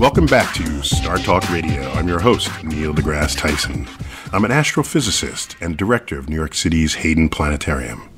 Welcome 0.00 0.24
back 0.24 0.54
to 0.54 0.82
Star 0.82 1.18
Talk 1.18 1.50
Radio. 1.50 1.82
I'm 1.90 2.08
your 2.08 2.20
host, 2.20 2.64
Neil 2.64 2.94
deGrasse 2.94 3.36
Tyson. 3.36 3.86
I'm 4.32 4.46
an 4.46 4.50
astrophysicist 4.50 5.60
and 5.60 5.76
director 5.76 6.18
of 6.18 6.26
New 6.26 6.36
York 6.36 6.54
City's 6.54 6.94
Hayden 6.94 7.28
Planetarium. 7.28 8.08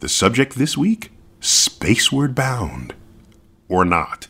The 0.00 0.08
subject 0.08 0.56
this 0.56 0.76
week 0.76 1.12
Spaceward 1.40 2.34
Bound. 2.34 2.94
Or 3.68 3.84
not. 3.84 4.26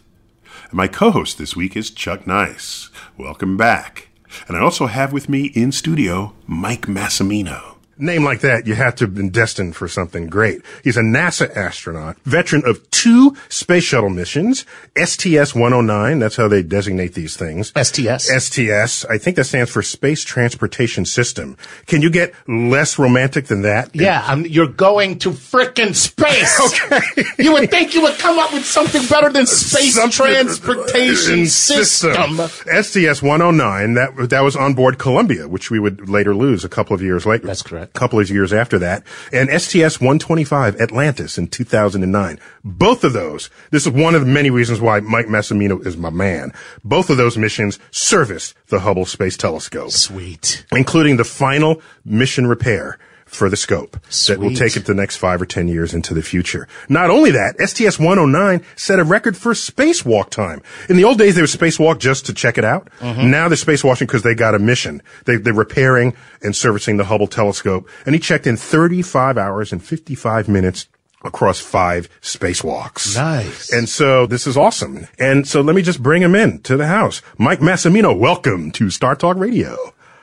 And 0.64 0.74
my 0.74 0.88
co 0.88 1.10
host 1.10 1.38
this 1.38 1.56
week 1.56 1.74
is 1.74 1.90
Chuck 1.90 2.26
Nice. 2.26 2.90
Welcome 3.16 3.56
back. 3.56 4.10
And 4.46 4.54
I 4.54 4.60
also 4.60 4.88
have 4.88 5.10
with 5.10 5.30
me 5.30 5.46
in 5.54 5.72
studio 5.72 6.34
Mike 6.46 6.82
Massimino 6.82 7.77
name 7.98 8.24
like 8.24 8.40
that, 8.40 8.66
you 8.66 8.74
have 8.74 8.94
to 8.96 9.04
have 9.04 9.14
been 9.14 9.30
destined 9.30 9.76
for 9.76 9.88
something 9.88 10.28
great. 10.28 10.62
He's 10.84 10.96
a 10.96 11.02
NASA 11.02 11.54
astronaut, 11.56 12.16
veteran 12.24 12.62
of 12.64 12.88
two 12.90 13.36
space 13.48 13.84
shuttle 13.84 14.10
missions, 14.10 14.64
STS-109, 14.96 16.20
that's 16.20 16.36
how 16.36 16.48
they 16.48 16.62
designate 16.62 17.14
these 17.14 17.36
things. 17.36 17.72
STS? 17.76 18.28
STS, 18.28 19.04
I 19.06 19.18
think 19.18 19.36
that 19.36 19.44
stands 19.44 19.70
for 19.70 19.82
Space 19.82 20.24
Transportation 20.24 21.04
System. 21.04 21.56
Can 21.86 22.02
you 22.02 22.10
get 22.10 22.34
less 22.46 22.98
romantic 22.98 23.46
than 23.46 23.62
that? 23.62 23.94
Yeah, 23.94 24.24
I'm, 24.26 24.46
you're 24.46 24.68
going 24.68 25.18
to 25.20 25.30
frickin' 25.30 25.94
space! 25.94 26.60
okay. 26.90 27.22
You 27.38 27.52
would 27.52 27.70
think 27.70 27.94
you 27.94 28.02
would 28.02 28.18
come 28.18 28.38
up 28.38 28.52
with 28.52 28.64
something 28.64 29.04
better 29.06 29.30
than 29.30 29.46
Space 29.46 29.94
something, 29.94 30.10
Transportation 30.12 31.46
System. 31.46 32.36
system. 32.36 32.82
STS-109, 32.82 33.94
that, 33.94 34.30
that 34.30 34.40
was 34.40 34.56
on 34.56 34.74
board 34.74 34.98
Columbia, 34.98 35.48
which 35.48 35.70
we 35.70 35.78
would 35.78 36.08
later 36.08 36.34
lose 36.34 36.64
a 36.64 36.68
couple 36.68 36.94
of 36.94 37.02
years 37.02 37.26
later. 37.26 37.46
That's 37.46 37.62
correct 37.62 37.87
couple 37.92 38.20
of 38.20 38.30
years 38.30 38.52
after 38.52 38.78
that, 38.78 39.04
and 39.32 39.48
STS 39.50 40.00
125 40.00 40.80
Atlantis 40.80 41.38
in 41.38 41.48
2009. 41.48 42.38
Both 42.64 43.04
of 43.04 43.12
those, 43.12 43.50
this 43.70 43.86
is 43.86 43.92
one 43.92 44.14
of 44.14 44.22
the 44.22 44.32
many 44.32 44.50
reasons 44.50 44.80
why 44.80 45.00
Mike 45.00 45.26
Massimino 45.26 45.84
is 45.86 45.96
my 45.96 46.10
man. 46.10 46.52
Both 46.84 47.10
of 47.10 47.16
those 47.16 47.38
missions 47.38 47.78
serviced 47.90 48.54
the 48.68 48.80
Hubble 48.80 49.06
Space 49.06 49.36
Telescope. 49.36 49.90
Sweet. 49.90 50.64
Including 50.72 51.16
the 51.16 51.24
final 51.24 51.82
mission 52.04 52.46
repair 52.46 52.98
for 53.28 53.48
the 53.48 53.56
scope 53.56 53.96
Sweet. 54.08 54.34
that 54.34 54.40
will 54.40 54.54
take 54.54 54.76
it 54.76 54.86
the 54.86 54.94
next 54.94 55.16
five 55.16 55.40
or 55.40 55.46
ten 55.46 55.68
years 55.68 55.94
into 55.94 56.14
the 56.14 56.22
future. 56.22 56.66
Not 56.88 57.10
only 57.10 57.30
that, 57.32 57.56
STS-109 57.58 58.64
set 58.76 58.98
a 58.98 59.04
record 59.04 59.36
for 59.36 59.52
spacewalk 59.52 60.30
time. 60.30 60.62
In 60.88 60.96
the 60.96 61.04
old 61.04 61.18
days, 61.18 61.34
they 61.34 61.42
were 61.42 61.46
spacewalk 61.46 61.98
just 61.98 62.26
to 62.26 62.34
check 62.34 62.58
it 62.58 62.64
out. 62.64 62.88
Mm-hmm. 63.00 63.30
Now 63.30 63.48
they're 63.48 63.56
spacewalking 63.56 64.00
because 64.00 64.22
they 64.22 64.34
got 64.34 64.54
a 64.54 64.58
mission. 64.58 65.02
They, 65.24 65.36
they're 65.36 65.52
repairing 65.54 66.14
and 66.42 66.56
servicing 66.56 66.96
the 66.96 67.04
Hubble 67.04 67.26
telescope. 67.26 67.88
And 68.06 68.14
he 68.14 68.20
checked 68.20 68.46
in 68.46 68.56
35 68.56 69.38
hours 69.38 69.72
and 69.72 69.82
55 69.82 70.48
minutes 70.48 70.86
across 71.24 71.60
five 71.60 72.08
spacewalks. 72.20 73.16
Nice. 73.16 73.72
And 73.72 73.88
so 73.88 74.26
this 74.26 74.46
is 74.46 74.56
awesome. 74.56 75.06
And 75.18 75.46
so 75.46 75.60
let 75.60 75.74
me 75.74 75.82
just 75.82 76.02
bring 76.02 76.22
him 76.22 76.34
in 76.34 76.60
to 76.62 76.76
the 76.76 76.86
house. 76.86 77.22
Mike 77.36 77.60
Massimino, 77.60 78.16
welcome 78.16 78.70
to 78.72 78.90
Star 78.90 79.16
Talk 79.16 79.36
Radio. 79.36 79.76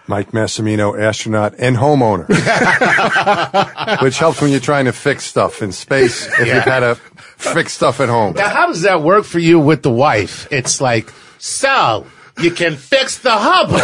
Mike 0.07 0.31
Massimino, 0.31 0.99
astronaut 0.99 1.55
and 1.57 1.75
homeowner, 1.75 2.27
which 4.01 4.19
helps 4.19 4.41
when 4.41 4.51
you're 4.51 4.59
trying 4.59 4.85
to 4.85 4.93
fix 4.93 5.23
stuff 5.25 5.61
in 5.61 5.71
space 5.71 6.27
if 6.39 6.47
yeah. 6.47 6.55
you've 6.55 6.63
had 6.63 6.81
to 6.81 6.95
fix 6.95 7.73
stuff 7.73 7.99
at 7.99 8.09
home. 8.09 8.33
Now, 8.33 8.49
how 8.49 8.67
does 8.67 8.83
that 8.83 9.01
work 9.01 9.25
for 9.25 9.39
you 9.39 9.59
with 9.59 9.81
the 9.81 9.91
wife? 9.91 10.47
It's 10.51 10.79
like, 10.79 11.11
so 11.39 12.05
you 12.41 12.51
can 12.51 12.75
fix 12.75 13.19
the 13.19 13.31
Hubble, 13.31 13.78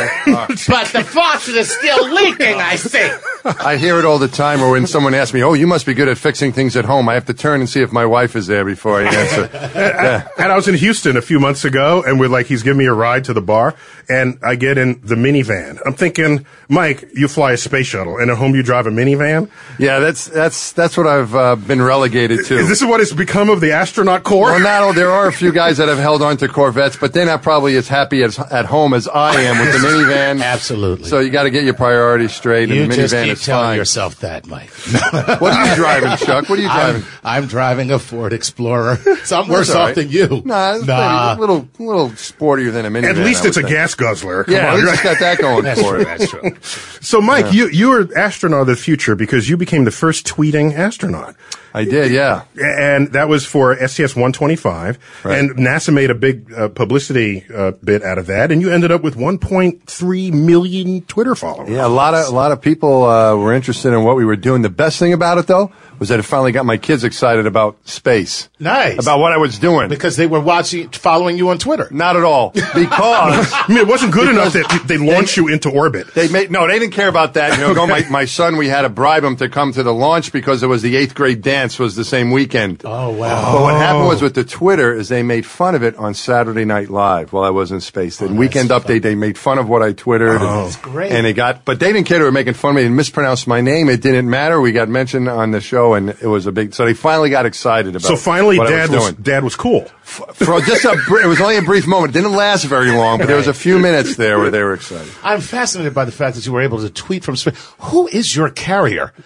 but 0.68 0.88
the 0.88 1.04
faucet 1.04 1.56
is 1.56 1.72
still 1.72 2.10
leaking, 2.14 2.56
I 2.56 2.76
see. 2.76 3.10
I 3.44 3.78
hear 3.78 3.98
it 3.98 4.06
all 4.06 4.20
the 4.20 4.28
time, 4.28 4.62
or 4.62 4.72
when 4.72 4.86
someone 4.86 5.14
asks 5.14 5.34
me, 5.34 5.42
oh, 5.42 5.54
you 5.54 5.66
must 5.66 5.86
be 5.86 5.94
good 5.94 6.08
at 6.08 6.18
fixing 6.18 6.52
things 6.52 6.76
at 6.76 6.86
home, 6.86 7.10
I 7.10 7.14
have 7.14 7.26
to 7.26 7.34
turn 7.34 7.62
and 7.62 7.70
see 7.70 7.82
if 7.82 7.92
my 7.92 8.06
wife 8.06 8.36
is 8.36 8.48
there 8.48 8.66
before 8.66 9.02
I 9.02 9.06
answer. 9.06 9.50
yeah. 9.54 10.28
And 10.38 10.52
I 10.52 10.56
was 10.56 10.68
in 10.68 10.76
Houston 10.76 11.18
a 11.18 11.22
few 11.22 11.40
months 11.40 11.66
ago, 11.66 12.04
and 12.06 12.20
we're 12.20 12.28
like, 12.28 12.48
he's 12.48 12.64
giving 12.64 12.80
me 12.80 12.86
a 12.86 12.94
ride 12.94 13.26
to 13.26 13.34
the 13.34 13.42
bar, 13.42 13.76
and 14.10 14.38
I 14.44 14.56
get 14.56 14.78
in 14.78 15.00
the 15.04 15.16
minivan. 15.16 15.80
I'm 15.86 15.94
thinking, 15.94 16.46
Mike, 16.68 17.10
you 17.14 17.28
fly 17.28 17.54
a 17.54 17.58
space 17.58 17.88
shuttle, 17.88 18.18
and 18.18 18.30
at 18.30 18.38
home 18.38 18.54
you 18.56 18.64
drive 18.64 18.86
a 18.86 18.92
minivan? 18.92 19.50
Yeah, 19.80 20.00
that's, 20.00 20.26
that's, 20.26 20.74
that's 20.74 20.98
what 20.98 21.08
I've 21.08 21.34
uh, 21.34 21.56
been 21.56 21.82
relegated 21.82 22.46
to. 22.46 22.58
Is 22.58 22.68
this 22.68 22.84
what 22.84 23.00
has 23.00 23.14
become 23.14 23.50
of 23.50 23.62
the 23.62 23.72
astronaut 23.72 24.24
corps? 24.24 24.52
Well, 24.52 24.60
not, 24.60 24.96
there 24.96 25.12
are 25.12 25.28
a 25.28 25.34
few 25.34 25.52
guys 25.52 25.78
that 25.78 25.88
have 25.88 26.00
held 26.00 26.22
on 26.22 26.38
to 26.38 26.48
Corvettes, 26.48 26.98
but 26.98 27.14
they're 27.14 27.26
not 27.26 27.44
probably 27.44 27.76
as 27.76 27.88
happy 27.88 28.24
as 28.24 28.40
at 28.50 28.66
home 28.66 28.94
as 28.94 29.08
I 29.08 29.42
am 29.42 29.60
with 29.60 29.74
the 29.74 29.88
minivan. 29.88 30.44
Absolutely. 30.44 31.08
So 31.10 31.20
you 31.20 31.30
got 31.30 31.44
to 31.44 31.50
get 31.50 31.64
your 31.64 31.74
priorities 31.74 32.34
straight. 32.34 32.70
You 32.70 32.84
and 32.84 32.92
the 32.92 32.96
just 32.96 33.14
minivan 33.14 33.24
keep 33.26 33.34
is 33.34 33.46
telling 33.46 33.66
fine. 33.68 33.78
yourself 33.78 34.20
that, 34.22 34.48
Mike. 34.48 34.70
what 35.40 35.54
are 35.54 35.70
you 35.70 35.76
driving, 35.76 36.18
Chuck? 36.18 36.50
What 36.50 36.60
are 36.60 36.62
you 36.62 36.68
driving? 36.68 37.04
I'm, 37.24 37.44
I'm 37.44 37.48
driving 37.48 37.92
a 37.92 38.00
Ford 38.00 38.34
Explorer. 38.34 38.98
So 39.24 39.42
I'm 39.42 39.48
worse 39.48 39.70
off 39.72 39.96
than 39.96 40.10
you. 40.10 40.42
Nah, 40.46 40.78
nah. 40.78 41.36
a 41.36 41.40
little, 41.40 41.68
little 41.80 42.10
sportier 42.10 42.72
than 42.72 42.86
a 42.86 42.90
minivan. 42.90 43.10
At 43.10 43.18
least 43.18 43.46
it's 43.46 43.58
a 43.58 43.64
gas 43.64 43.96
guzzler. 43.96 44.46
Come 44.46 44.54
yeah, 44.54 44.74
on, 44.74 44.84
right? 44.84 45.04
got 45.04 45.20
that 45.20 45.40
going 45.40 45.64
that's 45.64 45.82
for 45.82 46.00
it. 46.00 46.06
That's 46.06 46.30
true. 46.30 46.52
So, 47.02 47.20
Mike, 47.20 47.46
yeah. 47.46 47.52
you 47.52 47.70
you 47.70 47.90
were 47.90 48.10
astronaut 48.16 48.62
of 48.62 48.68
the 48.68 48.76
future 48.76 49.16
because 49.16 49.50
you 49.50 49.58
became 49.58 49.86
the 49.86 49.92
first 49.92 50.28
tweeting 50.28 50.76
astronaut. 50.76 51.36
I 51.74 51.86
did, 51.86 52.12
yeah. 52.12 52.44
And 52.62 53.14
that 53.14 53.30
was 53.30 53.46
for 53.46 53.76
STS 53.76 54.16
125. 54.16 55.00
Right. 55.24 55.40
And 55.40 55.52
NASA 55.52 55.94
made 55.94 56.12
a 56.12 56.16
big 56.16 56.52
uh, 56.54 56.70
publicity 56.70 57.46
uh, 57.54 57.72
bit 57.72 58.04
out 58.04 58.18
of 58.18 58.28
that. 58.32 58.52
And 58.52 58.62
you 58.62 58.72
ended 58.72 58.92
up 58.92 59.02
with 59.02 59.16
1.3 59.16 60.34
million 60.34 61.02
Twitter 61.04 61.36
followers. 61.36 61.70
Yeah, 61.70 61.86
a 61.86 61.88
lot 61.88 62.14
of, 62.14 62.28
a 62.28 62.32
lot 62.32 62.52
of 62.52 62.62
people 62.62 63.04
uh, 63.04 63.36
were 63.36 63.54
interested 63.54 63.94
in 63.94 64.04
what 64.04 64.16
we 64.16 64.26
were 64.26 64.36
doing. 64.36 64.62
The 64.62 64.70
best 64.70 65.00
thing 65.00 65.14
about 65.14 65.38
it, 65.38 65.48
though, 65.48 65.72
was 66.02 66.10
that 66.10 66.18
it 66.18 66.24
finally 66.24 66.52
got 66.52 66.66
my 66.66 66.78
kids 66.78 67.04
excited 67.04 67.46
about 67.46 67.78
space. 67.88 68.50
Nice. 68.60 68.98
About 68.98 69.20
what 69.20 69.34
I 69.34 69.38
was 69.38 69.60
doing. 69.60 69.88
Because 69.88 70.16
they 70.16 70.26
were 70.26 70.40
watching, 70.40 70.90
following 70.90 71.38
you 71.38 71.50
on 71.50 71.60
Twitter. 71.60 71.88
Not 71.92 72.16
at 72.16 72.24
all. 72.24 72.50
Because. 72.50 72.74
I 73.54 73.66
mean, 73.70 73.78
it 73.78 73.88
wasn't 73.88 74.12
good 74.12 74.28
enough 74.28 74.54
that 74.54 74.86
they 74.88 74.98
launched 74.98 75.36
they, 75.36 75.44
you 75.44 75.48
into 75.50 75.70
orbit. 75.70 76.12
They 76.16 76.28
made, 76.28 76.50
no, 76.50 76.66
they 76.66 76.80
didn't 76.80 76.94
care 76.94 77.08
about 77.08 77.36
that. 77.36 77.52
You 77.52 77.60
know, 77.60 77.66
okay. 77.68 77.76
go, 77.76 77.86
my, 77.86 78.10
my 78.10 78.26
son, 78.26 78.58
we 78.58 78.68
had 78.68 78.82
to 78.82 78.90
bribe 78.90 79.24
him 79.24 79.36
to 79.36 79.48
come 79.48 79.74
to 79.74 79.84
the 79.84 79.94
launch 79.94 80.32
because 80.32 80.64
it 80.64 80.66
was 80.66 80.82
the 80.82 80.96
eighth 80.96 81.14
grade 81.14 81.44
dance 81.44 81.78
was 81.78 81.96
the 81.96 82.04
same 82.04 82.32
weekend. 82.32 82.82
Oh, 82.84 83.12
wow. 83.12 83.54
But 83.54 83.62
what 83.62 83.76
happened 83.76 84.08
was 84.08 84.24
with 84.24 84.34
the 84.34 84.44
Twitter 84.44 84.96
is 84.96 85.08
they 85.08 85.22
made 85.22 85.46
fun 85.46 85.76
of 85.76 85.84
it 85.84 85.96
on 85.98 86.16
Saturday 86.16 86.66
Night 86.66 86.90
Live 86.90 87.32
while 87.32 87.44
I 87.44 87.52
was 87.52 87.72
in 87.72 87.80
space. 87.80 88.18
The 88.18 88.26
oh, 88.26 88.34
weekend 88.34 88.72
update, 88.72 88.88
fun. 88.88 89.02
they 89.02 89.14
made 89.14 89.38
fun 89.38 89.60
of 89.60 89.70
what 89.70 89.84
I 89.84 89.92
Twittered. 89.92 90.42
Oh, 90.42 90.64
that's 90.64 90.78
great. 90.78 91.12
And 91.12 91.28
it 91.28 91.34
got, 91.34 91.64
but 91.64 91.80
they 91.80 91.94
didn't 91.94 92.08
care 92.08 92.18
they 92.18 92.24
were 92.24 92.32
making 92.32 92.56
fun 92.56 92.72
of 92.72 92.78
me 92.78 92.86
and 92.86 92.96
mispronounced 92.96 93.46
my 93.46 93.62
name. 93.62 93.88
It 93.88 94.02
didn't 94.02 94.28
matter. 94.28 94.60
We 94.60 94.72
got 94.72 94.90
mentioned 94.90 95.30
on 95.30 95.52
the 95.52 95.62
show 95.62 95.91
show, 95.92 95.96
and 95.96 96.10
it 96.10 96.28
was 96.28 96.46
a 96.48 96.52
big. 96.52 96.74
So 96.74 96.86
they 96.86 96.94
finally 96.94 97.30
got 97.30 97.46
excited 97.46 97.96
about. 97.96 98.08
So 98.08 98.16
finally, 98.16 98.58
what 98.58 98.68
I 98.68 98.72
dad 98.72 98.90
was, 98.90 98.98
was, 99.00 99.12
doing. 99.14 99.24
dad 99.24 99.44
was 99.44 99.56
cool. 99.56 99.86
For 100.04 100.60
just 100.62 100.84
a, 100.86 100.92
it 101.24 101.28
was 101.28 101.40
only 101.40 101.58
a 101.58 101.62
brief 101.62 101.88
moment. 101.88 102.16
It 102.16 102.20
didn't 102.20 102.36
last 102.36 102.66
very 102.66 102.92
long, 102.92 103.20
but 103.20 103.28
there 103.28 103.38
was 103.38 103.48
a 103.48 103.54
few 103.54 103.80
minutes 103.80 104.16
there 104.16 104.40
where 104.40 104.52
they 104.52 104.62
were 104.62 104.74
excited. 104.74 105.12
I'm 105.24 105.42
fascinated 105.42 105.94
by 105.94 106.06
the 106.06 106.12
fact 106.12 106.36
that 106.36 106.46
you 106.46 106.52
were 106.52 106.62
able 106.62 106.80
to 106.80 106.90
tweet 106.90 107.24
from 107.24 107.36
space. 107.36 107.56
Who 107.80 108.08
is 108.08 108.36
your 108.36 108.50
carrier? 108.50 109.14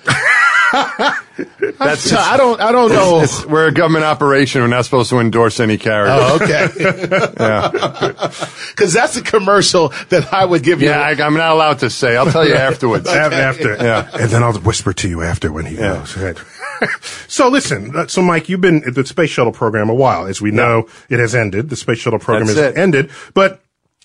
That's 1.80 2.02
So 2.02 2.18
I 2.20 2.38
don't. 2.38 2.60
I 2.62 2.72
don't 2.72 2.90
know. 2.92 3.22
It's, 3.22 3.46
we're 3.46 3.68
a 3.68 3.72
government 3.72 4.06
operation. 4.06 4.62
We're 4.62 4.68
not 4.68 4.86
supposed 4.86 5.10
to 5.10 5.20
endorse 5.20 5.60
any 5.60 5.78
carrier. 5.78 6.12
Oh, 6.12 6.40
okay. 6.42 6.68
Because 8.76 8.92
that's 8.94 9.16
a 9.16 9.22
commercial 9.22 9.90
that 10.10 10.34
I 10.34 10.44
would 10.44 10.62
give 10.64 10.82
you. 10.82 10.90
Yeah, 10.90 11.00
I, 11.00 11.12
I'm 11.12 11.34
not 11.36 11.52
allowed 11.52 11.80
to 11.80 11.90
say. 11.90 12.18
I'll 12.18 12.30
tell 12.30 12.46
you 12.46 12.56
afterwards. 12.56 13.08
Af- 13.08 13.32
After, 13.32 13.76
Yeah. 13.76 14.10
and 14.14 14.30
then 14.30 14.44
I'll 14.44 14.54
whisper 14.60 14.92
to 14.94 15.08
you 15.08 15.22
after 15.22 15.50
when 15.52 15.66
he 15.66 15.78
goes. 15.78 16.18
Right. 16.18 16.38
so 17.28 17.50
listen, 17.50 17.96
uh, 17.96 18.08
so 18.08 18.22
Mike, 18.22 18.50
you've 18.50 18.62
been 18.62 18.84
at 18.88 18.96
the 18.96 19.06
space 19.06 19.30
shuttle 19.30 19.52
program 19.54 19.90
a 19.90 19.94
while. 19.96 20.26
As 20.28 20.42
we 20.42 20.52
know, 20.52 20.88
it 21.10 21.20
has 21.20 21.34
ended. 21.36 21.70
The 21.70 21.76
space 21.76 22.00
shuttle 22.00 22.20
program 22.20 22.48
That's 22.48 22.60
has 22.60 22.74
it. 22.74 22.78
ended, 22.78 23.10
but. 23.34 23.62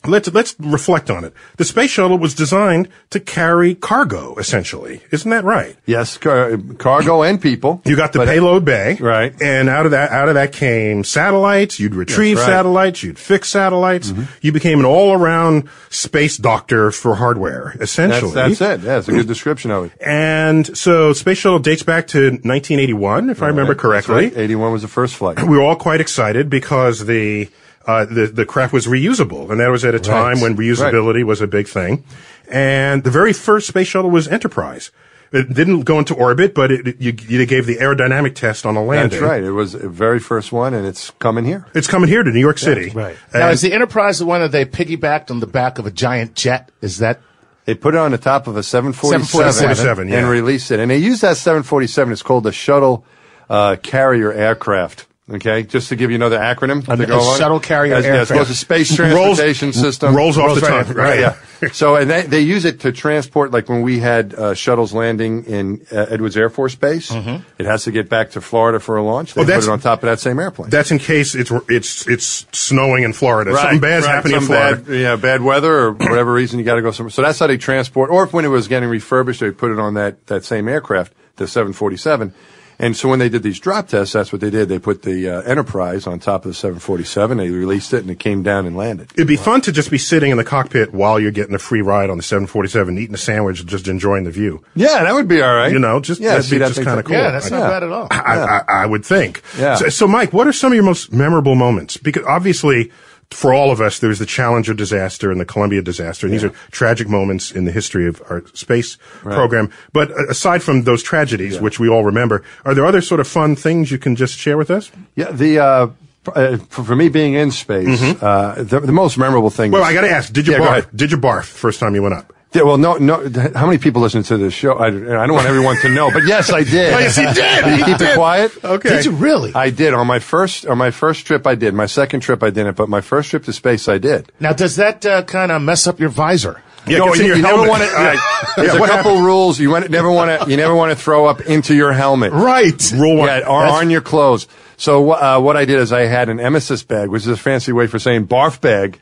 Let's 0.07 0.33
let's 0.33 0.57
reflect 0.59 1.11
on 1.11 1.25
it. 1.25 1.35
The 1.59 1.65
space 1.65 1.91
shuttle 1.91 2.17
was 2.17 2.35
designed 2.35 2.89
to 3.11 3.21
carry 3.21 3.75
cargo, 3.75 4.35
essentially. 4.37 5.03
Isn't 5.13 5.31
that 5.31 5.45
right? 5.45 5.77
Yes, 5.85 6.17
car- 6.17 6.57
cargo 6.79 7.23
and 7.23 7.41
people. 7.41 7.83
You 7.85 7.97
got 7.97 8.15
the 8.15 8.25
payload 8.25 8.65
bay, 8.65 8.97
Right. 8.99 9.35
And 9.43 9.69
out 9.69 9.85
of 9.85 9.91
that, 9.93 10.11
out 10.11 10.29
of 10.29 10.35
that 10.35 10.53
came 10.53 11.05
satellites. 11.05 11.79
You'd 11.79 11.95
retrieve 11.95 12.39
right. 12.39 12.43
Mm-hmm. 12.43 12.51
satellites. 12.51 13.03
You'd 13.03 13.19
fix 13.19 13.51
satellites. 13.51 14.13
You 14.41 14.53
became 14.53 14.79
an 14.79 14.87
all-around 14.87 15.69
space 15.91 16.39
doctor 16.39 16.91
for 16.93 17.17
hardware, 17.17 17.77
essentially. 17.81 18.33
That's, 18.33 18.59
that's 18.59 18.83
it. 18.83 18.87
Yeah, 18.87 18.99
it's 18.99 19.09
a 19.09 19.13
good 19.13 19.29
description 19.29 19.71
of 19.71 19.85
it. 19.87 19.93
And 20.01 20.77
so, 20.77 21.13
space 21.13 21.39
shuttle 21.39 21.59
dates 21.59 21.83
back 21.83 22.07
to 22.09 22.31
1981, 22.31 23.31
if 23.31 23.43
I 23.43 23.49
remember 23.49 23.75
That's 23.75 23.83
correctly. 23.83 24.15
right. 24.15 24.37
81 24.37 24.73
was 24.73 24.83
the 24.83 24.89
first 24.89 25.15
flight. 25.15 25.41
We 25.43 25.57
were 25.57 25.63
all 25.63 25.77
quite 25.77 26.01
excited 26.01 26.49
because 26.51 27.05
the 27.07 27.49
uh, 27.87 28.05
the 28.05 28.27
the 28.27 28.45
craft 28.47 28.73
was 28.73 28.87
reusable, 28.87 29.51
and 29.51 29.61
that 29.61 29.69
was 29.71 29.85
at 29.85 29.95
a 29.95 30.01
time 30.01 30.41
when 30.41 30.57
reusability 30.57 31.25
was 31.25 31.41
a 31.41 31.47
big 31.47 31.67
thing. 31.69 32.05
And 32.49 33.05
the 33.05 33.11
very 33.11 33.33
first 33.33 33.69
space 33.69 33.87
shuttle 33.89 34.11
was 34.11 34.29
Enterprise. 34.29 34.91
It 35.33 35.55
didn't 35.55 35.83
go 35.83 36.01
into 36.01 36.13
orbit, 36.15 36.55
but 36.55 36.73
it, 36.73 36.89
it- 36.89 37.01
you, 37.01 37.13
you 37.29 37.47
gave 37.47 37.65
the 37.67 37.77
aerodynamic 37.77 38.35
test 38.35 38.67
on 38.67 38.75
a 38.77 38.83
landing. 38.83 39.21
That's 39.21 39.23
right. 39.23 39.43
It 39.45 39.53
was 39.53 39.73
the 39.73 39.89
very 39.89 40.19
first 40.19 40.51
one, 40.51 40.75
and 40.75 40.85
it's 40.85 41.11
coming 41.21 41.45
here. 41.45 41.67
It's 41.73 41.87
coming 41.87 42.09
here 42.09 42.25
to 42.25 42.31
New 42.31 42.41
York 42.41 42.59
City. 42.59 42.91
right. 42.91 43.17
Now, 43.33 43.51
is 43.51 43.61
the 43.61 43.73
Enterprise 43.73 44.19
the 44.19 44.27
one 44.27 44.41
that 44.41 44.51
they 44.51 44.65
piggybacked 44.65 45.31
on 45.31 45.39
the 45.39 45.47
back 45.47 45.79
of 45.79 45.87
a 45.87 45.91
giant 45.93 46.35
jet? 46.35 46.71
Is 46.81 46.99
that? 46.99 47.21
They 47.65 47.75
put 47.77 47.95
it 47.95 47.99
on 47.99 48.11
the 48.11 48.19
top 48.19 48.49
of 48.49 48.57
a 48.57 48.63
747, 48.65 49.27
747, 49.27 50.09
yeah. 50.09 50.19
and 50.19 50.29
released 50.29 50.73
it. 50.73 50.81
And 50.81 50.91
they 50.91 50.97
use 50.99 51.21
that 51.21 51.37
747. 51.37 52.13
It's 52.13 52.23
called 52.23 52.43
the 52.43 52.51
Shuttle 52.53 53.05
uh, 53.49 53.77
Carrier 53.81 54.33
Aircraft. 54.33 55.07
Okay, 55.33 55.63
just 55.63 55.91
to 55.91 55.97
give 55.97 56.11
you 56.11 56.17
another 56.17 56.39
acronym 56.41 56.85
to 56.85 56.93
A- 56.93 57.07
go 57.07 57.35
a 57.35 57.39
shuttle 57.39 57.61
carrier 57.61 57.95
yes, 58.01 58.05
aircraft. 58.31 58.43
it's 58.43 58.51
a 58.51 58.55
space 58.55 58.99
Rolls- 58.99 59.13
transportation 59.39 59.73
system. 59.73 60.17
rolls 60.17 60.37
off 60.37 60.57
the 60.57 60.61
right 60.63 60.85
tongue, 60.87 60.91
in, 60.91 60.97
right? 60.97 61.21
Yeah. 61.21 61.37
So, 61.73 61.95
and 61.95 62.11
they, 62.11 62.23
they 62.23 62.41
use 62.41 62.65
it 62.65 62.81
to 62.81 62.91
transport, 62.93 63.51
like 63.53 63.69
when 63.69 63.83
we 63.83 63.99
had 64.01 64.35
uh, 64.35 64.55
shuttles 64.55 64.93
landing 64.95 65.45
in 65.45 65.87
uh, 65.93 66.07
Edwards 66.09 66.37
Air 66.37 66.49
Force 66.51 66.75
Base, 66.75 67.11
it 67.13 67.67
has 67.67 67.85
to 67.85 67.93
get 67.93 68.09
back 68.09 68.31
to 68.31 68.41
Florida 68.41 68.81
for 68.81 68.97
a 68.97 69.03
launch. 69.03 69.35
They 69.35 69.43
Oh, 69.43 69.45
put 69.45 69.55
it 69.63 69.69
on 69.69 69.79
top 69.79 70.03
of 70.03 70.09
that 70.09 70.19
same 70.21 70.41
airplane. 70.41 70.71
That's 70.71 70.91
in 70.91 70.99
case 70.99 71.35
it's 71.35 71.53
it's 71.69 72.09
it's 72.09 72.47
snowing 72.53 73.05
in 73.05 73.13
Florida. 73.13 73.55
Something 73.57 73.79
bad's 73.79 74.07
right, 74.07 74.15
happening 74.15 74.37
in 74.39 74.43
Florida. 74.43 74.77
Bad, 74.83 74.95
yeah, 74.97 75.17
bad 75.17 75.43
weather 75.43 75.73
or 75.73 75.93
whatever 75.93 76.33
reason 76.33 76.59
you 76.59 76.65
got 76.65 76.77
to 76.77 76.83
go 76.83 76.91
somewhere. 76.93 77.11
So 77.11 77.21
that's 77.23 77.39
how 77.39 77.47
they 77.47 77.59
transport. 77.59 78.11
Or 78.11 78.25
if 78.25 78.33
when 78.33 78.45
it 78.47 78.49
was 78.49 78.67
getting 78.67 78.89
refurbished, 78.89 79.41
they 79.41 79.51
put 79.51 79.71
it 79.71 79.79
on 79.79 79.95
that 79.95 80.27
that 80.29 80.45
same 80.45 80.67
aircraft, 80.67 81.13
the 81.37 81.47
747. 81.47 82.33
And 82.81 82.97
so 82.97 83.09
when 83.11 83.19
they 83.19 83.29
did 83.29 83.43
these 83.43 83.61
drop 83.61 83.89
tests, 83.89 84.15
that's 84.15 84.33
what 84.33 84.41
they 84.41 84.49
did. 84.51 84.69
They 84.71 84.79
put 84.79 85.03
the 85.03 85.29
uh, 85.29 85.43
Enterprise 85.43 86.07
on 86.07 86.19
top 86.19 86.45
of 86.47 86.51
the 86.51 86.55
747. 86.55 87.37
They 87.37 87.51
released 87.51 87.93
it, 87.93 88.01
and 88.01 88.11
it 88.11 88.19
came 88.19 88.43
down 88.43 88.67
and 88.67 88.77
landed. 88.77 89.11
It'd 89.15 89.29
be 89.29 89.37
fun 89.37 89.61
to 89.63 89.73
just 89.73 89.91
be 89.91 89.99
sitting 89.99 90.31
in 90.31 90.39
the 90.39 90.45
cockpit 90.45 90.93
while 90.95 91.21
you're 91.21 91.31
getting 91.31 91.55
a 91.55 91.59
free 91.59 91.83
ride 91.83 92.09
on 92.11 92.17
the 92.17 92.23
747, 92.23 92.97
eating 92.99 93.15
a 93.15 93.19
sandwich, 93.19 93.65
just 93.67 93.87
enjoying 93.87 94.25
the 94.25 94.31
view. 94.31 94.65
Yeah, 94.75 95.05
that 95.05 95.13
would 95.15 95.29
be 95.29 95.43
all 95.43 95.55
right. 95.55 95.71
You 95.71 95.79
know, 95.79 96.01
just- 96.01 96.21
yeah, 96.21 96.31
that'd 96.31 96.47
see, 96.47 96.57
be 96.59 96.65
just 96.65 96.77
kinda 96.83 97.03
cool. 97.03 97.13
Yeah, 97.15 97.31
that's 97.31 97.51
not 97.51 97.59
Yeah. 97.61 97.69
bad 97.69 97.83
at 97.83 97.91
all. 97.91 98.09
I, 98.11 98.17
I, 98.17 98.63
I 98.83 98.87
would 98.87 99.05
think. 99.05 99.43
Yeah. 99.59 99.75
So, 99.75 99.89
so, 99.91 100.09
Mike, 100.09 100.33
what 100.33 100.47
are 100.47 100.53
some 100.53 100.73
of 100.73 100.75
your 100.77 100.85
most 100.85 101.13
memorable 101.13 101.55
moments? 101.55 101.99
Because 101.99 102.25
obviously, 102.27 102.91
for 103.31 103.55
all 103.55 103.71
of 103.71 103.81
us, 103.81 103.99
there 104.01 104.09
was 104.09 104.19
the 104.19 104.27
Challenger 104.27 104.75
disaster 104.75 105.31
and 105.31 105.41
the 105.41 105.45
Columbia 105.45 105.83
disaster, 105.83 106.27
and 106.27 106.35
these 106.35 106.45
are 106.45 106.51
tragic 106.71 107.09
moments 107.09 107.53
in 107.53 107.65
the 107.65 107.73
history 107.73 108.07
of 108.07 108.21
our 108.29 108.45
space 108.55 108.97
program. 109.23 109.71
But 109.93 110.11
aside 110.29 110.63
from 110.63 110.83
those 110.83 111.03
tragedies, 111.03 111.61
which 111.61 111.79
we 111.79 111.89
all 111.89 112.05
remember, 112.05 112.43
are 112.65 112.75
there 112.75 112.85
other 112.85 113.01
sort 113.01 113.21
of 113.21 113.29
fun 113.29 113.57
things 113.57 113.91
you 113.91 113.99
can 113.99 114.17
just 114.17 114.37
share 114.37 114.57
with 114.59 114.71
us? 114.71 114.91
Yeah, 115.15 115.31
the 115.31 115.59
uh, 115.61 115.89
uh, 116.27 116.57
for, 116.69 116.85
for 116.85 116.97
me 116.97 117.09
being 117.09 117.35
in 117.35 117.51
space, 117.51 118.01
uh, 118.23 118.63
the, 118.67 118.81
the 118.81 118.93
most 118.93 119.17
memorable 119.17 119.51
thing. 119.51 119.67
Mm-hmm. 119.71 119.73
Well, 119.75 119.83
was- 119.83 119.91
I 119.91 119.95
got 119.95 120.03
to 120.03 120.11
ask, 120.11 120.33
did 120.33 120.47
you 120.47 120.55
Yeah, 120.55 120.81
barf? 120.81 120.89
Did 120.95 121.13
you 121.13 121.19
barf 121.19 121.45
first 121.45 121.81
time 121.81 121.95
you 121.95 122.03
went 122.03 122.15
up? 122.15 122.33
Yeah, 122.53 122.63
well, 122.63 122.79
no, 122.79 122.95
no. 122.97 123.29
How 123.55 123.67
many 123.67 123.79
people 123.79 124.03
listen 124.03 124.25
to 124.25 124.37
this 124.37 124.53
show? 124.53 124.73
I, 124.75 124.87
I 124.89 124.91
don't 124.91 125.35
want 125.35 125.47
everyone 125.47 125.77
to 125.83 125.89
know, 125.89 126.11
but 126.11 126.25
yes, 126.27 126.51
I 126.53 126.65
did. 126.65 126.93
Oh, 126.95 126.99
yes, 127.07 127.15
he 127.15 127.23
did. 127.25 127.35
Did 127.65 127.79
He 127.79 127.85
keep 127.85 127.99
did. 127.99 128.09
it 128.11 128.15
quiet? 128.17 128.65
Okay. 128.65 128.89
Did 128.89 129.05
you 129.05 129.13
really? 129.13 129.55
I 129.55 129.71
did 129.71 129.95
on 129.95 130.09
my 130.09 130.19
first 130.19 130.67
on 130.67 130.77
my 130.77 130.91
first 130.91 131.27
trip. 131.27 131.47
I 131.47 131.55
did. 131.55 131.75
My 131.75 131.87
second 131.87 132.21
trip, 132.21 132.43
I 132.43 132.51
didn't. 132.51 132.77
But 132.77 132.89
my 132.89 133.03
first 133.03 133.31
trip 133.31 133.45
to 133.45 133.53
space, 133.53 133.89
I 133.89 133.99
did. 133.99 134.33
Now, 134.41 134.53
does 134.53 134.75
that 134.77 135.07
uh, 135.07 135.23
kind 135.23 135.53
of 135.53 135.63
mess 135.63 135.87
up 135.87 136.01
your 136.01 136.09
visor? 136.09 136.61
Yeah, 136.89 136.99
no, 136.99 137.13
in 137.13 137.21
you, 137.21 137.27
your 137.27 137.37
you 137.37 137.43
never 137.43 137.57
helmet. 137.59 137.69
want 137.71 137.83
to. 137.85 137.89
Yeah. 137.91 138.21
There's 138.57 138.73
Yeah, 138.73 138.79
a 138.79 138.81
what 138.81 138.91
couple 138.91 139.21
rules. 139.21 139.61
You 139.61 139.79
never 139.89 140.11
want 140.11 140.43
to. 140.43 140.51
You 140.51 140.57
never 140.57 140.75
want 140.75 140.91
to 140.91 140.97
throw 140.97 141.27
up 141.27 141.43
into 141.43 141.75
your 141.77 141.93
helmet. 141.93 142.33
Right. 142.33 142.91
Rule 142.93 143.17
one. 143.19 143.29
Yeah, 143.29 143.47
or 143.47 143.63
on 143.65 143.91
your 143.91 144.01
clothes. 144.01 144.49
So 144.77 145.13
uh, 145.13 145.39
what 145.39 145.57
I 145.57 145.67
did 145.67 145.79
is 145.79 145.93
I 145.93 146.07
had 146.07 146.29
an 146.31 146.39
emesis 146.39 146.85
bag, 146.85 147.11
which 147.11 147.23
is 147.23 147.29
a 147.29 147.37
fancy 147.37 147.71
way 147.71 147.87
for 147.87 147.99
saying 148.01 148.27
barf 148.27 148.61
bag. 148.61 149.01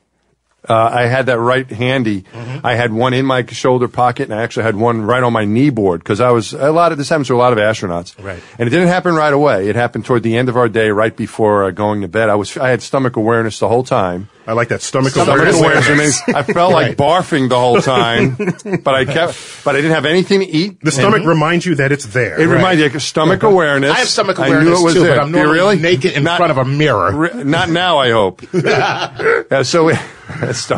Uh, 0.69 0.75
I 0.75 1.03
had 1.07 1.27
that 1.27 1.39
right 1.39 1.67
handy. 1.71 2.23
Mm-hmm. 2.23 2.67
I 2.67 2.75
had 2.75 2.93
one 2.93 3.15
in 3.15 3.25
my 3.25 3.47
shoulder 3.47 3.87
pocket, 3.89 4.25
and 4.31 4.35
I 4.39 4.43
actually 4.43 4.65
had 4.65 4.77
one 4.77 5.03
right 5.03 5.23
on 5.23 5.33
my 5.33 5.45
knee 5.45 5.71
board 5.71 6.01
because 6.01 6.21
I 6.21 6.31
was 6.31 6.53
a 6.53 6.73
lot 6.73 6.91
of 6.93 6.99
this 6.99 7.09
happens 7.09 7.29
to 7.29 7.35
a 7.35 7.39
lot 7.39 7.53
of 7.53 7.59
astronauts. 7.59 8.23
Right. 8.23 8.43
And 8.59 8.67
it 8.67 8.71
didn't 8.71 8.89
happen 8.89 9.15
right 9.15 9.33
away. 9.33 9.69
It 9.69 9.77
happened 9.77 10.05
toward 10.05 10.25
the 10.25 10.37
end 10.37 10.49
of 10.49 10.57
our 10.57 10.69
day, 10.69 10.91
right 10.91 11.17
before 11.17 11.65
uh, 11.65 11.71
going 11.71 12.01
to 12.03 12.09
bed. 12.09 12.29
I 12.29 12.35
was 12.35 12.57
I 12.57 12.71
had 12.71 12.83
stomach 12.83 13.17
awareness 13.17 13.61
the 13.61 13.69
whole 13.69 13.85
time. 13.85 14.29
I 14.47 14.53
like 14.53 14.69
that 14.69 14.81
stomach, 14.83 15.13
Stomach 15.13 15.29
awareness. 15.37 15.61
awareness. 15.61 16.23
I 16.27 16.27
mean, 16.27 16.37
I 16.37 16.43
felt 16.43 16.73
like 16.73 16.97
barfing 16.97 17.51
the 17.51 17.59
whole 17.59 17.81
time, 17.83 18.35
but 18.83 18.95
I 18.95 19.05
kept, 19.05 19.39
but 19.63 19.75
I 19.77 19.79
didn't 19.79 19.93
have 19.95 20.07
anything 20.07 20.41
to 20.41 20.47
eat. 20.47 20.81
The 20.81 20.91
stomach 20.91 21.23
reminds 21.25 21.67
you 21.67 21.75
that 21.77 21.93
it's 21.93 22.07
there. 22.07 22.41
It 22.41 22.47
reminds 22.47 22.81
you 22.81 22.87
of 22.87 23.03
stomach 23.03 23.43
awareness. 23.43 23.91
I 23.93 23.99
have 23.99 24.09
stomach 24.09 24.39
I 24.41 24.49
knew 24.49 24.55
awareness 24.55 24.81
it 24.81 24.85
was 24.85 24.95
too, 24.95 25.01
there. 25.03 25.17
but 25.17 25.23
I'm 25.23 25.33
Do 25.33 25.39
you 25.39 25.45
normally 25.45 25.59
really? 25.61 25.79
naked 25.81 26.13
in 26.15 26.25
Not- 26.25 26.39
front 26.39 26.51
of 26.51 26.59
a 26.59 26.65
mirror. 26.65 27.13
Re- 27.15 27.45
not 27.45 27.69
now, 27.69 27.99
I 27.99 28.11
hope. 28.11 28.43
yeah, 28.53 29.63
so 29.63 29.85
we, 29.85 29.95
that's. 30.41 30.71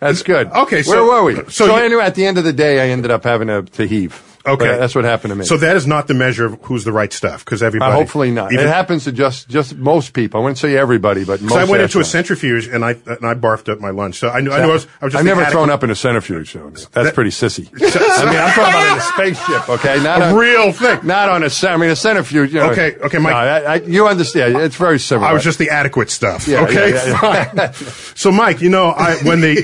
That's 0.00 0.22
good. 0.22 0.48
Okay, 0.48 0.82
so- 0.82 0.90
where 0.90 1.04
were 1.04 1.24
we? 1.24 1.34
so 1.50 1.66
So, 1.66 1.76
you- 1.76 1.82
anyway, 1.82 2.04
at 2.04 2.14
the 2.14 2.26
end 2.26 2.38
of 2.38 2.44
the 2.44 2.52
day, 2.52 2.80
I 2.80 2.88
ended 2.92 3.10
up 3.10 3.24
having 3.24 3.48
to, 3.48 3.62
to 3.62 3.86
heave. 3.86 4.33
Okay. 4.46 4.66
But 4.66 4.78
that's 4.78 4.94
what 4.94 5.04
happened 5.04 5.30
to 5.32 5.36
me. 5.36 5.44
So 5.44 5.56
that 5.56 5.76
is 5.76 5.86
not 5.86 6.06
the 6.06 6.14
measure 6.14 6.44
of 6.44 6.60
who's 6.62 6.84
the 6.84 6.92
right 6.92 7.12
stuff, 7.12 7.44
because 7.44 7.62
everybody. 7.62 7.92
Uh, 7.92 7.96
hopefully 7.96 8.30
not. 8.30 8.52
Even, 8.52 8.66
it 8.66 8.68
happens 8.68 9.04
to 9.04 9.12
just 9.12 9.48
just 9.48 9.74
most 9.76 10.12
people. 10.12 10.40
I 10.40 10.42
wouldn't 10.42 10.58
say 10.58 10.76
everybody, 10.76 11.24
but 11.24 11.40
most. 11.40 11.52
I 11.54 11.64
went 11.64 11.82
into 11.82 12.00
a 12.00 12.04
centrifuge 12.04 12.66
and 12.66 12.84
I 12.84 12.90
and 13.06 13.24
I 13.24 13.34
barfed 13.34 13.70
up 13.72 13.80
my 13.80 13.90
lunch. 13.90 14.16
So 14.16 14.28
I 14.28 14.40
knew 14.40 14.52
I 14.52 14.58
knew 14.64 14.70
I 14.70 14.74
was, 14.74 14.86
I 15.00 15.04
was 15.06 15.12
just 15.14 15.20
I've 15.20 15.24
never 15.26 15.44
thrown 15.46 15.70
up 15.70 15.82
in 15.82 15.90
a 15.90 15.94
centrifuge. 15.94 16.52
So 16.52 16.70
that's 16.70 16.88
That- 16.92 17.14
pretty 17.14 17.30
sissy. 17.30 17.68
I 17.74 18.24
mean, 18.26 18.36
I'm 18.36 18.52
talking 18.52 18.74
about 18.74 18.92
in 18.92 18.98
a 18.98 19.00
spaceship, 19.34 19.68
okay? 19.68 20.02
Not 20.02 20.32
A 20.32 20.36
real 20.38 20.72
thing. 20.72 21.06
Not 21.06 21.28
on 21.30 21.42
a. 21.42 21.50
I 21.68 21.76
mean, 21.76 21.90
a 21.90 21.96
centrifuge. 21.96 22.52
You 22.52 22.60
know, 22.60 22.70
Okay, 22.72 22.96
okay, 22.96 23.18
Mike- 23.18 23.32
No, 23.32 23.36
I, 23.38 23.58
I, 23.58 23.74
you 23.76 24.06
understand? 24.06 24.56
It's 24.56 24.76
very 24.76 24.98
similar. 24.98 25.28
I 25.28 25.32
was 25.32 25.42
just 25.44 25.58
the 25.58 25.70
adequate 25.70 26.10
stuff. 26.10 26.46
Yeah, 26.46 26.64
okay, 26.64 26.90
yeah, 26.90 27.50
yeah, 27.54 27.72
so, 28.14 28.30
Mike, 28.30 28.60
you 28.60 28.68
know, 28.70 28.90
I, 28.90 29.16
when 29.22 29.40
the 29.40 29.62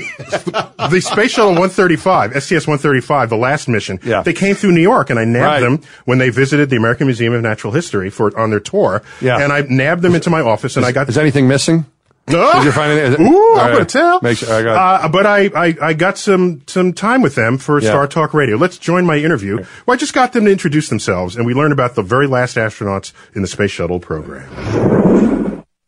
the 0.89 1.01
space 1.01 1.31
shuttle 1.31 1.51
135, 1.51 2.31
STS 2.41 2.67
135, 2.67 3.29
the 3.29 3.37
last 3.37 3.67
mission, 3.67 3.99
Yeah. 4.03 4.21
they 4.23 4.33
came 4.33 4.55
through 4.55 4.70
New 4.71 4.81
York, 4.81 5.09
and 5.09 5.19
I 5.19 5.25
nabbed 5.25 5.43
Right. 5.45 5.59
them 5.61 5.81
when 6.05 6.17
they 6.17 6.29
visited 6.29 6.69
the 6.69 6.75
American 6.77 7.07
Museum 7.07 7.33
of 7.33 7.41
Natural 7.41 7.73
History 7.73 8.09
for 8.09 8.37
on 8.39 8.49
their 8.49 8.59
tour. 8.59 9.01
Yeah. 9.21 9.37
and 9.39 9.51
I 9.53 9.61
nabbed 9.69 10.01
them 10.01 10.15
into 10.15 10.29
my 10.29 10.41
office, 10.41 10.77
and 10.77 10.85
I 10.85 10.91
got 10.91 11.09
Is 11.09 11.17
anything 11.17 11.47
missing? 11.47 11.85
Oh! 12.27 12.53
Did 12.53 12.65
you 12.65 12.71
find 12.71 12.91
anything? 12.97 13.27
Ooh, 13.27 13.35
All 13.35 13.59
I'm 13.59 13.65
right. 13.67 13.73
going 13.73 13.85
to 13.85 13.91
tell. 13.91 14.19
Make 14.21 14.37
sure- 14.37 14.53
I 14.53 14.61
got- 14.61 15.03
uh, 15.05 15.09
but 15.09 15.25
I, 15.25 15.49
I, 15.55 15.75
I 15.81 15.93
got 15.93 16.17
some, 16.19 16.61
some 16.67 16.93
time 16.93 17.21
with 17.23 17.33
them 17.35 17.57
for 17.57 17.81
Yeah. 17.81 17.89
Star 17.89 18.07
Talk 18.07 18.33
Radio. 18.33 18.57
Let's 18.57 18.77
join 18.77 19.05
my 19.05 19.17
interview. 19.17 19.57
Well, 19.85 19.95
I 19.95 19.97
just 19.97 20.13
got 20.13 20.31
them 20.31 20.45
to 20.45 20.51
introduce 20.51 20.87
themselves, 20.89 21.35
and 21.35 21.45
we 21.47 21.53
learned 21.55 21.73
about 21.73 21.95
the 21.95 22.03
very 22.03 22.27
last 22.27 22.57
astronauts 22.57 23.11
in 23.35 23.41
the 23.41 23.47
space 23.47 23.71
shuttle 23.71 23.99
program. 23.99 24.47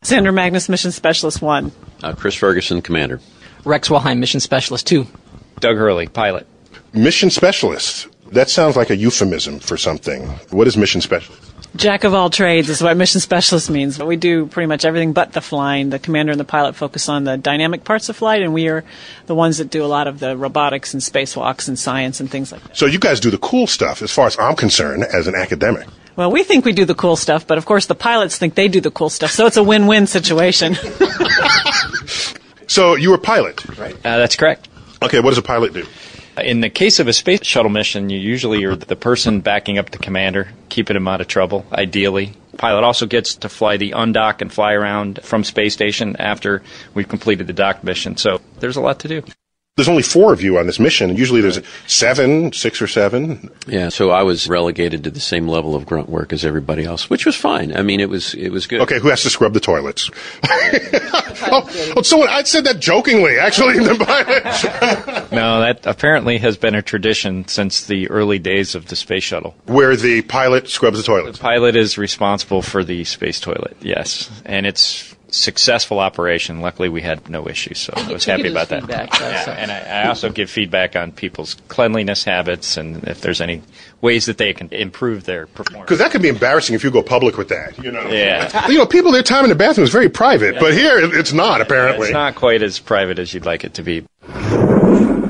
Sandra 0.01 0.33
Magnus, 0.33 0.67
Mission 0.67 0.91
Specialist 0.91 1.41
1. 1.41 1.71
Uh, 2.03 2.13
Chris 2.13 2.35
Ferguson, 2.35 2.81
Commander. 2.81 3.21
Rex 3.63 3.87
Walheim, 3.87 4.17
Mission 4.17 4.39
Specialist 4.41 4.85
2. 4.87 5.05
Doug 5.61 5.77
Hurley, 5.77 6.07
pilot. 6.07 6.45
Mission 6.93 7.29
specialist. 7.29 8.07
That 8.33 8.49
sounds 8.49 8.75
like 8.75 8.89
a 8.89 8.95
euphemism 8.95 9.59
for 9.59 9.77
something. 9.77 10.27
What 10.49 10.67
is 10.67 10.75
mission 10.77 11.01
specialist? 11.01 11.41
Jack 11.75 12.03
of 12.03 12.13
all 12.13 12.29
trades 12.29 12.69
is 12.69 12.83
what 12.83 12.95
Mission 12.97 13.19
Specialist 13.19 13.67
means. 13.69 13.97
But 13.97 14.05
we 14.05 14.15
do 14.15 14.45
pretty 14.45 14.67
much 14.67 14.85
everything 14.85 15.13
but 15.13 15.33
the 15.33 15.41
flying. 15.41 15.89
The 15.89 15.97
commander 15.97 16.31
and 16.31 16.39
the 16.39 16.45
pilot 16.45 16.75
focus 16.75 17.09
on 17.09 17.23
the 17.23 17.35
dynamic 17.35 17.83
parts 17.83 18.09
of 18.09 18.15
flight, 18.15 18.43
and 18.43 18.53
we 18.53 18.67
are 18.67 18.83
the 19.25 19.33
ones 19.33 19.57
that 19.57 19.71
do 19.71 19.83
a 19.83 19.87
lot 19.87 20.07
of 20.07 20.19
the 20.19 20.37
robotics 20.37 20.93
and 20.93 21.01
spacewalks 21.01 21.67
and 21.67 21.79
science 21.79 22.19
and 22.19 22.29
things 22.29 22.51
like 22.51 22.61
that. 22.61 22.77
So 22.77 22.85
you 22.85 22.99
guys 22.99 23.19
do 23.19 23.31
the 23.31 23.39
cool 23.39 23.65
stuff 23.65 24.03
as 24.03 24.11
far 24.11 24.27
as 24.27 24.37
I'm 24.37 24.55
concerned 24.55 25.03
as 25.03 25.25
an 25.25 25.33
academic. 25.33 25.87
Well, 26.15 26.31
we 26.31 26.43
think 26.43 26.63
we 26.63 26.73
do 26.73 26.85
the 26.85 26.93
cool 26.93 27.15
stuff, 27.15 27.47
but 27.47 27.57
of 27.57 27.65
course 27.65 27.87
the 27.87 27.95
pilots 27.95 28.37
think 28.37 28.53
they 28.53 28.67
do 28.67 28.79
the 28.79 28.91
cool 28.91 29.09
stuff, 29.09 29.31
so 29.31 29.47
it's 29.47 29.57
a 29.57 29.63
win-win 29.63 30.05
situation. 30.05 30.75
So 32.73 32.95
you 32.95 33.09
were 33.09 33.17
a 33.17 33.19
pilot, 33.19 33.63
right? 33.77 33.93
Uh, 33.97 34.17
that's 34.17 34.35
correct. 34.35 34.67
Okay, 35.03 35.19
what 35.19 35.29
does 35.29 35.37
a 35.37 35.43
pilot 35.43 35.73
do? 35.73 35.85
In 36.37 36.61
the 36.61 36.69
case 36.69 36.99
of 36.99 37.07
a 37.07 37.13
space 37.13 37.45
shuttle 37.45 37.69
mission, 37.69 38.09
you 38.09 38.19
usually 38.19 38.63
are 38.63 38.75
the 38.75 38.95
person 38.95 39.41
backing 39.41 39.77
up 39.77 39.91
the 39.91 39.99
commander, 39.99 40.49
keeping 40.69 40.95
him 40.95 41.07
out 41.07 41.21
of 41.21 41.27
trouble, 41.27 41.65
ideally. 41.71 42.33
Pilot 42.57 42.83
also 42.83 43.05
gets 43.05 43.35
to 43.35 43.49
fly 43.49 43.77
the 43.77 43.91
undock 43.91 44.41
and 44.41 44.51
fly 44.51 44.73
around 44.73 45.19
from 45.23 45.43
space 45.43 45.73
station 45.73 46.15
after 46.17 46.63
we've 46.93 47.07
completed 47.07 47.47
the 47.47 47.53
dock 47.53 47.83
mission. 47.83 48.17
So 48.17 48.41
there's 48.59 48.77
a 48.77 48.81
lot 48.81 48.99
to 49.01 49.07
do. 49.07 49.23
There's 49.75 49.89
only 49.89 50.03
four 50.03 50.33
of 50.33 50.43
you 50.43 50.59
on 50.59 50.67
this 50.67 50.79
mission, 50.79 51.09
and 51.09 51.17
usually 51.17 51.41
there's 51.41 51.59
seven, 51.87 52.53
six 52.53 52.79
or 52.79 52.85
seven. 52.85 53.49
Yeah, 53.65 53.89
so 53.89 54.11
I 54.11 54.21
was 54.21 54.47
relegated 54.47 55.03
to 55.05 55.09
the 55.09 55.19
same 55.19 55.47
level 55.47 55.73
of 55.73 55.87
grunt 55.87 56.09
work 56.09 56.31
as 56.31 56.45
everybody 56.45 56.85
else, 56.85 57.09
which 57.09 57.25
was 57.25 57.35
fine. 57.35 57.75
I 57.75 57.81
mean, 57.81 57.99
it 57.99 58.07
was 58.07 58.35
it 58.35 58.49
was 58.49 58.67
good. 58.67 58.81
Okay, 58.81 58.99
who 58.99 59.07
has 59.07 59.23
to 59.23 59.31
scrub 59.31 59.55
the 59.55 59.59
toilets? 59.59 60.11
oh, 60.43 61.93
oh, 61.97 62.01
someone 62.03 62.29
I 62.29 62.43
said 62.43 62.65
that 62.65 62.81
jokingly, 62.81 63.39
actually. 63.39 63.77
in 63.77 63.83
the 63.85 63.95
pilot. 65.15 65.31
No, 65.31 65.61
that 65.61 65.87
apparently 65.87 66.37
has 66.37 66.55
been 66.55 66.75
a 66.75 66.83
tradition 66.83 67.47
since 67.47 67.87
the 67.87 68.07
early 68.11 68.37
days 68.37 68.75
of 68.75 68.89
the 68.89 68.95
space 68.95 69.23
shuttle. 69.23 69.55
Where 69.65 69.95
the 69.95 70.21
pilot 70.21 70.69
scrubs 70.69 70.97
the 70.97 71.03
toilets. 71.03 71.39
Pilot 71.39 71.75
is 71.75 71.97
responsible 71.97 72.61
for 72.61 72.83
the 72.83 73.05
space 73.05 73.39
toilet, 73.39 73.75
yes, 73.81 74.29
and 74.45 74.67
it's 74.67 75.15
successful 75.33 75.99
operation. 75.99 76.61
Luckily, 76.61 76.89
we 76.89 77.01
had 77.01 77.29
no 77.29 77.47
issues, 77.47 77.79
so 77.79 77.93
I 77.97 78.13
was 78.13 78.25
happy 78.25 78.49
about 78.49 78.69
that. 78.69 78.87
Yeah, 78.87 79.55
and 79.57 79.71
I, 79.71 80.03
I 80.03 80.07
also 80.07 80.29
give 80.29 80.49
feedback 80.49 80.95
on 80.95 81.11
people's 81.11 81.55
cleanliness 81.67 82.23
habits 82.23 82.77
and 82.77 83.03
if 83.05 83.21
there's 83.21 83.41
any 83.41 83.61
ways 84.01 84.25
that 84.27 84.37
they 84.37 84.53
can 84.53 84.69
improve 84.71 85.23
their 85.23 85.47
performance. 85.47 85.85
Because 85.85 85.99
that 85.99 86.11
could 86.11 86.21
be 86.21 86.29
embarrassing 86.29 86.75
if 86.75 86.83
you 86.83 86.91
go 86.91 87.01
public 87.01 87.37
with 87.37 87.49
that. 87.49 87.77
You 87.83 87.91
know. 87.91 88.07
Yeah. 88.07 88.61
You 88.73 88.79
know, 88.79 88.85
people 88.85 89.11
their 89.11 89.23
time 89.23 89.43
in 89.43 89.49
the 89.49 89.55
bathroom 89.55 89.83
is 89.83 89.91
very 89.91 90.09
private, 90.09 90.59
but 90.59 90.73
here 90.73 90.97
it's 90.97 91.33
not 91.33 91.61
apparently. 91.61 92.07
It's 92.07 92.13
not 92.13 92.33
quite 92.33 92.63
as 92.63 92.79
private 92.79 93.19
as 93.19 93.33
you'd 93.33 93.45
like 93.45 93.63
it 93.63 93.75
to 93.75 93.83
be. 93.83 94.05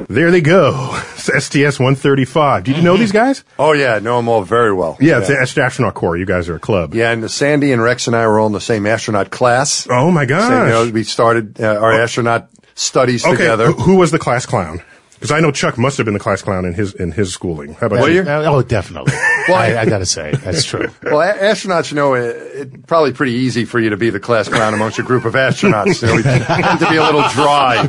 There 0.10 0.32
they 0.32 0.42
go. 0.42 1.00
It's 1.26 1.46
STS 1.46 1.80
135. 1.80 2.66
Did 2.66 2.76
you 2.76 2.84
know 2.84 2.98
these 2.98 3.14
guys? 3.14 3.46
Oh 3.58 3.72
yeah, 3.72 3.98
know 4.00 4.18
them 4.18 4.28
all 4.28 4.44
very 4.44 4.74
well. 4.74 4.98
Yeah, 5.00 5.20
it's 5.20 5.54
the 5.54 5.62
astronaut 5.64 5.94
corps. 5.94 6.18
You 6.18 6.26
guys 6.26 6.50
are 6.50 6.56
a 6.56 6.60
club. 6.60 6.94
Yeah, 6.94 7.12
and 7.12 7.32
Sandy 7.32 7.72
and 7.72 7.82
Rex 7.82 8.08
and 8.08 8.16
I 8.16 8.28
were 8.28 8.42
all 8.42 8.48
in 8.48 8.52
the 8.52 8.60
same 8.60 8.86
astronaut 8.86 9.32
class. 9.32 9.88
Oh 9.90 10.12
my 10.12 10.24
Same, 10.24 10.36
you 10.36 10.42
gosh. 10.42 10.70
know, 10.70 10.90
we 10.92 11.06
started 11.06 11.62
uh, 11.62 11.80
our 11.80 11.94
astronaut 11.94 12.50
studies 12.76 13.26
okay, 13.26 13.38
together. 13.38 13.68
who, 13.68 13.74
who 13.84 13.96
was 13.96 14.12
the 14.12 14.20
class 14.20 14.46
clown? 14.46 14.82
Because 15.24 15.38
I 15.38 15.40
know 15.40 15.52
Chuck 15.52 15.78
must 15.78 15.96
have 15.96 16.04
been 16.04 16.14
the 16.16 16.20
class 16.20 16.42
clown 16.42 16.66
in 16.66 16.74
his 16.74 16.94
in 16.96 17.14
his 17.14 17.32
schooling. 17.34 17.76
How 17.76 17.88
about 17.88 18.02
Were 18.02 18.10
you? 18.10 18.24
you? 18.24 18.30
Uh, 18.30 18.44
oh, 18.46 18.62
definitely. 18.62 19.14
I, 19.48 19.78
I 19.80 19.86
got 19.86 20.00
to 20.00 20.06
say, 20.06 20.34
that's 20.36 20.66
true. 20.66 20.90
Well, 21.02 21.22
a- 21.22 21.34
astronauts, 21.34 21.92
you 21.92 21.96
know, 21.96 22.14
it, 22.14 22.36
it 22.36 22.88
probably 22.88 23.14
pretty 23.14 23.32
easy 23.32 23.64
for 23.64 23.80
you 23.80 23.90
to 23.92 23.96
be 23.96 24.10
the 24.10 24.20
class 24.20 24.50
clown 24.50 24.74
amongst 24.74 25.00
a 25.00 25.04
group 25.04 25.24
of 25.24 25.36
astronauts. 25.36 26.02
You 26.02 26.10
know, 26.10 26.16
we 26.16 26.24
tend 26.24 26.80
to 26.82 26.90
be 26.90 26.98
a 26.98 27.04
little 27.04 27.24
dry. 27.30 27.88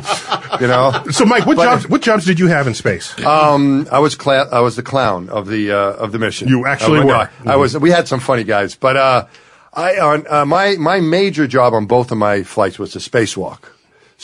You 0.61 0.67
know. 0.67 1.03
So, 1.11 1.25
Mike, 1.25 1.45
what 1.45 1.57
But- 1.57 1.65
jobs 1.65 1.89
what 1.89 2.01
jobs 2.01 2.25
did 2.25 2.39
you 2.39 2.47
have 2.47 2.67
in 2.67 2.73
space? 2.73 3.13
Um, 3.25 3.85
I 3.91 3.99
was 3.99 4.15
cla- 4.15 4.47
I 4.49 4.61
was 4.61 4.77
the 4.77 4.83
clown 4.83 5.27
of 5.27 5.47
the 5.47 5.73
uh, 5.73 5.77
of 5.95 6.13
the 6.13 6.19
mission. 6.19 6.47
You 6.47 6.65
actually 6.65 6.99
Uh, 7.01 7.05
were. 7.05 7.29
no, 7.43 7.51
I 7.51 7.57
was. 7.57 7.77
We 7.77 7.89
had 7.91 8.07
some 8.07 8.21
funny 8.21 8.45
guys, 8.45 8.75
but 8.75 8.95
uh, 8.95 9.25
I 9.73 9.99
on 9.99 10.25
uh, 10.29 10.45
my 10.45 10.77
my 10.77 11.01
major 11.01 11.47
job 11.47 11.73
on 11.73 11.85
both 11.85 12.11
of 12.13 12.17
my 12.17 12.43
flights 12.43 12.79
was 12.79 12.95
a 12.95 12.99
spacewalk. 12.99 13.59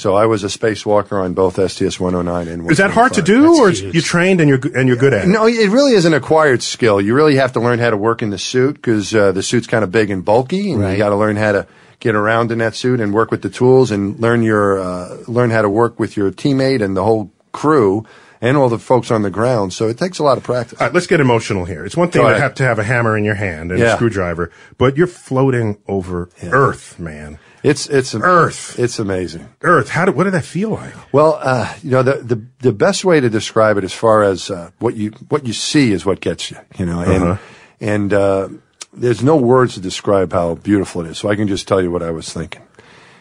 So 0.01 0.15
I 0.15 0.25
was 0.25 0.43
a 0.43 0.47
spacewalker 0.47 1.21
on 1.23 1.33
both 1.33 1.55
STS 1.71 1.99
109 1.99 2.47
and 2.47 2.71
Is 2.71 2.79
that 2.79 2.89
hard 2.89 3.13
to 3.13 3.21
do, 3.21 3.41
That's 3.43 3.59
or 3.59 3.69
huge. 3.69 3.93
you 3.95 4.01
trained 4.01 4.41
and 4.41 4.49
you're 4.49 4.57
g- 4.57 4.71
and 4.73 4.87
you're 4.87 4.97
good 4.97 5.13
at 5.13 5.25
it? 5.25 5.27
No, 5.27 5.45
it 5.45 5.69
really 5.69 5.93
is 5.93 6.05
an 6.05 6.15
acquired 6.15 6.63
skill. 6.63 6.99
You 6.99 7.13
really 7.13 7.35
have 7.35 7.53
to 7.53 7.59
learn 7.59 7.77
how 7.77 7.91
to 7.91 7.97
work 7.97 8.23
in 8.23 8.31
the 8.31 8.39
suit 8.39 8.73
because 8.77 9.13
uh, 9.13 9.31
the 9.31 9.43
suit's 9.43 9.67
kind 9.67 9.83
of 9.83 9.91
big 9.91 10.09
and 10.09 10.25
bulky, 10.25 10.71
and 10.71 10.81
Right. 10.81 10.93
you 10.93 10.97
got 10.97 11.09
to 11.09 11.15
learn 11.15 11.35
how 11.35 11.51
to 11.51 11.67
get 11.99 12.15
around 12.15 12.51
in 12.51 12.57
that 12.57 12.73
suit 12.75 12.99
and 12.99 13.13
work 13.13 13.29
with 13.29 13.43
the 13.43 13.49
tools 13.49 13.91
and 13.91 14.19
learn 14.19 14.41
your 14.41 14.79
uh, 14.79 15.17
learn 15.27 15.51
how 15.51 15.61
to 15.61 15.69
work 15.69 15.99
with 15.99 16.17
your 16.17 16.31
teammate 16.31 16.81
and 16.81 16.97
the 16.97 17.03
whole 17.03 17.31
crew 17.51 18.03
and 18.41 18.57
all 18.57 18.69
the 18.69 18.79
folks 18.79 19.11
on 19.11 19.21
the 19.21 19.29
ground. 19.29 19.71
So 19.71 19.87
it 19.87 19.99
takes 19.99 20.17
a 20.17 20.23
lot 20.23 20.35
of 20.39 20.43
practice. 20.43 20.81
All 20.81 20.87
right, 20.87 20.93
let's 20.95 21.05
get 21.05 21.19
emotional 21.19 21.65
here. 21.65 21.85
It's 21.85 21.95
one 21.95 22.09
thing 22.09 22.23
Go 22.23 22.29
to 22.33 22.39
have 22.39 22.55
to 22.55 22.63
have 22.63 22.79
a 22.79 22.83
hammer 22.83 23.15
in 23.15 23.23
your 23.23 23.35
hand 23.35 23.71
and 23.71 23.79
a 23.79 23.91
screwdriver, 23.97 24.49
but 24.79 24.97
you're 24.97 25.05
floating 25.05 25.77
over 25.87 26.29
Earth, 26.41 26.97
man. 26.97 27.37
It's 27.63 27.87
it's 27.87 28.15
Earth. 28.15 28.79
It's 28.79 28.97
amazing. 28.99 29.47
Earth. 29.61 29.89
How 29.89 30.05
did, 30.05 30.15
what 30.15 30.23
did 30.23 30.33
that 30.33 30.45
feel 30.45 30.71
like? 30.71 30.93
Well, 31.13 31.37
uh, 31.41 31.71
you 31.83 31.91
know, 31.91 32.01
the, 32.03 32.15
the 32.15 32.41
the 32.59 32.71
best 32.73 33.05
way 33.05 33.19
to 33.19 33.29
describe 33.29 33.77
it, 33.77 33.83
as 33.83 33.93
far 33.93 34.23
as 34.23 34.49
uh, 34.49 34.71
what 34.79 34.95
you 34.95 35.11
what 35.29 35.45
you 35.45 35.53
see, 35.53 35.91
is 35.91 36.05
what 36.05 36.21
gets 36.21 36.49
you. 36.49 36.57
You 36.77 36.85
know, 36.87 37.01
and 37.01 37.23
Uh-huh. 37.23 37.37
and 37.79 38.13
uh, 38.13 38.49
there's 38.93 39.21
no 39.23 39.35
words 39.37 39.75
to 39.75 39.79
describe 39.79 40.33
how 40.33 40.55
beautiful 40.55 41.05
it 41.05 41.11
is. 41.11 41.17
So 41.19 41.29
I 41.29 41.35
can 41.35 41.47
just 41.47 41.67
tell 41.67 41.81
you 41.81 41.91
what 41.91 42.01
I 42.01 42.09
was 42.11 42.33
thinking. 42.33 42.61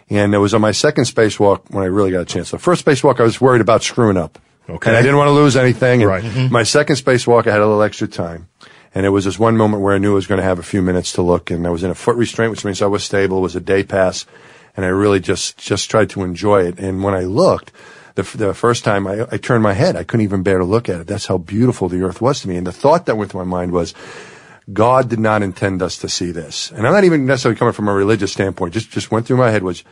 And 0.08 0.34
it 0.34 0.38
was 0.38 0.54
on 0.54 0.60
my 0.60 0.72
second 0.72 1.04
spacewalk 1.04 1.70
when 1.70 1.84
I 1.84 1.86
really 1.86 2.10
got 2.10 2.22
a 2.22 2.24
chance. 2.24 2.50
The 2.50 2.58
first 2.58 2.84
spacewalk, 2.84 3.20
I 3.20 3.22
was 3.22 3.40
worried 3.40 3.60
about 3.60 3.82
screwing 3.84 4.16
up. 4.16 4.38
Okay. 4.68 4.90
And 4.90 4.96
I 4.96 5.02
didn't 5.02 5.18
want 5.18 5.28
to 5.28 5.32
lose 5.32 5.56
anything. 5.56 6.02
Right. 6.02 6.24
Mhm. 6.24 6.50
My 6.50 6.64
second 6.64 6.96
spacewalk, 6.96 7.46
I 7.46 7.50
had 7.52 7.60
a 7.60 7.66
little 7.66 7.82
extra 7.82 8.08
time. 8.08 8.48
And 8.94 9.06
it 9.06 9.10
was 9.10 9.24
this 9.24 9.38
one 9.38 9.56
moment 9.56 9.82
where 9.82 9.94
I 9.94 9.98
knew 9.98 10.12
I 10.12 10.14
was 10.14 10.26
going 10.26 10.40
to 10.40 10.44
have 10.44 10.58
a 10.58 10.64
few 10.64 10.82
minutes 10.82 11.12
to 11.12 11.22
look. 11.22 11.50
And 11.50 11.66
I 11.66 11.70
was 11.70 11.84
in 11.84 11.90
a 11.90 11.94
foot 11.94 12.16
restraint, 12.16 12.50
which 12.50 12.64
means 12.64 12.82
I 12.82 12.86
was 12.86 13.04
stable. 13.04 13.38
It 13.38 13.42
was 13.42 13.56
a 13.56 13.60
day 13.60 13.84
pass. 13.84 14.26
And 14.76 14.84
I 14.84 14.88
really 14.88 15.20
just, 15.20 15.58
just 15.58 15.90
tried 15.90 16.10
to 16.10 16.22
enjoy 16.22 16.64
it. 16.64 16.78
And 16.78 17.02
when 17.02 17.14
I 17.14 17.22
looked, 17.22 17.72
the, 18.14 18.22
the 18.36 18.54
first 18.54 18.84
time 18.84 19.06
I, 19.06 19.26
I 19.30 19.36
turned 19.36 19.62
my 19.62 19.74
head, 19.74 19.96
I 19.96 20.04
couldn't 20.04 20.24
even 20.24 20.42
bear 20.42 20.58
to 20.58 20.64
look 20.64 20.88
at 20.88 21.00
it. 21.00 21.06
That's 21.06 21.26
how 21.26 21.38
beautiful 21.38 21.88
the 21.88 22.02
earth 22.02 22.20
was 22.20 22.40
to 22.40 22.48
me. 22.48 22.56
And 22.56 22.66
the 22.66 22.72
thought 22.72 23.06
that 23.06 23.16
went 23.16 23.30
through 23.30 23.44
my 23.44 23.58
mind 23.58 23.72
was, 23.72 23.94
God 24.72 25.08
did 25.08 25.20
not 25.20 25.42
intend 25.42 25.82
us 25.82 25.98
to 25.98 26.08
see 26.08 26.30
this. 26.30 26.70
And 26.70 26.86
I'm 26.86 26.92
not 26.92 27.04
even 27.04 27.26
necessarily 27.26 27.58
coming 27.58 27.74
from 27.74 27.88
a 27.88 27.94
religious 27.94 28.32
standpoint. 28.32 28.74
Just, 28.74 28.90
just 28.90 29.10
went 29.10 29.26
through 29.26 29.36
my 29.36 29.50
head 29.50 29.62
was, 29.62 29.84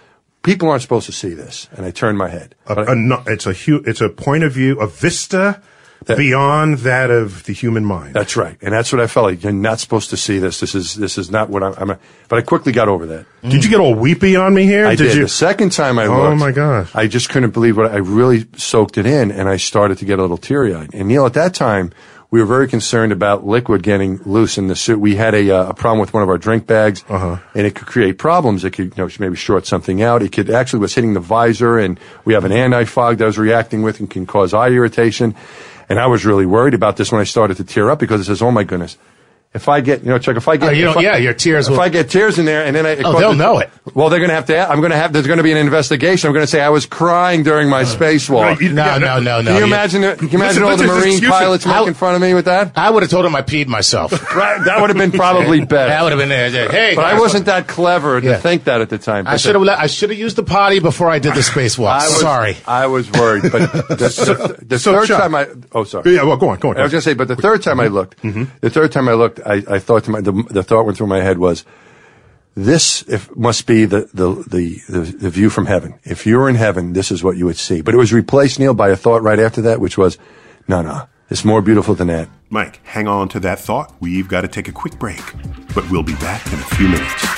people 0.42 0.68
aren't 0.68 0.82
supposed 0.82 1.06
to 1.06 1.12
see 1.12 1.34
this. 1.34 1.68
And 1.72 1.84
I 1.84 1.90
turned 1.90 2.18
my 2.18 2.28
head. 2.28 2.54
A, 2.66 2.74
But 2.74 2.88
it's 3.26 3.46
a 3.46 3.52
hu- 3.52 3.82
it's 3.86 4.00
a 4.00 4.08
point 4.08 4.44
of 4.44 4.52
view, 4.52 4.78
a 4.80 4.86
vista 4.86 5.62
beyond 6.16 6.78
that 6.78 7.10
of 7.10 7.44
the 7.44 7.52
human 7.52 7.84
mind. 7.84 8.14
That's 8.14 8.36
right, 8.36 8.56
and 8.62 8.72
that's 8.72 8.92
what 8.92 9.00
I 9.00 9.06
felt 9.06 9.26
like. 9.26 9.42
You're 9.42 9.52
not 9.52 9.78
supposed 9.80 10.10
to 10.10 10.16
see 10.16 10.38
this. 10.38 10.60
This 10.60 10.74
is 10.74 10.94
this 10.94 11.18
is 11.18 11.30
not 11.30 11.50
what 11.50 11.62
I'm. 11.62 11.74
I'm 11.90 11.98
but 12.28 12.38
I 12.38 12.42
quickly 12.42 12.72
got 12.72 12.88
over 12.88 13.06
that. 13.06 13.26
Did 13.42 13.64
you 13.64 13.70
get 13.70 13.80
all 13.80 13.94
weepy 13.94 14.36
on 14.36 14.54
me 14.54 14.64
here? 14.64 14.86
I 14.86 14.94
did. 14.94 15.14
you? 15.16 15.22
The 15.22 15.28
second 15.28 15.72
time 15.72 15.98
I 15.98 16.06
Oh, 16.06 16.22
looked, 16.30 16.38
my 16.40 16.52
gosh. 16.52 16.90
I 16.94 17.06
just 17.06 17.28
couldn't 17.28 17.50
believe 17.52 17.76
what 17.76 17.90
I 17.90 17.96
really 17.98 18.46
soaked 18.56 18.98
it 18.98 19.06
in, 19.06 19.30
and 19.30 19.48
I 19.48 19.56
started 19.58 19.98
to 19.98 20.04
get 20.04 20.18
a 20.18 20.22
little 20.22 20.36
teary 20.38 20.74
eyed. 20.74 20.90
And 20.94 21.08
Neil, 21.08 21.24
at 21.26 21.34
that 21.34 21.54
time, 21.54 21.92
we 22.30 22.40
were 22.40 22.46
very 22.46 22.68
concerned 22.68 23.10
about 23.10 23.46
liquid 23.46 23.82
getting 23.82 24.18
loose 24.24 24.58
in 24.58 24.66
the 24.66 24.76
suit. 24.76 25.00
We 25.00 25.14
had 25.16 25.34
a, 25.34 25.50
uh, 25.50 25.68
a 25.70 25.74
problem 25.74 25.98
with 25.98 26.12
one 26.12 26.22
of 26.22 26.28
our 26.28 26.36
drink 26.36 26.66
bags, 26.66 27.02
Uh-huh. 27.08 27.38
and 27.54 27.66
it 27.66 27.74
could 27.74 27.86
create 27.86 28.18
problems. 28.18 28.64
It 28.64 28.72
could, 28.72 28.94
you 28.98 29.02
know, 29.02 29.08
maybe 29.18 29.34
short 29.36 29.64
something 29.66 30.02
out. 30.02 30.22
It 30.22 30.32
could 30.32 30.50
actually 30.50 30.80
was 30.80 30.94
hitting 30.94 31.14
the 31.14 31.20
visor, 31.20 31.78
and 31.78 31.98
we 32.26 32.34
have 32.34 32.44
an 32.44 32.52
anti-fog 32.52 33.16
that 33.18 33.24
I 33.24 33.26
was 33.28 33.38
reacting 33.38 33.80
with 33.80 33.98
and 34.00 34.10
can 34.10 34.26
cause 34.26 34.52
eye 34.52 34.68
irritation. 34.68 35.36
And 35.88 35.98
I 35.98 36.06
was 36.06 36.26
really 36.26 36.46
worried 36.46 36.74
about 36.74 36.96
this 36.96 37.10
when 37.10 37.20
I 37.20 37.24
started 37.24 37.56
to 37.56 37.64
tear 37.64 37.90
up 37.90 37.98
because 37.98 38.20
it 38.20 38.24
says, 38.24 38.42
"Oh 38.42 38.50
my 38.50 38.64
goodness." 38.64 38.98
If 39.54 39.66
I 39.66 39.80
get, 39.80 40.02
you 40.02 40.10
know, 40.10 40.18
Chuck, 40.18 40.36
if 40.36 40.46
I 40.46 40.58
get, 40.58 40.68
Oh, 40.68 40.72
you 40.72 40.90
if 40.90 40.96
I- 40.98 41.00
yeah, 41.00 41.16
your 41.16 41.32
tears 41.32 41.68
If 41.68 41.72
will- 41.72 41.80
I 41.80 41.88
get 41.88 42.10
tears 42.10 42.38
in 42.38 42.44
there, 42.44 42.64
and 42.66 42.76
then 42.76 42.84
I, 42.84 42.96
Oh, 43.02 43.18
they'll 43.18 43.34
know 43.34 43.58
it. 43.60 43.70
Well, 43.94 44.10
they're 44.10 44.18
going 44.18 44.28
to 44.28 44.34
have 44.34 44.44
to. 44.46 44.58
I'm 44.70 44.80
going 44.80 44.90
to 44.90 44.96
have. 44.96 45.12
There's 45.14 45.26
going 45.26 45.38
to 45.38 45.42
be 45.42 45.52
an 45.52 45.56
investigation. 45.56 46.28
I'm 46.28 46.34
going 46.34 46.42
to 46.44 46.50
say 46.50 46.60
I 46.60 46.68
was 46.68 46.84
crying 46.84 47.44
during 47.44 47.70
my 47.70 47.84
spacewalk. 47.84 48.60
you- 48.60 48.74
No, 48.74 48.84
Yeah, 48.84 48.98
no, 48.98 49.18
no, 49.20 49.40
no. 49.40 49.50
Can 49.52 49.56
you 49.58 49.64
imagine? 49.64 50.04
it- 50.04 50.18
Can 50.18 50.28
you 50.28 50.34
imagine 50.38 50.62
all 50.64 50.76
the 50.76 50.84
Marine 50.86 51.20
pilots 51.22 51.66
I- 51.66 51.78
making 51.80 51.94
fun 51.94 52.14
of 52.14 52.20
me 52.20 52.34
with 52.34 52.44
that? 52.44 52.72
I 52.76 52.90
would 52.90 53.02
have 53.02 53.10
told 53.10 53.24
him 53.24 53.34
I 53.34 53.40
peed 53.42 53.68
myself. 53.68 54.12
Right, 54.38 54.62
that 54.66 54.80
would 54.82 54.90
have 54.90 54.98
been 54.98 55.12
probably 55.18 55.64
better. 55.64 55.88
that 55.88 56.02
would 56.02 56.12
have 56.12 56.18
been 56.20 56.30
uh, 56.30 56.70
Hey, 56.70 56.92
but 56.94 57.04
I 57.06 57.18
wasn't 57.18 57.46
that 57.46 57.66
clever 57.66 58.20
to 58.20 58.26
Yeah. 58.26 58.36
think 58.36 58.64
that 58.64 58.82
at 58.82 58.90
the 58.90 58.98
time. 58.98 59.26
I 59.26 59.38
should 59.38 59.54
have. 59.54 59.66
I 59.66 59.86
should 59.86 60.10
have 60.10 60.18
used 60.18 60.36
the 60.36 60.42
potty 60.44 60.78
before 60.78 61.08
I 61.08 61.18
did 61.20 61.32
the 61.34 61.40
spacewalk. 61.52 61.88
I 61.88 62.06
was, 62.06 62.20
Sorry. 62.20 62.56
I 62.66 62.86
was 62.86 63.10
worried, 63.10 63.50
but 63.50 63.72
the, 63.72 63.94
the, 64.58 64.64
the 64.66 64.78
so, 64.78 64.92
third 64.92 65.08
Chuck- 65.08 65.20
time 65.22 65.34
I. 65.34 65.48
Oh, 65.72 65.84
sorry. 65.84 66.14
Yeah, 66.14 66.24
well, 66.24 66.36
go 66.36 66.50
on, 66.50 66.58
go 66.58 66.68
on. 66.68 66.74
Go 66.74 66.80
I 66.80 66.82
was 66.84 66.92
going 66.92 67.00
to 67.00 67.04
say, 67.04 67.14
but 67.14 67.28
the 67.28 67.36
third 67.36 67.62
time 67.62 67.80
I 67.80 67.86
looked, 67.88 68.20
the 68.22 68.70
third 68.70 68.92
time 68.92 69.08
I 69.08 69.14
looked, 69.14 69.37
I, 69.44 69.62
I 69.68 69.78
thought 69.78 70.04
to 70.04 70.10
my, 70.10 70.20
the, 70.20 70.32
the 70.50 70.62
thought 70.62 70.84
went 70.84 70.98
through 70.98 71.06
my 71.06 71.20
head 71.20 71.38
was, 71.38 71.64
this 72.54 73.02
if, 73.08 73.34
must 73.36 73.66
be 73.66 73.84
the, 73.84 74.10
the, 74.12 74.44
the, 74.48 74.80
the, 74.88 75.00
the 75.00 75.30
view 75.30 75.48
from 75.48 75.66
heaven. 75.66 75.98
If 76.02 76.26
you 76.26 76.38
were 76.38 76.48
in 76.48 76.56
heaven, 76.56 76.92
this 76.92 77.12
is 77.12 77.22
what 77.22 77.36
you 77.36 77.46
would 77.46 77.56
see. 77.56 77.82
But 77.82 77.94
it 77.94 77.98
was 77.98 78.12
replaced, 78.12 78.58
Neil, 78.58 78.74
by 78.74 78.90
a 78.90 78.96
thought 78.96 79.22
right 79.22 79.38
after 79.38 79.62
that, 79.62 79.80
which 79.80 79.96
was, 79.96 80.18
no, 80.66 80.82
no, 80.82 81.08
it's 81.30 81.44
more 81.44 81.62
beautiful 81.62 81.94
than 81.94 82.08
that. 82.08 82.28
Mike, 82.50 82.80
hang 82.84 83.06
on 83.06 83.28
to 83.28 83.40
that 83.40 83.60
thought. 83.60 83.94
We've 84.00 84.28
got 84.28 84.40
to 84.40 84.48
take 84.48 84.66
a 84.66 84.72
quick 84.72 84.98
break, 84.98 85.22
but 85.74 85.88
we'll 85.90 86.02
be 86.02 86.14
back 86.14 86.46
in 86.52 86.54
a 86.54 86.64
few 86.64 86.88
minutes. 86.88 87.37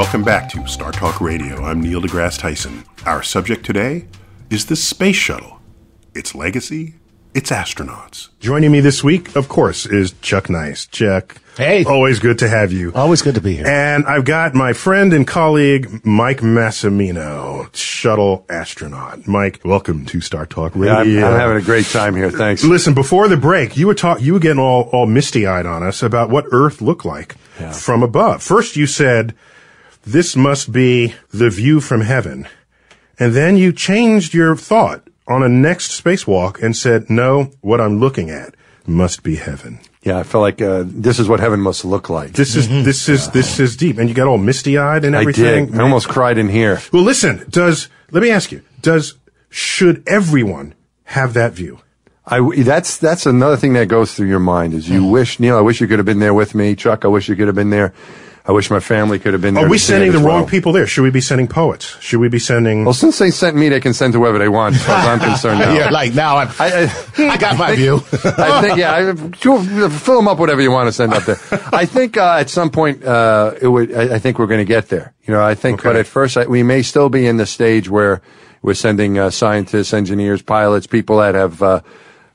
Welcome 0.00 0.24
back 0.24 0.48
to 0.52 0.66
Star 0.66 0.92
Talk 0.92 1.20
Radio. 1.20 1.62
I'm 1.62 1.82
Neil 1.82 2.00
deGrasse 2.00 2.38
Tyson. 2.38 2.84
Our 3.04 3.22
subject 3.22 3.66
today 3.66 4.06
is 4.48 4.64
the 4.64 4.74
space 4.74 5.14
shuttle, 5.14 5.60
its 6.14 6.34
legacy, 6.34 6.94
its 7.34 7.50
astronauts. 7.50 8.30
Joining 8.40 8.72
me 8.72 8.80
this 8.80 9.04
week, 9.04 9.36
of 9.36 9.50
course, 9.50 9.84
is 9.84 10.12
Chuck 10.22 10.48
Nice. 10.48 10.86
Chuck. 10.86 11.36
Hey. 11.58 11.84
Always 11.84 12.18
good 12.18 12.38
to 12.38 12.48
have 12.48 12.72
you. 12.72 12.92
Always 12.94 13.20
good 13.20 13.34
to 13.34 13.42
be 13.42 13.56
here. 13.56 13.66
And 13.66 14.06
I've 14.06 14.24
got 14.24 14.54
my 14.54 14.72
friend 14.72 15.12
and 15.12 15.26
colleague, 15.26 16.00
Mike 16.02 16.38
Massimino, 16.40 17.68
shuttle 17.76 18.46
astronaut. 18.48 19.28
Mike, 19.28 19.60
welcome 19.66 20.06
to 20.06 20.22
Star 20.22 20.46
Talk 20.46 20.74
Radio. 20.74 21.02
Yeah, 21.02 21.26
I'm, 21.28 21.34
I'm 21.34 21.40
having 21.40 21.56
a 21.58 21.62
great 21.62 21.84
time 21.84 22.16
here. 22.16 22.30
Thanks. 22.30 22.64
Listen, 22.64 22.94
before 22.94 23.28
the 23.28 23.36
break, 23.36 23.76
you 23.76 23.86
were 23.86 23.94
talk, 23.94 24.22
you 24.22 24.32
were 24.32 24.40
getting 24.40 24.60
all, 24.60 24.84
all 24.94 25.04
misty 25.04 25.46
eyed 25.46 25.66
on 25.66 25.82
us 25.82 26.02
about 26.02 26.30
what 26.30 26.46
Earth 26.52 26.80
looked 26.80 27.04
like 27.04 27.36
Yeah. 27.60 27.72
from 27.72 28.02
above. 28.02 28.42
First, 28.42 28.76
you 28.76 28.86
said, 28.86 29.34
this 30.04 30.36
must 30.36 30.72
be 30.72 31.14
the 31.32 31.50
view 31.50 31.80
from 31.80 32.02
heaven. 32.02 32.48
And 33.18 33.34
then 33.34 33.56
you 33.56 33.72
changed 33.72 34.34
your 34.34 34.56
thought 34.56 35.06
on 35.28 35.42
a 35.42 35.48
next 35.48 36.02
spacewalk 36.02 36.62
and 36.62 36.76
said, 36.76 37.10
no, 37.10 37.50
what 37.60 37.80
I'm 37.80 38.00
looking 38.00 38.30
at 38.30 38.54
must 38.86 39.22
be 39.22 39.36
heaven. 39.36 39.80
Yeah, 40.02 40.18
I 40.18 40.22
felt 40.22 40.42
like 40.42 40.62
uh, 40.62 40.84
this 40.86 41.18
is 41.18 41.28
what 41.28 41.40
heaven 41.40 41.60
must 41.60 41.84
look 41.84 42.08
like. 42.08 42.32
This 42.32 42.56
is 42.56 42.68
this 42.68 43.08
is 43.08 43.30
this 43.30 43.60
is 43.60 43.76
deep, 43.76 43.98
and 43.98 44.08
you 44.08 44.14
got 44.14 44.26
all 44.26 44.38
misty 44.38 44.78
eyed 44.78 45.04
and 45.04 45.14
everything. 45.14 45.64
I 45.64 45.66
did. 45.66 45.78
I 45.78 45.82
almost 45.82 46.08
cried 46.08 46.38
in 46.38 46.48
here. 46.48 46.80
Well, 46.90 47.02
listen. 47.02 47.44
Does 47.50 47.88
let 48.10 48.22
me 48.22 48.30
ask 48.30 48.50
you? 48.50 48.62
Does 48.80 49.14
should 49.50 50.02
everyone 50.08 50.74
have 51.04 51.34
that 51.34 51.52
view? 51.52 51.80
I, 52.26 52.40
that's 52.62 52.96
that's 52.96 53.26
another 53.26 53.58
thing 53.58 53.74
that 53.74 53.88
goes 53.88 54.14
through 54.14 54.28
your 54.28 54.40
mind 54.40 54.72
is 54.72 54.88
you 54.88 55.04
wish 55.04 55.38
Neil. 55.38 55.58
I 55.58 55.60
wish 55.60 55.82
you 55.82 55.86
could 55.86 55.98
have 55.98 56.06
been 56.06 56.20
there 56.20 56.34
with 56.34 56.54
me, 56.54 56.74
Chuck. 56.74 57.04
I 57.04 57.08
wish 57.08 57.28
you 57.28 57.36
could 57.36 57.48
have 57.48 57.56
been 57.56 57.70
there. 57.70 57.92
I 58.44 58.52
wish 58.52 58.70
my 58.70 58.80
family 58.80 59.18
could 59.18 59.32
have 59.34 59.42
been 59.42 59.54
there. 59.54 59.66
Are 59.66 59.68
we 59.68 59.78
sending 59.78 60.12
the 60.12 60.18
as 60.18 60.24
wrong 60.24 60.46
people 60.46 60.72
there? 60.72 60.86
Should 60.86 61.02
we 61.02 61.10
be 61.10 61.20
sending 61.20 61.46
poets? 61.46 61.96
Should 62.00 62.20
we 62.20 62.28
be 62.28 62.38
sending? 62.38 62.84
Well, 62.84 62.94
since 62.94 63.18
they 63.18 63.30
sent 63.30 63.56
me, 63.56 63.68
they 63.68 63.80
can 63.80 63.92
send 63.92 64.14
whoever 64.14 64.38
they 64.38 64.48
want. 64.48 64.76
As 64.76 64.84
far 64.84 64.96
as 64.96 65.06
I'm 65.06 65.20
concerned 65.20 65.60
now. 65.60 65.74
yeah, 65.76 65.90
like 65.90 66.14
now 66.14 66.38
I'm, 66.38 66.48
I, 66.58 66.90
I, 67.18 67.28
I 67.28 67.36
got 67.36 67.58
my 67.58 67.74
view. 67.76 67.96
I 67.96 68.62
think, 68.62 68.78
yeah, 68.78 68.94
I, 68.94 69.14
fill 69.88 70.16
them 70.16 70.28
up 70.28 70.38
whatever 70.38 70.60
you 70.60 70.70
want 70.70 70.88
to 70.88 70.92
send 70.92 71.12
up 71.12 71.24
there. 71.24 71.38
I 71.72 71.84
think 71.84 72.16
uh, 72.16 72.38
at 72.40 72.48
some 72.48 72.70
point 72.70 73.04
uh, 73.04 73.54
it 73.60 73.68
would. 73.68 73.92
I, 73.94 74.14
I 74.14 74.18
think 74.18 74.38
we're 74.38 74.46
going 74.46 74.58
to 74.58 74.64
get 74.64 74.88
there. 74.88 75.12
You 75.26 75.34
know, 75.34 75.44
I 75.44 75.54
think, 75.54 75.82
but 75.82 75.96
at 75.96 76.06
first 76.06 76.36
I, 76.36 76.46
we 76.46 76.62
may 76.62 76.82
still 76.82 77.08
be 77.08 77.26
in 77.26 77.36
the 77.36 77.46
stage 77.46 77.88
where 77.90 78.22
we're 78.62 78.74
sending 78.74 79.18
uh, 79.18 79.30
scientists, 79.30 79.92
engineers, 79.92 80.42
pilots, 80.42 80.86
people 80.86 81.18
that 81.18 81.34
have. 81.34 81.84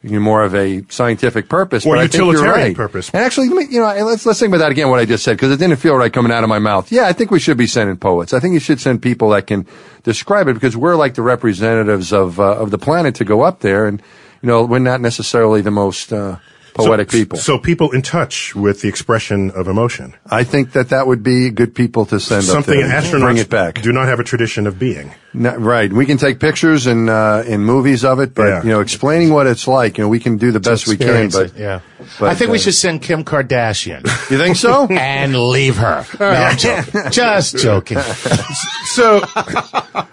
More 0.05 0.43
of 0.43 0.53
a 0.53 0.83
scientific 0.89 1.49
purpose, 1.49 1.85
Or 1.85 1.95
but 1.95 1.99
I 1.99 2.07
think 2.07 2.15
you're 2.23 2.33
utilitarian 2.33 2.67
right. 2.67 2.75
purpose. 2.75 3.09
And 3.09 3.23
actually, 3.23 3.47
you 3.47 3.79
know, 3.79 4.05
let's 4.05 4.25
let's 4.25 4.39
think 4.39 4.49
about 4.51 4.59
that 4.59 4.71
again. 4.71 4.89
What 4.89 4.99
I 4.99 5.05
just 5.05 5.23
said 5.23 5.35
because 5.37 5.51
it 5.51 5.57
didn't 5.57 5.77
feel 5.77 5.95
right 5.95 6.13
coming 6.13 6.31
out 6.31 6.43
of 6.43 6.49
my 6.49 6.59
mouth. 6.59 6.91
Yeah, 6.91 7.07
I 7.07 7.13
think 7.13 7.31
we 7.31 7.39
should 7.39 7.57
be 7.57 7.67
sending 7.67 7.97
poets. 7.97 8.33
I 8.33 8.39
think 8.39 8.53
you 8.53 8.59
should 8.59 8.79
send 8.79 9.01
people 9.01 9.29
that 9.29 9.47
can 9.47 9.65
describe 10.03 10.47
it 10.47 10.53
because 10.53 10.77
we're 10.77 10.95
like 10.95 11.15
the 11.15 11.23
representatives 11.23 12.13
of 12.13 12.39
uh, 12.39 12.57
of 12.57 12.69
the 12.71 12.77
planet 12.77 13.15
to 13.15 13.25
go 13.25 13.41
up 13.41 13.61
there, 13.61 13.87
and 13.87 14.01
you 14.41 14.47
know, 14.47 14.63
we're 14.63 14.79
not 14.79 15.01
necessarily 15.01 15.61
the 15.61 15.71
most 15.71 16.13
uh, 16.13 16.37
poetic 16.75 17.11
so, 17.11 17.17
people. 17.17 17.37
So 17.39 17.57
people 17.57 17.91
in 17.91 18.01
touch 18.01 18.53
with 18.55 18.81
the 18.81 18.87
expression 18.89 19.49
of 19.51 19.67
emotion. 19.67 20.13
I 20.29 20.43
think 20.43 20.73
that 20.73 20.89
that 20.89 21.07
would 21.07 21.23
be 21.23 21.49
good 21.49 21.73
people 21.73 22.05
to 22.07 22.19
send 22.19 22.43
Something 22.43 22.83
up 22.83 22.89
there. 22.89 23.01
astronauts 23.01 23.21
Bring 23.21 23.37
it 23.37 23.49
back. 23.49 23.81
do 23.81 23.91
not 23.91 24.07
have 24.07 24.19
a 24.19 24.23
tradition 24.23 24.67
of 24.67 24.77
being. 24.77 25.13
No, 25.33 25.55
right. 25.57 25.91
We 25.91 26.05
can 26.05 26.17
take 26.17 26.39
pictures 26.39 26.85
and 26.87 27.09
uh, 27.09 27.43
in 27.45 27.61
movies 27.61 28.05
of 28.05 28.19
it, 28.19 28.33
but 28.33 28.47
Yeah. 28.47 28.63
you 28.63 28.69
know, 28.69 28.79
explaining 28.81 29.31
what 29.33 29.47
it's 29.47 29.67
like, 29.67 29.97
you 29.97 30.03
know, 30.03 30.09
we 30.09 30.19
can 30.19 30.37
do 30.37 30.51
the 30.51 30.59
best 30.59 30.87
we 30.87 30.95
can. 30.97 31.29
But 31.29 31.47
it, 31.47 31.57
yeah. 31.57 31.79
but, 32.19 32.29
I 32.29 32.35
think 32.35 32.51
we 32.51 32.57
uh, 32.57 32.61
should 32.61 32.75
send 32.75 33.01
Kim 33.01 33.23
Kardashian 33.23 34.03
You 34.29 34.37
think 34.37 34.55
so? 34.55 34.87
and 34.91 35.35
leave 35.35 35.77
her. 35.77 36.05
No, 36.19 36.27
I'm 36.27 36.57
joking. 36.57 37.01
Just 37.11 37.57
joking. 37.57 37.97
So, 38.85 39.21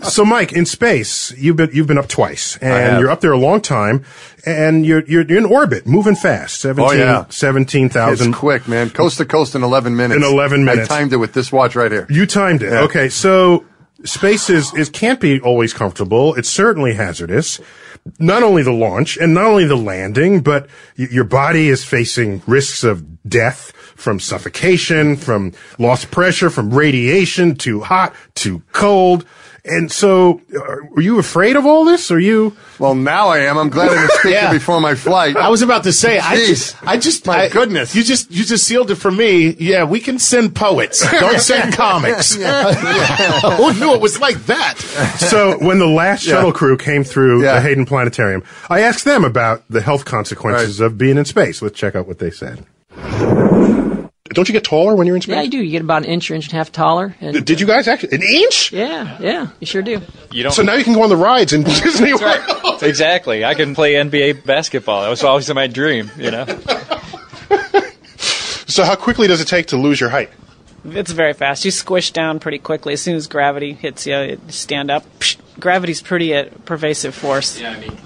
so 0.03 0.25
Mike, 0.25 0.53
in 0.53 0.66
space, 0.66 1.33
you've 1.37 1.57
been 1.57 1.70
you've 1.72 1.87
been 1.87 1.98
up 1.98 2.09
twice, 2.09 2.57
and 2.59 3.01
you're 3.01 3.11
up 3.11 3.20
there 3.20 3.33
a 3.33 3.38
long 3.38 3.61
time. 3.61 4.05
And 4.44 4.85
you're, 4.85 5.05
you're 5.07 5.22
you're 5.26 5.38
in 5.38 5.44
orbit, 5.46 5.87
moving 5.87 6.14
fast. 6.16 6.61
17, 6.61 6.88
Oh, 6.88 6.92
yeah. 6.92 7.24
17,000. 7.28 8.28
It's 8.28 8.37
quick, 8.38 8.66
man. 8.68 8.90
Coast 8.90 9.18
to 9.18 9.24
coast 9.24 9.55
in 9.55 9.62
11 9.62 9.96
minutes. 9.96 10.16
In 10.16 10.31
11 10.33 10.64
minutes. 10.64 10.90
I 10.90 10.98
timed 10.98 11.12
it 11.12 11.16
with 11.18 11.33
this 11.33 11.52
watch 11.52 11.76
right 11.76 11.90
here. 11.92 12.07
You 12.11 12.26
timed 12.26 12.62
it. 12.62 12.72
Yeah. 12.72 12.81
Okay, 12.83 13.09
so 13.09 13.64
space 14.05 14.50
is, 14.50 14.74
is 14.74 14.88
can't 14.90 15.20
be 15.20 15.40
always 15.40 15.72
comfortable. 15.72 16.35
It's 16.35 16.48
certainly 16.48 16.94
hazardous. 16.94 17.61
Not 18.18 18.42
only 18.42 18.64
the 18.64 18.72
launch 18.72 19.16
and 19.16 19.33
not 19.33 19.44
only 19.44 19.64
the 19.64 19.76
landing, 19.76 20.40
but 20.40 20.66
y- 20.98 21.07
your 21.11 21.22
body 21.24 21.68
is 21.68 21.85
facing 21.85 22.42
risks 22.48 22.83
of 22.83 23.05
death 23.28 23.70
from 23.94 24.18
suffocation, 24.18 25.14
from 25.16 25.52
lost 25.78 26.11
pressure, 26.11 26.50
from 26.50 26.74
radiation, 26.74 27.55
too 27.55 27.81
hot, 27.83 28.12
too 28.35 28.62
cold. 28.72 29.24
And 29.64 29.92
so, 29.92 30.40
are 30.61 30.83
were 30.90 31.03
you 31.03 31.20
afraid 31.20 31.55
of 31.55 31.64
all 31.66 31.85
this? 31.85 32.11
Are 32.11 32.18
you? 32.18 32.57
Well, 32.81 32.96
now 32.96 33.29
I 33.29 33.40
am. 33.42 33.57
I'm 33.57 33.70
glad 33.70 33.90
I 33.90 33.94
didn't 33.94 34.11
speak 34.18 34.33
Yeah. 34.33 34.48
to 34.48 34.55
before 34.55 34.81
my 34.81 34.96
flight. 34.96 35.37
I 35.37 35.51
was 35.51 35.62
about 35.62 35.85
to 35.85 35.92
say, 35.92 36.18
I 36.18 36.35
just, 36.35 36.77
I 36.85 36.96
just, 36.96 37.27
My 37.29 37.42
I- 37.44 37.48
goodness. 37.48 37.94
you 37.94 38.03
just, 38.03 38.33
you 38.33 38.42
just 38.44 38.66
sealed 38.66 38.90
it 38.90 38.96
for 38.96 39.12
me. 39.12 39.51
Yeah, 39.61 39.85
we 39.85 40.01
can 40.01 40.18
send 40.18 40.57
poets. 40.57 41.09
Don't 41.12 41.38
send 41.53 41.75
comics. 41.75 42.35
Who 42.35 42.42
knew 43.75 43.94
it 43.94 44.01
was 44.01 44.18
like 44.18 44.46
that? 44.46 44.79
so 45.18 45.57
when 45.59 45.79
the 45.79 45.87
last 45.87 46.27
Yeah. 46.27 46.35
shuttle 46.35 46.53
crew 46.53 46.77
came 46.77 47.05
through 47.05 47.44
Yeah. 47.44 47.55
the 47.55 47.61
Hayden 47.61 47.87
Planetarium, 47.87 48.42
I 48.68 48.81
asked 48.81 49.05
them 49.05 49.25
about 49.25 49.62
the 49.70 49.81
health 49.81 50.05
consequences 50.05 50.81
of 50.81 50.98
being 50.98 51.18
in 51.18 51.25
space. 51.25 51.62
Let's 51.62 51.79
check 51.79 51.94
out 51.94 52.09
what 52.09 52.18
they 52.18 52.31
said. 52.33 52.66
Don't 54.30 54.48
you 54.48 54.52
get 54.52 54.64
taller 54.64 54.94
when 54.94 55.06
you're 55.06 55.16
in 55.16 55.22
space? 55.22 55.35
Yeah, 55.35 55.42
you 55.42 55.50
do. 55.50 55.62
You 55.62 55.70
get 55.72 55.82
about 55.82 56.04
an 56.04 56.08
inch 56.08 56.30
or 56.30 56.35
inch 56.35 56.46
and 56.46 56.54
a 56.54 56.56
half 56.56 56.70
taller. 56.72 57.14
And 57.20 57.44
Did 57.44 57.61
you 57.61 57.66
guys 57.66 57.88
actually 57.88 58.16
an 58.16 58.22
inch? 58.22 58.72
yeah, 58.72 59.18
yeah, 59.20 59.48
you 59.61 59.66
sure 59.66 59.82
do. 59.82 60.00
You 60.30 60.44
don't. 60.44 60.52
So 60.52 60.62
now 60.62 60.74
you 60.74 60.85
can 60.85 60.94
go 60.94 61.02
on 61.02 61.08
the 61.11 61.16
rides 61.16 61.52
in 61.52 61.62
Disney 61.64 62.14
World. 62.14 62.82
exactly. 62.82 63.44
I 63.44 63.54
can 63.54 63.74
play 63.74 63.94
NBA 63.94 64.46
basketball. 64.46 65.02
That 65.02 65.11
was 65.11 65.22
always 65.24 65.50
in 65.50 65.54
my 65.56 65.66
dream. 65.66 66.11
You 66.16 66.30
know. 66.30 66.46
So 68.66 68.85
how 68.85 68.94
quickly 68.96 69.26
does 69.28 69.42
it 69.42 69.48
take 69.48 69.66
to 69.66 69.76
lose 69.76 70.00
your 70.00 70.08
height? 70.08 70.30
It's 70.87 71.11
very 71.12 71.35
fast. 71.35 71.62
You 71.66 71.70
squish 71.70 72.11
down 72.11 72.40
pretty 72.40 72.56
quickly. 72.56 72.94
As 72.94 73.02
soon 73.02 73.16
as 73.16 73.26
gravity 73.26 73.74
hits 73.74 74.06
you, 74.06 74.16
you 74.18 74.40
stand 74.48 74.90
up. 74.90 75.04
Psh, 75.18 75.37
gravity's 75.61 76.00
pretty 76.00 76.32
a 76.32 76.44
pervasive 76.64 77.14
force. 77.14 77.61
Yeah, 77.61 77.72
I 77.72 77.78
mean, 77.80 77.98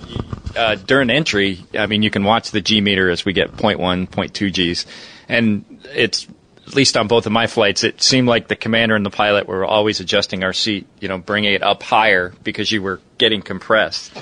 uh, 0.57 0.75
during 0.75 1.09
entry, 1.09 1.61
I 1.79 1.87
mean, 1.87 2.03
you 2.03 2.11
can 2.11 2.25
watch 2.25 2.51
the 2.51 2.61
G 2.61 2.81
meter 2.81 3.09
as 3.11 3.25
we 3.25 3.33
get 3.33 3.53
0.1, 3.53 4.09
0.2 4.09 4.73
Gs, 4.73 4.87
and 5.29 5.65
it's 5.95 6.27
at 6.67 6.75
least 6.75 6.97
on 6.97 7.07
both 7.07 7.27
of 7.27 7.33
my 7.33 7.47
flights, 7.47 7.85
it 7.85 8.03
seemed 8.03 8.27
like 8.27 8.49
the 8.49 8.57
commander 8.57 8.97
and 8.97 9.07
the 9.07 9.11
pilot 9.11 9.47
were 9.47 9.65
always 9.65 10.01
adjusting 10.01 10.43
our 10.43 10.53
seat, 10.53 10.87
you 11.01 11.07
know, 11.07 11.19
bringing 11.19 11.53
it 11.53 11.63
up 11.63 11.83
higher 11.83 12.35
because 12.43 12.73
you 12.73 12.83
were 12.83 13.01
getting 13.19 13.41
compressed. 13.41 14.13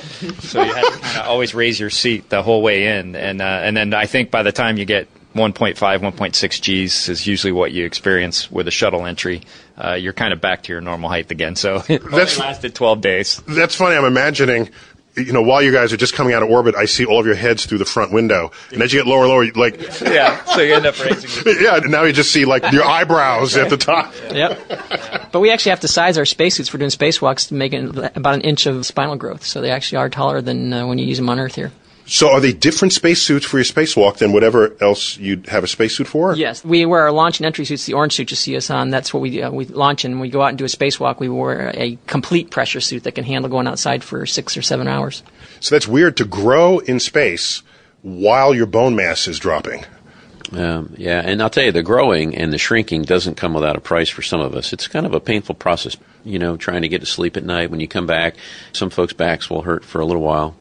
so 0.42 0.62
you 0.62 0.72
had 0.74 0.84
to 0.84 0.98
kind 1.00 1.18
of 1.20 1.26
always 1.28 1.54
raise 1.54 1.80
your 1.80 1.88
seat 1.90 2.28
the 2.28 2.42
whole 2.42 2.62
way 2.62 2.98
in, 2.98 3.16
and 3.16 3.40
uh, 3.40 3.44
and 3.44 3.76
then 3.76 3.94
I 3.94 4.06
think 4.06 4.30
by 4.30 4.42
the 4.42 4.52
time 4.52 4.76
you 4.76 4.84
get 4.84 5.08
1.5, 5.34 5.74
1.6 5.74 6.84
Gs 6.86 7.08
is 7.08 7.26
usually 7.26 7.52
what 7.52 7.72
you 7.72 7.84
experience 7.86 8.50
with 8.50 8.68
a 8.68 8.70
shuttle 8.70 9.04
entry. 9.04 9.42
Uh, 9.76 9.94
you're 9.94 10.12
kind 10.12 10.32
of 10.32 10.40
back 10.40 10.62
to 10.64 10.72
your 10.72 10.80
normal 10.80 11.08
height 11.08 11.30
again. 11.30 11.56
So 11.56 11.76
it 11.88 12.02
only 12.02 12.10
That's- 12.18 12.38
lasted 12.38 12.74
12 12.74 13.00
days. 13.00 13.42
That's 13.48 13.74
funny. 13.74 13.96
I'm 13.96 14.04
imagining, 14.04 14.70
you 15.16 15.32
know, 15.32 15.42
while 15.42 15.62
you 15.62 15.72
guys 15.72 15.92
are 15.92 15.96
just 15.96 16.14
coming 16.14 16.34
out 16.34 16.42
of 16.42 16.50
orbit, 16.50 16.74
I 16.74 16.86
see 16.86 17.04
all 17.04 17.20
of 17.20 17.26
your 17.26 17.34
heads 17.36 17.66
through 17.66 17.78
the 17.78 17.84
front 17.84 18.12
window, 18.12 18.50
and 18.72 18.82
as 18.82 18.92
you 18.92 19.00
get 19.00 19.06
lower 19.06 19.20
and 19.22 19.28
lower, 19.30 19.44
you- 19.44 19.52
like, 19.52 19.80
yeah, 20.00 20.42
so 20.44 20.60
you 20.60 20.74
end 20.74 20.86
up 20.86 20.98
raising. 21.04 21.30
yeah, 21.60 21.78
now 21.84 22.02
you 22.02 22.12
just 22.12 22.32
see 22.32 22.44
like 22.44 22.70
your 22.72 22.84
eyebrows 22.84 23.56
at 23.56 23.70
the 23.70 23.76
top. 23.76 24.12
Yep. 24.34 25.30
But 25.30 25.40
we 25.40 25.50
actually 25.50 25.70
have 25.70 25.80
to 25.80 25.88
size 25.88 26.18
our 26.18 26.24
spacesuits 26.24 26.68
for 26.68 26.78
doing 26.78 26.90
spacewalks 26.90 27.48
to 27.48 27.54
make 27.54 27.72
it 27.72 27.84
about 28.16 28.34
an 28.34 28.40
inch 28.40 28.66
of 28.66 28.84
spinal 28.86 29.14
growth. 29.16 29.44
So 29.44 29.60
they 29.60 29.70
actually 29.70 29.98
are 29.98 30.08
taller 30.08 30.40
than 30.40 30.72
uh, 30.72 30.86
when 30.86 30.98
you 30.98 31.06
use 31.06 31.18
them 31.18 31.28
on 31.30 31.38
Earth 31.38 31.54
here. 31.54 31.70
So 32.06 32.30
are 32.30 32.40
they 32.40 32.52
different 32.52 32.92
spacesuits 32.92 33.46
for 33.46 33.56
your 33.56 33.64
spacewalk 33.64 34.18
than 34.18 34.32
whatever 34.32 34.76
else 34.80 35.16
you'd 35.16 35.46
have 35.46 35.64
a 35.64 35.66
spacesuit 35.66 36.06
for? 36.06 36.34
Yes, 36.36 36.64
we 36.64 36.84
wear 36.84 37.02
our 37.02 37.12
launch 37.12 37.38
and 37.38 37.46
entry 37.46 37.64
suits. 37.64 37.86
The 37.86 37.94
orange 37.94 38.14
suit 38.14 38.30
you 38.30 38.36
see 38.36 38.56
us 38.56 38.68
on, 38.70 38.90
that's 38.90 39.14
what 39.14 39.20
we 39.20 39.42
uh, 39.42 39.50
we 39.50 39.64
launch 39.64 40.04
in. 40.04 40.12
When 40.12 40.20
we 40.20 40.28
go 40.28 40.42
out 40.42 40.48
and 40.48 40.58
do 40.58 40.64
a 40.64 40.68
spacewalk, 40.68 41.18
we 41.18 41.28
wear 41.28 41.70
a 41.74 41.98
complete 42.06 42.50
pressure 42.50 42.80
suit 42.80 43.04
that 43.04 43.14
can 43.14 43.24
handle 43.24 43.50
going 43.50 43.66
outside 43.66 44.04
for 44.04 44.26
six 44.26 44.56
or 44.56 44.62
seven 44.62 44.86
hours. 44.86 45.22
So 45.60 45.74
that's 45.74 45.88
weird 45.88 46.16
to 46.18 46.24
grow 46.24 46.78
in 46.80 47.00
space 47.00 47.62
while 48.02 48.54
your 48.54 48.66
bone 48.66 48.94
mass 48.94 49.26
is 49.26 49.38
dropping. 49.38 49.84
Um, 50.52 50.94
yeah, 50.98 51.22
and 51.24 51.42
I'll 51.42 51.50
tell 51.50 51.64
you, 51.64 51.72
the 51.72 51.82
growing 51.82 52.36
and 52.36 52.52
the 52.52 52.58
shrinking 52.58 53.02
doesn't 53.02 53.36
come 53.36 53.54
without 53.54 53.76
a 53.76 53.80
price 53.80 54.10
for 54.10 54.20
some 54.22 54.40
of 54.40 54.54
us. 54.54 54.72
It's 54.72 54.86
kind 54.86 55.06
of 55.06 55.14
a 55.14 55.20
painful 55.20 55.54
process, 55.54 55.96
you 56.22 56.38
know, 56.38 56.56
trying 56.56 56.82
to 56.82 56.88
get 56.88 57.00
to 57.00 57.06
sleep 57.06 57.36
at 57.36 57.44
night 57.44 57.70
when 57.70 57.80
you 57.80 57.88
come 57.88 58.06
back. 58.06 58.36
Some 58.72 58.90
folks' 58.90 59.14
backs 59.14 59.48
will 59.48 59.62
hurt 59.62 59.84
for 59.84 60.00
a 60.00 60.04
little 60.04 60.22
while. 60.22 60.54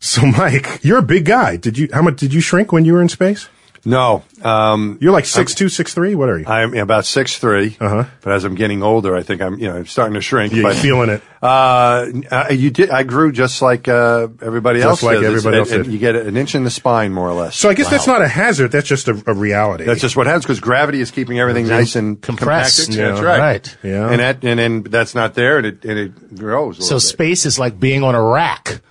So, 0.00 0.24
Mike, 0.26 0.80
you're 0.82 0.98
a 0.98 1.02
big 1.02 1.26
guy. 1.26 1.56
Did 1.56 1.76
you? 1.78 1.88
How 1.92 2.02
much 2.02 2.16
did 2.16 2.32
you 2.32 2.40
shrink 2.40 2.72
when 2.72 2.84
you 2.84 2.94
were 2.94 3.02
in 3.02 3.08
space? 3.08 3.48
No. 3.82 4.22
Um, 4.42 4.98
You're 5.00 5.12
like 5.12 5.24
six 5.24 5.54
two, 5.54 5.70
six 5.70 5.94
three. 5.94 6.14
What 6.14 6.28
are 6.28 6.38
you? 6.38 6.44
I'm 6.46 6.74
about 6.76 7.06
six 7.06 7.38
three, 7.38 7.78
Uh-huh. 7.80 8.04
but 8.20 8.32
as 8.34 8.44
I'm 8.44 8.54
getting 8.54 8.82
older, 8.82 9.16
I 9.16 9.22
think 9.22 9.40
I'm 9.40 9.58
you 9.58 9.68
know 9.68 9.76
I'm 9.76 9.86
starting 9.86 10.14
to 10.14 10.20
shrink. 10.20 10.52
You're 10.52 10.64
but, 10.64 10.76
feeling 10.76 11.08
it. 11.08 11.22
Uh, 11.42 12.06
uh, 12.30 12.46
you 12.50 12.70
did. 12.70 12.90
I 12.90 13.04
grew 13.04 13.32
just 13.32 13.62
like 13.62 13.88
uh, 13.88 14.28
everybody 14.42 14.80
Just 14.80 14.88
else. 14.88 15.02
like 15.02 15.16
does. 15.20 15.24
everybody 15.24 15.56
It's- 15.56 15.68
else 15.68 15.74
and 15.76 15.84
did. 15.84 15.92
You 15.94 15.98
get 15.98 16.14
an 16.14 16.36
inch 16.36 16.54
in 16.54 16.64
the 16.64 16.70
spine, 16.70 17.12
more 17.14 17.26
or 17.28 17.32
less. 17.32 17.56
So 17.56 17.70
I 17.70 17.74
guess 17.74 17.88
that's 17.88 18.06
not 18.06 18.20
a 18.20 18.28
hazard. 18.28 18.70
That's 18.70 18.86
just 18.88 19.08
a, 19.08 19.22
a 19.26 19.32
reality. 19.32 19.84
That's 19.84 20.02
just 20.02 20.14
what 20.14 20.26
happens 20.26 20.44
because 20.44 20.60
gravity 20.60 21.00
is 21.00 21.10
keeping 21.10 21.38
everything 21.38 21.66
nice 21.66 21.96
and 21.96 22.20
Compressed. 22.20 22.76
compacted. 22.88 22.98
Yeah. 23.00 23.08
That's 23.12 23.20
right. 23.22 23.38
Right. 23.38 23.76
Yeah. 23.82 24.10
And 24.10 24.20
that 24.20 24.44
and 24.44 24.58
then 24.58 24.82
that's 24.82 25.14
not 25.14 25.32
there, 25.32 25.56
and 25.56 25.66
it 25.66 25.84
and 25.86 25.98
it 25.98 26.36
grows. 26.38 26.78
A 26.78 26.82
So 26.82 26.96
bit. 26.96 27.00
space 27.00 27.46
is 27.46 27.58
like 27.58 27.80
being 27.80 28.02
on 28.02 28.14
a 28.14 28.22
rack. 28.22 28.82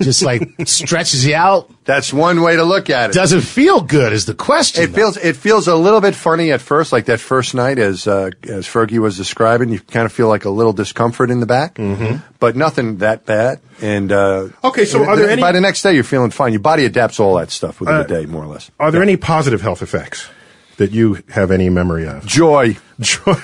Just 0.00 0.22
like 0.22 0.42
stretches 0.66 1.26
you 1.26 1.34
out. 1.34 1.70
That's 1.84 2.12
one 2.12 2.40
way 2.42 2.56
to 2.56 2.64
look 2.64 2.88
at 2.90 3.10
it. 3.10 3.12
Does 3.14 3.32
it 3.32 3.42
feel 3.42 3.80
good? 3.80 4.12
Is 4.12 4.24
the 4.24 4.34
question. 4.34 4.82
It 4.84 4.90
feels 4.94 5.16
it 5.16 5.36
feels 5.36 5.68
a 5.68 5.74
little 5.76 6.00
bit 6.00 6.14
funny 6.14 6.52
at 6.52 6.60
first, 6.60 6.92
like 6.92 7.06
that 7.06 7.20
first 7.20 7.54
night, 7.54 7.78
as 7.78 8.06
uh, 8.06 8.30
as 8.44 8.66
Fergie 8.66 8.98
was 8.98 9.16
describing. 9.16 9.68
You 9.70 9.80
kind 9.80 10.06
of 10.06 10.12
feel 10.12 10.28
like 10.28 10.44
a 10.44 10.50
little 10.50 10.72
discomfort 10.72 11.30
in 11.30 11.40
the 11.40 11.46
back, 11.46 11.74
mm-hmm. 11.74 12.16
but 12.38 12.56
nothing 12.56 12.98
that 12.98 13.26
bad. 13.26 13.60
And 13.82 14.12
uh, 14.12 14.48
Okay, 14.62 14.84
so 14.84 15.04
are 15.04 15.16
there 15.16 15.28
any- 15.28 15.42
by 15.42 15.52
the 15.52 15.60
next 15.60 15.82
day 15.82 15.94
you're 15.94 16.04
feeling 16.04 16.30
fine? 16.30 16.52
Your 16.52 16.60
body 16.60 16.84
adapts 16.84 17.18
all 17.20 17.34
that 17.36 17.50
stuff 17.50 17.80
within 17.80 17.96
Uh, 17.96 18.00
a 18.02 18.06
day, 18.06 18.26
more 18.26 18.44
or 18.44 18.46
less. 18.48 18.70
Are 18.78 18.90
there 18.90 19.02
any 19.02 19.16
positive 19.16 19.60
health 19.60 19.82
effects 19.82 20.28
that 20.76 20.92
you 20.92 21.18
have 21.30 21.50
any 21.50 21.68
memory 21.68 22.06
of? 22.06 22.24
Joy, 22.24 22.76
Joy. 23.00 23.34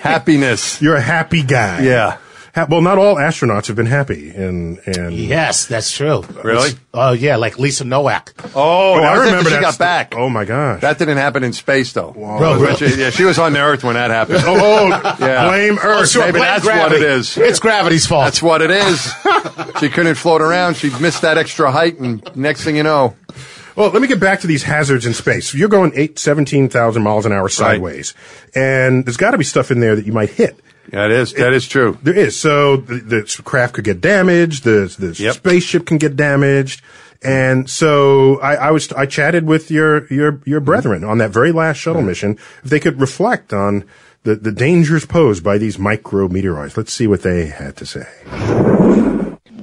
happiness. 0.00 0.80
You're 0.82 0.96
a 0.96 1.00
happy 1.00 1.42
guy. 1.42 1.82
Yeah. 1.82 2.18
Ha- 2.54 2.66
well, 2.70 2.80
not 2.80 2.98
all 2.98 3.16
astronauts 3.16 3.66
have 3.66 3.74
been 3.74 3.86
happy, 3.86 4.30
and 4.30 4.78
and 4.86 5.12
Yes, 5.12 5.66
that's 5.66 5.90
true. 5.90 6.22
Really? 6.44 6.70
Oh 6.92 7.12
yeah, 7.12 7.34
like 7.36 7.58
Lisa 7.58 7.84
Nowak. 7.84 8.32
Oh, 8.54 8.94
Oh, 8.94 9.00
that 9.00 9.04
I 9.06 9.10
was 9.12 9.18
after 9.18 9.24
remember 9.26 9.50
she 9.50 9.54
that 9.56 9.60
got 9.62 9.70
st- 9.74 9.78
back. 9.80 10.14
Oh 10.16 10.28
my 10.28 10.44
gosh. 10.44 10.80
That 10.80 10.98
didn't 10.98 11.16
happen 11.16 11.42
in 11.42 11.52
space, 11.52 11.92
though. 11.92 12.12
Bro, 12.12 12.60
But 12.60 12.78
she- 12.78 12.94
yeah, 13.00 13.10
she 13.10 13.24
was 13.24 13.38
on 13.40 13.54
the 13.54 13.60
Earth 13.60 13.82
when 13.82 13.94
that 13.94 14.10
happened. 14.12 14.44
oh, 14.46 14.56
oh 14.56 15.16
Yeah. 15.20 15.48
blame 15.48 15.78
oh, 15.82 15.86
Earth. 16.02 16.10
sure, 16.10 16.22
Maybe 16.22 16.32
blame 16.38 16.44
that's 16.44 16.64
gravity. 16.64 16.94
what 16.94 17.02
it 17.02 17.08
is. 17.10 17.36
It's 17.36 17.58
gravity's 17.58 18.06
fault. 18.06 18.26
That's 18.26 18.42
what 18.42 18.62
it 18.62 18.70
is. 18.70 19.12
she 19.80 19.88
couldn't 19.88 20.14
float 20.14 20.40
around. 20.40 20.76
She 20.76 20.90
missed 21.00 21.22
that 21.22 21.36
extra 21.38 21.72
height, 21.72 21.98
and 21.98 22.22
next 22.36 22.62
thing 22.62 22.76
you 22.76 22.84
know, 22.84 23.16
Well, 23.74 23.90
let 23.90 24.00
me 24.00 24.06
get 24.06 24.20
back 24.20 24.40
to 24.42 24.46
these 24.46 24.62
hazards 24.62 25.04
in 25.06 25.14
space. 25.14 25.52
You're 25.52 25.68
going 25.68 25.90
eight, 25.96 26.20
17,000 26.20 27.02
miles 27.02 27.26
an 27.26 27.32
hour 27.32 27.48
sideways, 27.48 28.14
and 28.54 29.04
there's 29.04 29.16
got 29.16 29.32
to 29.32 29.38
be 29.38 29.44
stuff 29.44 29.72
in 29.72 29.80
there 29.80 29.96
that 29.96 30.06
you 30.06 30.12
might 30.12 30.30
hit. 30.30 30.60
That 30.88 31.10
is 31.10 31.32
that 31.34 31.52
is 31.52 31.66
true. 31.66 31.98
There 32.02 32.14
is. 32.14 32.38
So 32.38 32.76
the, 32.76 32.96
the 33.00 33.42
craft 33.44 33.74
could 33.74 33.84
get 33.84 34.00
damaged. 34.00 34.64
The, 34.64 34.94
the 34.98 35.14
Yep. 35.22 35.34
spaceship 35.34 35.86
can 35.86 35.98
get 35.98 36.16
damaged. 36.16 36.82
And 37.22 37.70
so 37.70 38.38
I, 38.40 38.54
I 38.56 38.70
was, 38.70 38.92
I 38.92 39.06
chatted 39.06 39.46
with 39.46 39.70
your, 39.70 40.06
your, 40.12 40.42
your 40.44 40.60
mm-hmm. 40.60 40.64
brethren 40.64 41.04
on 41.04 41.18
that 41.18 41.30
very 41.30 41.52
last 41.52 41.78
shuttle 41.78 42.02
mission. 42.02 42.32
If 42.62 42.70
they 42.70 42.80
could 42.80 43.00
reflect 43.00 43.54
on 43.54 43.84
the, 44.24 44.34
the 44.34 44.52
dangers 44.52 45.06
posed 45.06 45.42
by 45.44 45.58
these 45.58 45.76
micrometeoroids. 45.76 46.76
Let's 46.76 46.92
see 46.92 47.06
what 47.06 47.22
they 47.22 47.46
had 47.46 47.76
to 47.76 47.86
say. 47.86 48.06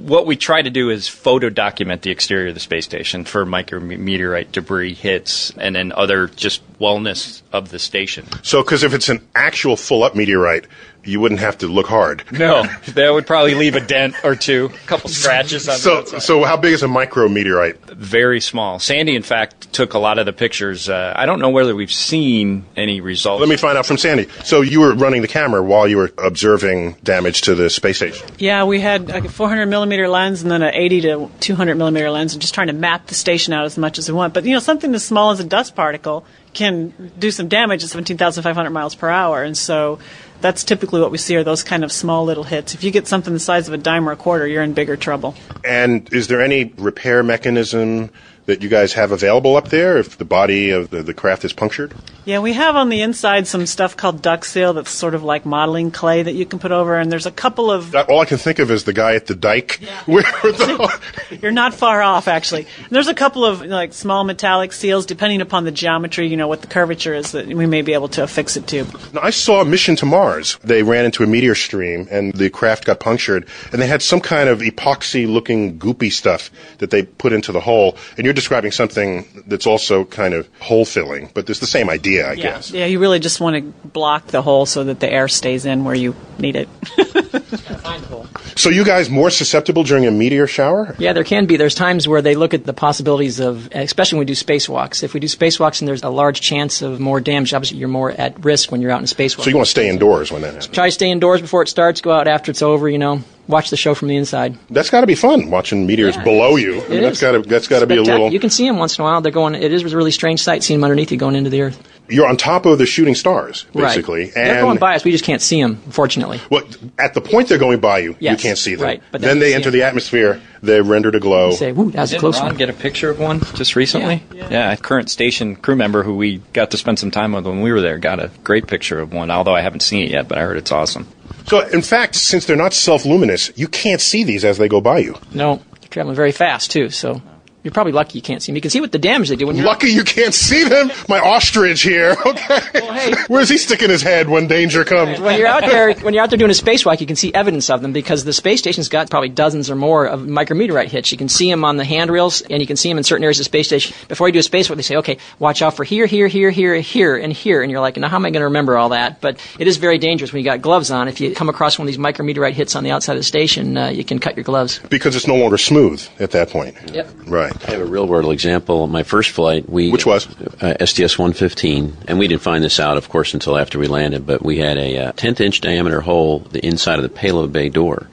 what 0.02 0.26
we 0.26 0.36
try 0.36 0.62
to 0.62 0.70
do 0.70 0.90
is 0.90 1.08
photo 1.08 1.48
document 1.48 2.02
the 2.02 2.10
exterior 2.10 2.48
of 2.48 2.54
the 2.54 2.60
space 2.60 2.84
station 2.84 3.24
for 3.24 3.46
micrometeorite 3.46 4.52
debris 4.52 4.94
hits 4.94 5.52
and 5.56 5.76
then 5.76 5.92
other 5.92 6.26
just 6.26 6.62
wellness 6.78 7.42
of 7.52 7.70
the 7.70 7.78
station. 7.78 8.26
So, 8.42 8.62
cause 8.62 8.82
if 8.82 8.94
it's 8.94 9.08
an 9.08 9.26
actual 9.34 9.76
full 9.76 10.02
up 10.02 10.14
meteorite, 10.14 10.66
you 11.04 11.20
wouldn't 11.20 11.40
have 11.40 11.58
to 11.58 11.66
look 11.66 11.86
hard. 11.86 12.22
No, 12.32 12.62
that 12.94 13.10
would 13.12 13.26
probably 13.26 13.54
leave 13.54 13.74
a 13.76 13.80
dent 13.80 14.14
or 14.24 14.34
two, 14.36 14.70
a 14.72 14.86
couple 14.86 15.10
scratches 15.10 15.68
on 15.68 15.74
the 15.74 15.78
So, 15.80 15.98
outside. 15.98 16.22
so 16.22 16.44
how 16.44 16.56
big 16.56 16.72
is 16.74 16.82
a 16.82 16.86
micrometeorite? 16.86 17.76
Very 17.94 18.40
small. 18.40 18.78
Sandy, 18.78 19.14
in 19.16 19.22
fact, 19.22 19.72
took 19.72 19.94
a 19.94 19.98
lot 19.98 20.18
of 20.18 20.26
the 20.26 20.32
pictures. 20.32 20.88
Uh, 20.88 21.12
I 21.16 21.26
don't 21.26 21.40
know 21.40 21.50
whether 21.50 21.74
we've 21.74 21.92
seen 21.92 22.64
any 22.76 23.00
results. 23.00 23.40
Let 23.40 23.48
me 23.48 23.56
find 23.56 23.76
out 23.78 23.86
from 23.86 23.96
Sandy. 23.98 24.28
So 24.44 24.60
you 24.60 24.80
were 24.80 24.94
running 24.94 25.22
the 25.22 25.28
camera 25.28 25.62
while 25.62 25.86
you 25.88 25.96
were 25.96 26.12
observing 26.18 26.94
damage 27.02 27.42
to 27.42 27.54
the 27.54 27.68
space 27.70 27.96
station. 27.98 28.26
Yeah, 28.38 28.64
we 28.64 28.80
had 28.80 29.08
like 29.08 29.24
a 29.24 29.28
400 29.28 29.66
millimeter 29.66 30.08
lens 30.08 30.42
and 30.42 30.50
then 30.50 30.62
an 30.62 30.74
80 30.74 31.00
to 31.02 31.30
200 31.40 31.74
millimeter 31.76 32.10
lens, 32.10 32.32
and 32.32 32.40
just 32.40 32.54
trying 32.54 32.66
to 32.68 32.72
map 32.72 33.06
the 33.06 33.14
station 33.14 33.52
out 33.52 33.64
as 33.64 33.76
much 33.78 33.98
as 33.98 34.08
we 34.08 34.14
want. 34.14 34.34
But 34.34 34.44
you 34.44 34.52
know, 34.54 34.58
something 34.60 34.94
as 34.94 35.04
small 35.04 35.30
as 35.30 35.40
a 35.40 35.44
dust 35.44 35.74
particle 35.74 36.24
can 36.54 37.12
do 37.18 37.30
some 37.30 37.48
damage 37.48 37.82
at 37.82 37.88
17,500 37.90 38.70
miles 38.70 38.94
per 38.94 39.08
hour. 39.08 39.42
And 39.42 39.56
so 39.56 39.98
that's 40.42 40.64
typically 40.64 41.00
what 41.00 41.10
we 41.10 41.18
see 41.18 41.36
are 41.36 41.44
those 41.44 41.62
kind 41.62 41.84
of 41.84 41.92
small 41.92 42.24
little 42.24 42.44
hits. 42.44 42.74
If 42.74 42.84
you 42.84 42.90
get 42.90 43.06
something 43.06 43.32
the 43.32 43.40
size 43.40 43.68
of 43.68 43.74
a 43.74 43.78
dime 43.78 44.08
or 44.08 44.12
a 44.12 44.16
quarter, 44.16 44.46
you're 44.46 44.62
in 44.62 44.74
bigger 44.74 44.96
trouble. 44.96 45.34
And 45.64 46.12
is 46.12 46.28
there 46.28 46.42
any 46.42 46.72
repair 46.76 47.22
mechanism 47.22 48.10
that 48.46 48.62
you 48.62 48.68
guys 48.68 48.92
have 48.94 49.12
available 49.12 49.56
up 49.56 49.68
there 49.68 49.98
if 49.98 50.18
the 50.18 50.24
body 50.24 50.70
of 50.70 50.90
the, 50.90 51.02
the 51.02 51.14
craft 51.14 51.44
is 51.44 51.52
punctured? 51.52 51.94
Yeah, 52.24 52.38
we 52.38 52.52
have 52.52 52.76
on 52.76 52.88
the 52.88 53.00
inside 53.00 53.46
some 53.46 53.66
stuff 53.66 53.96
called 53.96 54.22
duct 54.22 54.46
seal 54.46 54.74
that's 54.74 54.90
sort 54.90 55.14
of 55.14 55.24
like 55.24 55.44
modeling 55.44 55.90
clay 55.90 56.22
that 56.22 56.32
you 56.32 56.46
can 56.46 56.58
put 56.58 56.70
over, 56.70 56.96
and 56.96 57.10
there's 57.10 57.26
a 57.26 57.30
couple 57.30 57.70
of. 57.70 57.94
All 57.94 58.20
I 58.20 58.24
can 58.24 58.38
think 58.38 58.58
of 58.58 58.70
is 58.70 58.84
the 58.84 58.92
guy 58.92 59.14
at 59.14 59.26
the 59.26 59.34
dike. 59.34 59.80
Where 60.06 60.22
the, 60.22 61.00
You're 61.42 61.52
not 61.52 61.74
far 61.74 62.02
off, 62.02 62.28
actually. 62.28 62.66
And 62.78 62.90
there's 62.90 63.08
a 63.08 63.14
couple 63.14 63.44
of 63.44 63.62
like 63.62 63.92
small 63.92 64.24
metallic 64.24 64.72
seals, 64.72 65.06
depending 65.06 65.40
upon 65.40 65.64
the 65.64 65.72
geometry, 65.72 66.28
you 66.28 66.36
know, 66.36 66.48
what 66.48 66.60
the 66.60 66.68
curvature 66.68 67.14
is, 67.14 67.32
that 67.32 67.46
we 67.46 67.66
may 67.66 67.82
be 67.82 67.94
able 67.94 68.08
to 68.08 68.22
affix 68.22 68.56
it 68.56 68.66
to. 68.68 68.84
Now, 69.12 69.22
I 69.22 69.30
saw 69.30 69.60
a 69.60 69.64
mission 69.64 69.96
to 69.96 70.06
Mars. 70.06 70.58
They 70.62 70.82
ran 70.82 71.04
into 71.04 71.24
a 71.24 71.26
meteor 71.26 71.54
stream 71.54 72.06
and 72.10 72.32
the 72.32 72.50
craft 72.50 72.84
got 72.84 73.00
punctured, 73.00 73.48
and 73.72 73.80
they 73.80 73.86
had 73.86 74.02
some 74.02 74.20
kind 74.20 74.48
of 74.48 74.60
epoxy 74.60 75.26
looking 75.28 75.78
goopy 75.78 76.12
stuff 76.12 76.50
that 76.78 76.90
they 76.90 77.02
put 77.02 77.32
into 77.32 77.52
the 77.52 77.60
hole. 77.60 77.96
And 78.16 78.26
you're 78.32 78.36
describing 78.36 78.72
something 78.72 79.26
that's 79.46 79.66
also 79.66 80.06
kind 80.06 80.32
of 80.32 80.48
hole 80.58 80.86
filling, 80.86 81.30
but 81.34 81.50
it's 81.50 81.60
the 81.60 81.66
same 81.66 81.90
idea, 81.90 82.26
I 82.26 82.32
yeah. 82.32 82.42
guess. 82.42 82.70
Yeah, 82.70 82.86
you 82.86 82.98
really 82.98 83.20
just 83.20 83.42
want 83.42 83.56
to 83.56 83.88
block 83.88 84.28
the 84.28 84.40
hole 84.40 84.64
so 84.64 84.84
that 84.84 85.00
the 85.00 85.12
air 85.12 85.28
stays 85.28 85.66
in 85.66 85.84
where 85.84 85.94
you 85.94 86.16
need 86.38 86.56
it. 86.56 86.68
So, 88.56 88.70
you 88.70 88.84
guys 88.84 89.10
more 89.10 89.30
susceptible 89.30 89.82
during 89.82 90.06
a 90.06 90.10
meteor 90.10 90.46
shower? 90.46 90.94
Yeah, 90.98 91.12
there 91.12 91.24
can 91.24 91.46
be. 91.46 91.56
There's 91.56 91.74
times 91.74 92.06
where 92.06 92.22
they 92.22 92.34
look 92.34 92.54
at 92.54 92.64
the 92.64 92.72
possibilities 92.72 93.40
of, 93.40 93.68
especially 93.72 94.18
when 94.18 94.26
we 94.26 94.34
do 94.34 94.34
spacewalks. 94.34 95.02
If 95.02 95.14
we 95.14 95.20
do 95.20 95.26
spacewalks 95.26 95.80
and 95.80 95.88
there's 95.88 96.02
a 96.02 96.10
large 96.10 96.40
chance 96.40 96.82
of 96.82 97.00
more 97.00 97.20
damage, 97.20 97.54
obviously 97.54 97.78
you're 97.78 97.88
more 97.88 98.10
at 98.10 98.44
risk 98.44 98.70
when 98.70 98.80
you're 98.80 98.90
out 98.90 98.98
in 98.98 99.04
a 99.04 99.06
spacewalk. 99.06 99.44
So, 99.44 99.50
you 99.50 99.56
want 99.56 99.66
to 99.66 99.70
stay 99.70 99.88
indoors 99.88 100.30
when 100.30 100.42
that 100.42 100.54
happens? 100.54 100.68
Try 100.68 100.86
to 100.86 100.92
stay 100.92 101.10
indoors 101.10 101.40
before 101.40 101.62
it 101.62 101.68
starts. 101.68 102.00
Go 102.00 102.12
out 102.12 102.28
after 102.28 102.50
it's 102.50 102.62
over. 102.62 102.88
You 102.88 102.98
know, 102.98 103.22
watch 103.48 103.70
the 103.70 103.76
show 103.76 103.94
from 103.94 104.08
the 104.08 104.16
inside. 104.16 104.58
That's 104.70 104.90
got 104.90 105.00
to 105.02 105.06
be 105.06 105.14
fun 105.14 105.50
watching 105.50 105.86
meteors 105.86 106.16
below 106.18 106.56
you. 106.56 106.82
I 106.82 106.88
mean, 106.88 107.02
that's 107.02 107.20
got 107.20 107.32
to 107.32 107.42
that's 107.42 107.68
got 107.68 107.80
to 107.80 107.86
be 107.86 107.96
a 107.96 108.02
little. 108.02 108.32
You 108.32 108.40
can 108.40 108.50
see 108.50 108.66
them 108.66 108.78
once 108.78 108.98
in 108.98 109.02
a 109.02 109.04
while. 109.04 109.20
They're 109.20 109.32
going. 109.32 109.54
It 109.54 109.72
is 109.72 109.82
a 109.82 109.96
really 109.96 110.10
strange 110.10 110.42
sight 110.42 110.62
seeing 110.62 110.80
them 110.80 110.84
underneath 110.84 111.10
you 111.10 111.16
going 111.16 111.36
into 111.36 111.50
the 111.50 111.62
earth. 111.62 111.91
You're 112.12 112.28
on 112.28 112.36
top 112.36 112.66
of 112.66 112.78
the 112.78 112.86
shooting 112.86 113.14
stars, 113.14 113.64
basically, 113.74 114.24
right. 114.26 114.34
They're 114.34 114.60
going 114.62 114.78
by 114.78 114.94
us. 114.96 115.04
We 115.04 115.10
just 115.12 115.24
can't 115.24 115.40
see 115.42 115.60
them, 115.62 115.80
unfortunately. 115.86 116.38
What 116.48 116.76
at 116.98 117.14
the 117.14 117.20
point 117.20 117.48
they're 117.48 117.58
going 117.58 117.80
by 117.80 117.98
you, 117.98 118.16
Yes, 118.20 118.32
you 118.38 118.48
can't 118.48 118.58
see 118.58 118.74
them. 118.74 118.84
right, 118.84 119.02
but 119.10 119.20
then 119.20 119.30
then 119.30 119.38
they 119.40 119.54
enter 119.54 119.70
them. 119.70 119.80
the 119.80 119.86
atmosphere. 119.86 120.40
They're 120.62 120.82
rendered 120.84 121.14
a 121.16 121.20
glow. 121.20 121.50
You 121.50 121.56
say, 121.56 121.72
"Woo, 121.72 121.90
that 121.90 122.02
was 122.02 122.10
a 122.10 122.14
Didn't 122.14 122.20
close 122.20 122.38
Ron 122.38 122.46
one." 122.50 122.56
get 122.56 122.70
a 122.70 122.72
picture 122.72 123.10
of 123.10 123.18
one 123.18 123.40
just 123.54 123.74
recently? 123.74 124.22
Yeah. 124.32 124.72
a 124.72 124.76
current 124.76 125.10
station 125.10 125.56
crew 125.56 125.74
member 125.74 126.02
who 126.04 126.14
we 126.16 126.40
got 126.52 126.70
to 126.70 126.76
spend 126.76 126.98
some 126.98 127.10
time 127.10 127.32
with 127.32 127.46
when 127.46 127.62
we 127.62 127.72
were 127.72 127.80
there 127.80 127.98
got 127.98 128.20
a 128.20 128.30
great 128.44 128.66
picture 128.68 129.00
of 129.00 129.12
one, 129.12 129.30
although 129.30 129.54
I 129.54 129.60
haven't 129.62 129.80
seen 129.80 130.04
it 130.04 130.10
yet, 130.10 130.28
but 130.28 130.38
I 130.38 130.42
heard 130.42 130.56
it's 130.56 130.70
awesome. 130.70 131.08
So, 131.48 131.66
in 131.68 131.82
fact, 131.82 132.14
since 132.14 132.46
they're 132.46 132.54
not 132.56 132.72
self-luminous, 132.72 133.50
you 133.56 133.66
can't 133.66 134.00
see 134.00 134.22
these 134.22 134.44
as 134.44 134.58
they 134.58 134.68
go 134.68 134.80
by 134.80 134.98
you. 134.98 135.16
No, 135.34 135.56
they're 135.80 135.88
traveling 135.90 136.14
very 136.14 136.30
fast 136.32 136.70
too. 136.70 136.88
So 136.90 137.20
you're 137.62 137.72
probably 137.72 137.92
lucky 137.92 138.18
you 138.18 138.22
can't 138.22 138.42
see 138.42 138.52
them. 138.52 138.56
You 138.56 138.62
can 138.62 138.70
see 138.70 138.80
what 138.80 138.92
the 138.92 138.98
damage 138.98 139.28
they 139.28 139.36
do 139.36 139.46
when 139.46 139.56
you're 139.56 139.66
Lucky 139.66 139.88
you 139.88 140.04
can't 140.04 140.34
see 140.34 140.64
them. 140.64 140.90
My 141.08 141.20
ostrich 141.20 141.82
here. 141.82 142.16
Okay. 142.32 143.14
Where's 143.28 143.48
he 143.48 143.58
sticking 143.58 143.90
his 143.90 144.00
head 144.02 144.28
when 144.28 144.46
danger 144.46 144.84
comes? 144.84 145.20
when 145.20 145.38
you're 145.38 145.48
out 145.48 145.62
there 145.62 145.92
when 145.94 146.14
you're 146.14 146.22
out 146.22 146.30
there 146.30 146.38
doing 146.38 146.50
a 146.50 146.54
spacewalk, 146.54 147.00
you 147.00 147.06
can 147.06 147.16
see 147.16 147.32
evidence 147.34 147.68
of 147.68 147.82
them 147.82 147.92
because 147.92 148.24
the 148.24 148.32
space 148.32 148.58
station's 148.58 148.88
got 148.88 149.10
probably 149.10 149.28
dozens 149.28 149.70
or 149.70 149.76
more 149.76 150.06
of 150.06 150.20
micrometeorite 150.20 150.88
hits. 150.88 151.12
You 151.12 151.18
can 151.18 151.28
see 151.28 151.50
them 151.50 151.64
on 151.64 151.76
the 151.76 151.84
handrails, 151.84 152.40
and 152.42 152.60
you 152.60 152.66
can 152.66 152.76
see 152.76 152.88
them 152.88 152.98
in 152.98 153.04
certain 153.04 153.24
areas 153.24 153.38
of 153.38 153.42
the 153.42 153.44
space 153.44 153.66
station. 153.66 153.94
Before 154.08 154.28
you 154.28 154.32
do 154.32 154.38
a 154.38 154.42
spacewalk, 154.42 154.76
they 154.76 154.82
say, 154.82 154.96
"Okay, 154.96 155.18
watch 155.38 155.62
out 155.62 155.76
for 155.76 155.84
here, 155.84 156.06
here, 156.06 156.28
here, 156.28 156.50
here, 156.50 156.76
here, 156.76 157.16
and 157.16 157.32
here," 157.32 157.62
and 157.62 157.70
you're 157.70 157.80
like, 157.80 157.96
"Now, 157.96 158.08
how 158.08 158.16
am 158.16 158.24
I 158.24 158.30
going 158.30 158.40
to 158.40 158.46
remember 158.46 158.78
all 158.78 158.90
that?" 158.90 159.20
But 159.20 159.38
it 159.58 159.66
is 159.66 159.76
very 159.76 159.98
dangerous 159.98 160.32
when 160.32 160.40
you 160.40 160.44
got 160.44 160.62
gloves 160.62 160.90
on. 160.90 161.08
If 161.08 161.20
you 161.20 161.34
come 161.34 161.48
across 161.48 161.78
one 161.78 161.86
of 161.86 161.92
these 161.94 161.98
micrometeorite 161.98 162.52
hits 162.54 162.74
on 162.76 162.84
the 162.84 162.90
outside 162.92 163.14
of 163.14 163.20
the 163.20 163.24
station, 163.24 163.76
uh, 163.76 163.88
you 163.88 164.04
can 164.04 164.18
cut 164.18 164.36
your 164.36 164.44
gloves. 164.44 164.80
Because 164.88 165.16
it's 165.16 165.26
no 165.26 165.36
longer 165.36 165.58
smooth 165.58 166.06
at 166.18 166.30
that 166.32 166.48
point. 166.50 166.76
Yep. 166.92 167.08
Right. 167.26 167.51
I 167.66 167.72
have 167.72 167.80
a 167.80 167.86
real 167.86 168.06
world 168.06 168.32
example. 168.32 168.86
My 168.86 169.02
first 169.02 169.30
flight, 169.30 169.68
we 169.68 169.90
Which 169.90 170.06
was 170.06 170.26
uh, 170.60 170.84
STS 170.84 171.18
115, 171.18 171.96
and 172.08 172.18
we 172.18 172.28
didn't 172.28 172.42
find 172.42 172.62
this 172.62 172.80
out, 172.80 172.96
of 172.96 173.08
course, 173.08 173.34
until 173.34 173.58
after 173.58 173.78
we 173.78 173.86
landed. 173.86 174.26
But 174.26 174.42
we 174.42 174.58
had 174.58 174.78
a 174.78 174.98
uh, 174.98 175.12
10th 175.12 175.40
inch 175.40 175.60
diameter 175.60 176.00
hole 176.00 176.40
the 176.40 176.64
inside 176.64 176.98
of 176.98 177.02
the 177.02 177.08
payload 177.08 177.52
bay 177.52 177.68
door. 177.68 178.08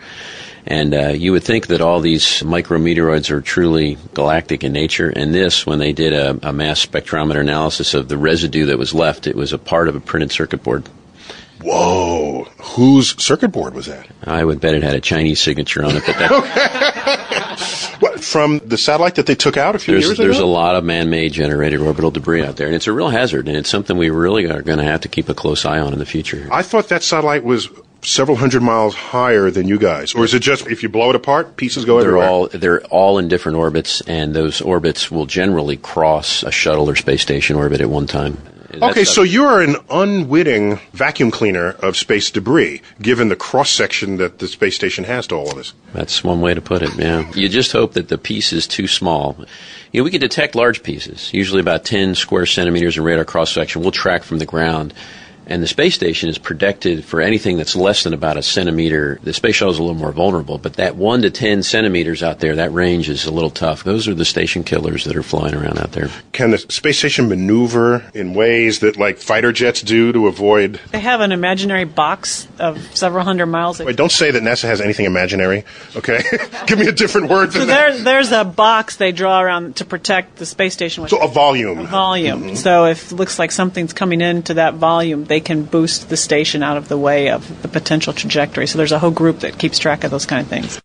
And 0.65 0.93
uh, 0.93 1.07
you 1.09 1.31
would 1.31 1.43
think 1.43 1.67
that 1.67 1.81
all 1.81 1.99
these 1.99 2.43
micrometeoroids 2.43 3.31
are 3.31 3.41
truly 3.41 3.97
galactic 4.13 4.63
in 4.63 4.71
nature. 4.71 5.09
And 5.09 5.33
this, 5.33 5.65
when 5.65 5.79
they 5.79 5.93
did 5.93 6.13
a, 6.13 6.37
a 6.47 6.53
mass 6.53 6.85
spectrometer 6.85 7.39
analysis 7.39 7.93
of 7.93 8.07
the 8.07 8.17
residue 8.17 8.67
that 8.67 8.77
was 8.77 8.93
left, 8.93 9.25
it 9.25 9.35
was 9.35 9.51
a 9.51 9.57
part 9.57 9.87
of 9.87 9.95
a 9.95 9.99
printed 9.99 10.31
circuit 10.31 10.61
board. 10.61 10.87
Whoa. 11.61 12.43
Whose 12.61 13.21
circuit 13.21 13.49
board 13.49 13.73
was 13.73 13.87
that? 13.87 14.07
I 14.23 14.45
would 14.45 14.61
bet 14.61 14.75
it 14.75 14.83
had 14.83 14.95
a 14.95 15.01
Chinese 15.01 15.41
signature 15.41 15.83
on 15.83 15.95
it, 15.95 16.03
but 16.05 16.17
that, 16.17 17.59
From 18.21 18.59
the 18.59 18.77
satellite 18.77 19.15
that 19.15 19.25
they 19.25 19.35
took 19.35 19.57
out 19.57 19.75
a 19.75 19.79
few 19.79 19.93
there's, 19.95 20.05
years 20.05 20.17
there's 20.17 20.39
a 20.39 20.45
lot 20.45 20.75
of 20.75 20.83
man-made 20.83 21.33
generated 21.33 21.79
orbital 21.79 22.11
debris 22.11 22.43
out 22.43 22.57
there, 22.57 22.67
and 22.67 22.75
it's 22.75 22.87
a 22.87 22.93
real 22.93 23.09
hazard, 23.09 23.47
and 23.47 23.57
it's 23.57 23.69
something 23.69 23.97
we 23.97 24.09
really 24.09 24.49
are 24.49 24.61
going 24.61 24.79
to 24.79 24.83
have 24.83 25.01
to 25.01 25.07
keep 25.07 25.29
a 25.29 25.33
close 25.33 25.65
eye 25.65 25.79
on 25.79 25.93
in 25.93 25.99
the 25.99 26.05
future. 26.05 26.47
I 26.51 26.61
thought 26.61 26.89
that 26.89 27.03
satellite 27.03 27.43
was 27.43 27.69
several 28.01 28.37
hundred 28.37 28.61
miles 28.61 28.95
higher 28.95 29.51
than 29.51 29.67
you 29.67 29.77
guys. 29.77 30.15
Or 30.15 30.23
is 30.23 30.33
it 30.33 30.41
just 30.41 30.67
if 30.67 30.83
you 30.83 30.89
blow 30.89 31.09
it 31.09 31.15
apart, 31.15 31.57
pieces 31.57 31.85
go 31.85 31.99
They're 31.99 32.09
everywhere? 32.09 32.29
all 32.29 32.47
they're 32.47 32.81
all 32.85 33.17
in 33.17 33.27
different 33.27 33.57
orbits, 33.57 34.01
and 34.01 34.33
those 34.33 34.61
orbits 34.61 35.11
will 35.11 35.25
generally 35.25 35.77
cross 35.77 36.43
a 36.43 36.51
shuttle 36.51 36.89
or 36.89 36.95
space 36.95 37.21
station 37.21 37.55
orbit 37.55 37.81
at 37.81 37.89
one 37.89 38.07
time. 38.07 38.37
Okay, 38.71 39.03
so 39.03 39.23
you're 39.23 39.61
an 39.61 39.75
unwitting 39.89 40.79
vacuum 40.93 41.31
cleaner 41.31 41.71
of 41.71 41.97
space 41.97 42.29
debris, 42.29 42.81
given 43.01 43.29
the 43.29 43.35
cross 43.35 43.71
section 43.71 44.17
that 44.17 44.39
the 44.39 44.47
space 44.47 44.75
station 44.75 45.03
has 45.05 45.27
to 45.27 45.35
all 45.35 45.49
of 45.49 45.55
this. 45.55 45.73
That's 45.93 46.23
one 46.23 46.39
way 46.39 46.53
to 46.53 46.61
put 46.61 46.83
it, 46.83 46.93
yeah. 46.95 47.31
You 47.33 47.49
just 47.49 47.71
hope 47.71 47.93
that 47.93 48.09
the 48.09 48.17
piece 48.17 48.53
is 48.53 48.67
too 48.67 48.87
small. 48.87 49.35
You 49.91 50.01
know, 50.01 50.03
we 50.03 50.11
can 50.11 50.21
detect 50.21 50.53
large 50.53 50.83
pieces, 50.83 51.33
usually 51.33 51.61
about 51.61 51.83
10 51.83 52.13
square 52.13 52.45
centimeters 52.45 52.97
in 52.97 53.03
radar 53.03 53.25
cross 53.25 53.51
section. 53.51 53.81
We'll 53.81 53.91
track 53.91 54.23
from 54.23 54.37
the 54.37 54.45
ground. 54.45 54.93
And 55.49 55.61
the 55.63 55.67
space 55.67 55.95
station 55.95 56.29
is 56.29 56.37
protected 56.37 57.03
for 57.03 57.19
anything 57.21 57.57
that's 57.57 57.75
less 57.75 58.03
than 58.03 58.13
about 58.13 58.37
a 58.37 58.43
centimeter. 58.43 59.19
The 59.23 59.33
space 59.33 59.55
shuttle 59.55 59.73
is 59.73 59.79
a 59.79 59.81
little 59.81 59.97
more 59.97 60.11
vulnerable, 60.11 60.57
but 60.59 60.73
that 60.75 60.95
1 60.95 61.23
to 61.23 61.29
10 61.31 61.63
centimeters 61.63 62.21
out 62.23 62.39
there, 62.39 62.55
that 62.55 62.71
range 62.71 63.09
is 63.09 63.25
a 63.25 63.31
little 63.31 63.49
tough. 63.49 63.83
Those 63.83 64.07
are 64.07 64.13
the 64.13 64.25
station 64.25 64.63
killers 64.63 65.05
that 65.05 65.15
are 65.15 65.23
flying 65.23 65.55
around 65.55 65.79
out 65.79 65.91
there. 65.93 66.09
Can 66.31 66.51
the 66.51 66.59
space 66.59 66.99
station 66.99 67.27
maneuver 67.27 68.03
in 68.13 68.33
ways 68.35 68.79
that, 68.79 68.95
like, 68.97 69.17
fighter 69.17 69.51
jets 69.51 69.81
do 69.81 70.13
to 70.13 70.27
avoid. 70.27 70.79
They 70.91 70.99
have 70.99 71.19
an 71.21 71.31
imaginary 71.31 71.85
box 71.85 72.47
of 72.59 72.79
several 72.95 73.23
hundred 73.25 73.47
miles. 73.47 73.79
Wait, 73.79 73.95
don't 73.95 74.11
say 74.11 74.29
that 74.31 74.43
NASA 74.43 74.65
has 74.65 74.81
anything 74.81 75.05
imaginary, 75.07 75.65
okay? 75.95 76.21
Give 76.67 76.77
me 76.77 76.87
a 76.87 76.91
different 76.91 77.29
word 77.29 77.51
So 77.53 77.59
than 77.59 77.69
that. 77.69 77.93
there, 77.93 78.03
there's 78.03 78.31
a 78.31 78.43
box 78.45 78.97
they 78.97 79.11
draw 79.11 79.41
around 79.41 79.77
to 79.77 79.85
protect 79.85 80.35
the 80.35 80.45
space 80.45 80.73
station 80.73 81.01
with 81.01 81.09
So 81.09 81.17
a 81.23 81.27
volume. 81.27 81.79
a 81.79 81.83
volume. 81.85 82.43
Mhm. 82.51 82.57
So 82.57 82.85
if 82.85 83.11
it 83.11 83.15
looks 83.15 83.39
like 83.39 83.51
something's 83.51 83.93
coming 83.93 84.21
into 84.21 84.53
that 84.55 84.75
volume, 84.75 85.25
they 85.25 85.38
can 85.41 85.63
boost 85.63 86.09
the 86.09 86.17
station 86.17 86.63
out 86.63 86.77
of 86.77 86.87
the 86.87 86.97
way 86.97 87.29
of 87.29 87.61
the 87.61 87.67
potential 87.67 88.13
trajectory. 88.13 88.67
So 88.67 88.77
there's 88.77 88.91
a 88.91 88.99
whole 88.99 89.11
group 89.11 89.39
that 89.39 89.57
keeps 89.57 89.79
track 89.79 90.03
of 90.03 90.11
those 90.11 90.25
kind 90.25 90.41
of 90.41 90.47
things. 90.47 90.81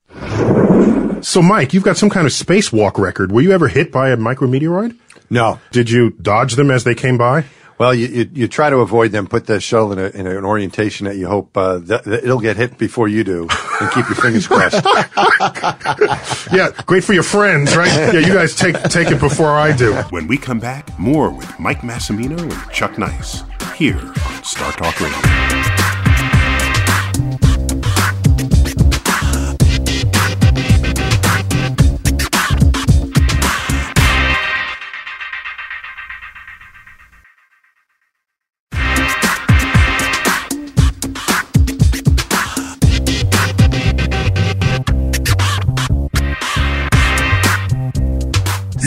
So, 1.26 1.40
Mike, 1.40 1.72
you've 1.72 1.84
got 1.84 1.96
some 1.96 2.10
kind 2.10 2.26
of 2.26 2.32
spacewalk 2.32 2.98
record. 2.98 3.32
Were 3.32 3.40
you 3.40 3.52
ever 3.52 3.68
hit 3.68 3.90
by 3.90 4.10
a 4.10 4.16
micrometeoroid? 4.16 4.96
No. 5.30 5.58
Did 5.72 5.88
you 5.88 6.10
dodge 6.10 6.54
them 6.54 6.70
as 6.70 6.84
they 6.84 6.94
came 6.94 7.16
by? 7.16 7.46
Well, 7.78 7.94
you, 7.94 8.06
you, 8.06 8.30
you 8.32 8.48
try 8.48 8.70
to 8.70 8.78
avoid 8.78 9.12
them, 9.12 9.26
put 9.26 9.46
the 9.46 9.60
shuttle 9.60 9.92
in, 9.92 9.98
a, 9.98 10.06
in 10.08 10.26
an 10.26 10.44
orientation 10.44 11.06
that 11.06 11.16
you 11.16 11.26
hope 11.26 11.56
uh, 11.56 11.78
that, 11.78 12.04
that 12.04 12.22
it'll 12.24 12.40
get 12.40 12.56
hit 12.56 12.78
before 12.78 13.08
you 13.08 13.24
do, 13.24 13.48
and 13.80 13.90
keep 13.90 14.06
your 14.06 14.16
fingers 14.16 14.46
crossed. 14.46 14.74
yeah, 16.52 16.70
great 16.86 17.02
for 17.04 17.14
your 17.14 17.22
friends, 17.24 17.76
right? 17.76 17.88
Yeah, 17.88 18.20
you 18.20 18.32
guys 18.32 18.54
take 18.54 18.80
take 18.84 19.10
it 19.10 19.20
before 19.20 19.50
I 19.50 19.76
do. 19.76 19.94
When 20.10 20.26
we 20.26 20.36
come 20.36 20.60
back, 20.60 20.96
more 20.98 21.30
with 21.30 21.58
Mike 21.58 21.80
Massimino 21.80 22.40
and 22.40 22.72
Chuck 22.72 22.96
Nice 22.98 23.42
here 23.74 23.98
on 23.98 24.44
Star 24.44 24.72
Talk 24.72 25.00
Radio. 25.00 25.83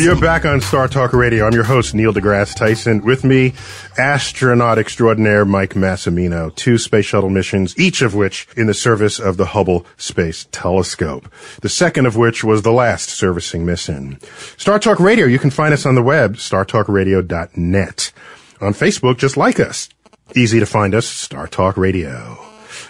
You're 0.07 0.15
back 0.15 0.45
on 0.45 0.61
Star 0.61 0.87
Talk 0.87 1.11
Radio. 1.11 1.45
I'm 1.45 1.51
your 1.51 1.65
host, 1.65 1.93
Neil 1.93 2.13
deGrasse 2.13 2.55
Tyson. 2.55 3.03
With 3.03 3.25
me, 3.25 3.53
astronaut 3.97 4.79
extraordinaire 4.79 5.43
Mike 5.43 5.73
Massimino. 5.73 6.55
Two 6.55 6.77
space 6.77 7.03
shuttle 7.03 7.29
missions, 7.29 7.77
each 7.77 8.01
of 8.01 8.15
which 8.15 8.47
in 8.55 8.67
the 8.67 8.73
service 8.73 9.19
of 9.19 9.35
the 9.35 9.47
Hubble 9.47 9.85
Space 9.97 10.47
Telescope. 10.53 11.29
The 11.61 11.67
second 11.67 12.05
of 12.05 12.15
which 12.15 12.41
was 12.41 12.61
the 12.61 12.71
last 12.71 13.09
servicing 13.09 13.65
mission. 13.65 14.17
Star 14.55 14.79
Talk 14.79 15.01
Radio, 15.01 15.25
you 15.25 15.39
can 15.39 15.51
find 15.51 15.73
us 15.73 15.85
on 15.85 15.95
the 15.95 16.01
web, 16.01 16.35
startalkradio.net. 16.35 18.11
On 18.61 18.73
Facebook, 18.73 19.17
just 19.17 19.35
like 19.35 19.59
us. 19.59 19.89
Easy 20.33 20.61
to 20.61 20.65
find 20.65 20.95
us, 20.95 21.05
Star 21.05 21.47
Talk 21.47 21.75
Radio. 21.75 22.46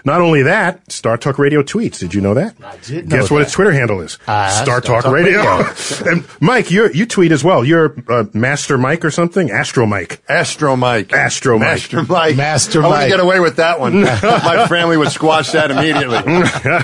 Not 0.07 0.21
only 0.21 0.43
that, 0.43 0.89
Star 0.89 1.17
Talk 1.17 1.37
Radio 1.37 1.61
tweets. 1.61 1.99
Did 1.99 2.13
you 2.13 2.21
know 2.21 2.33
that? 2.33 2.55
I 2.63 2.77
did 2.77 3.09
know 3.09 3.17
Guess 3.17 3.29
what 3.29 3.39
that. 3.39 3.43
its 3.43 3.51
Twitter 3.51 3.73
handle 3.73 3.99
is? 3.99 4.17
Uh, 4.25 4.47
Star, 4.49 4.63
Star 4.63 4.81
Talk, 4.81 5.03
Talk 5.03 5.13
Radio. 5.13 5.41
Radio. 5.41 5.73
and 6.11 6.25
Mike, 6.39 6.71
you 6.71 6.89
you 6.93 7.05
tweet 7.05 7.33
as 7.33 7.43
well. 7.43 7.65
You're 7.65 7.93
uh, 8.09 8.23
Master 8.33 8.77
Mike 8.77 9.03
or 9.03 9.11
something? 9.11 9.51
Astro 9.51 9.85
Mike. 9.85 10.23
Astro 10.29 10.77
Mike. 10.77 11.11
Astro 11.11 11.59
Mike. 11.59 11.67
Master 11.67 12.03
Mike. 12.03 12.35
Master 12.37 12.81
I 12.83 12.87
want 12.87 12.95
to 12.95 12.99
Mike. 13.01 13.09
get 13.11 13.19
away 13.19 13.39
with 13.41 13.57
that 13.57 13.81
one. 13.81 14.01
My 14.01 14.65
family 14.69 14.95
would 14.95 15.11
squash 15.11 15.51
that 15.51 15.71
immediately. 15.71 16.17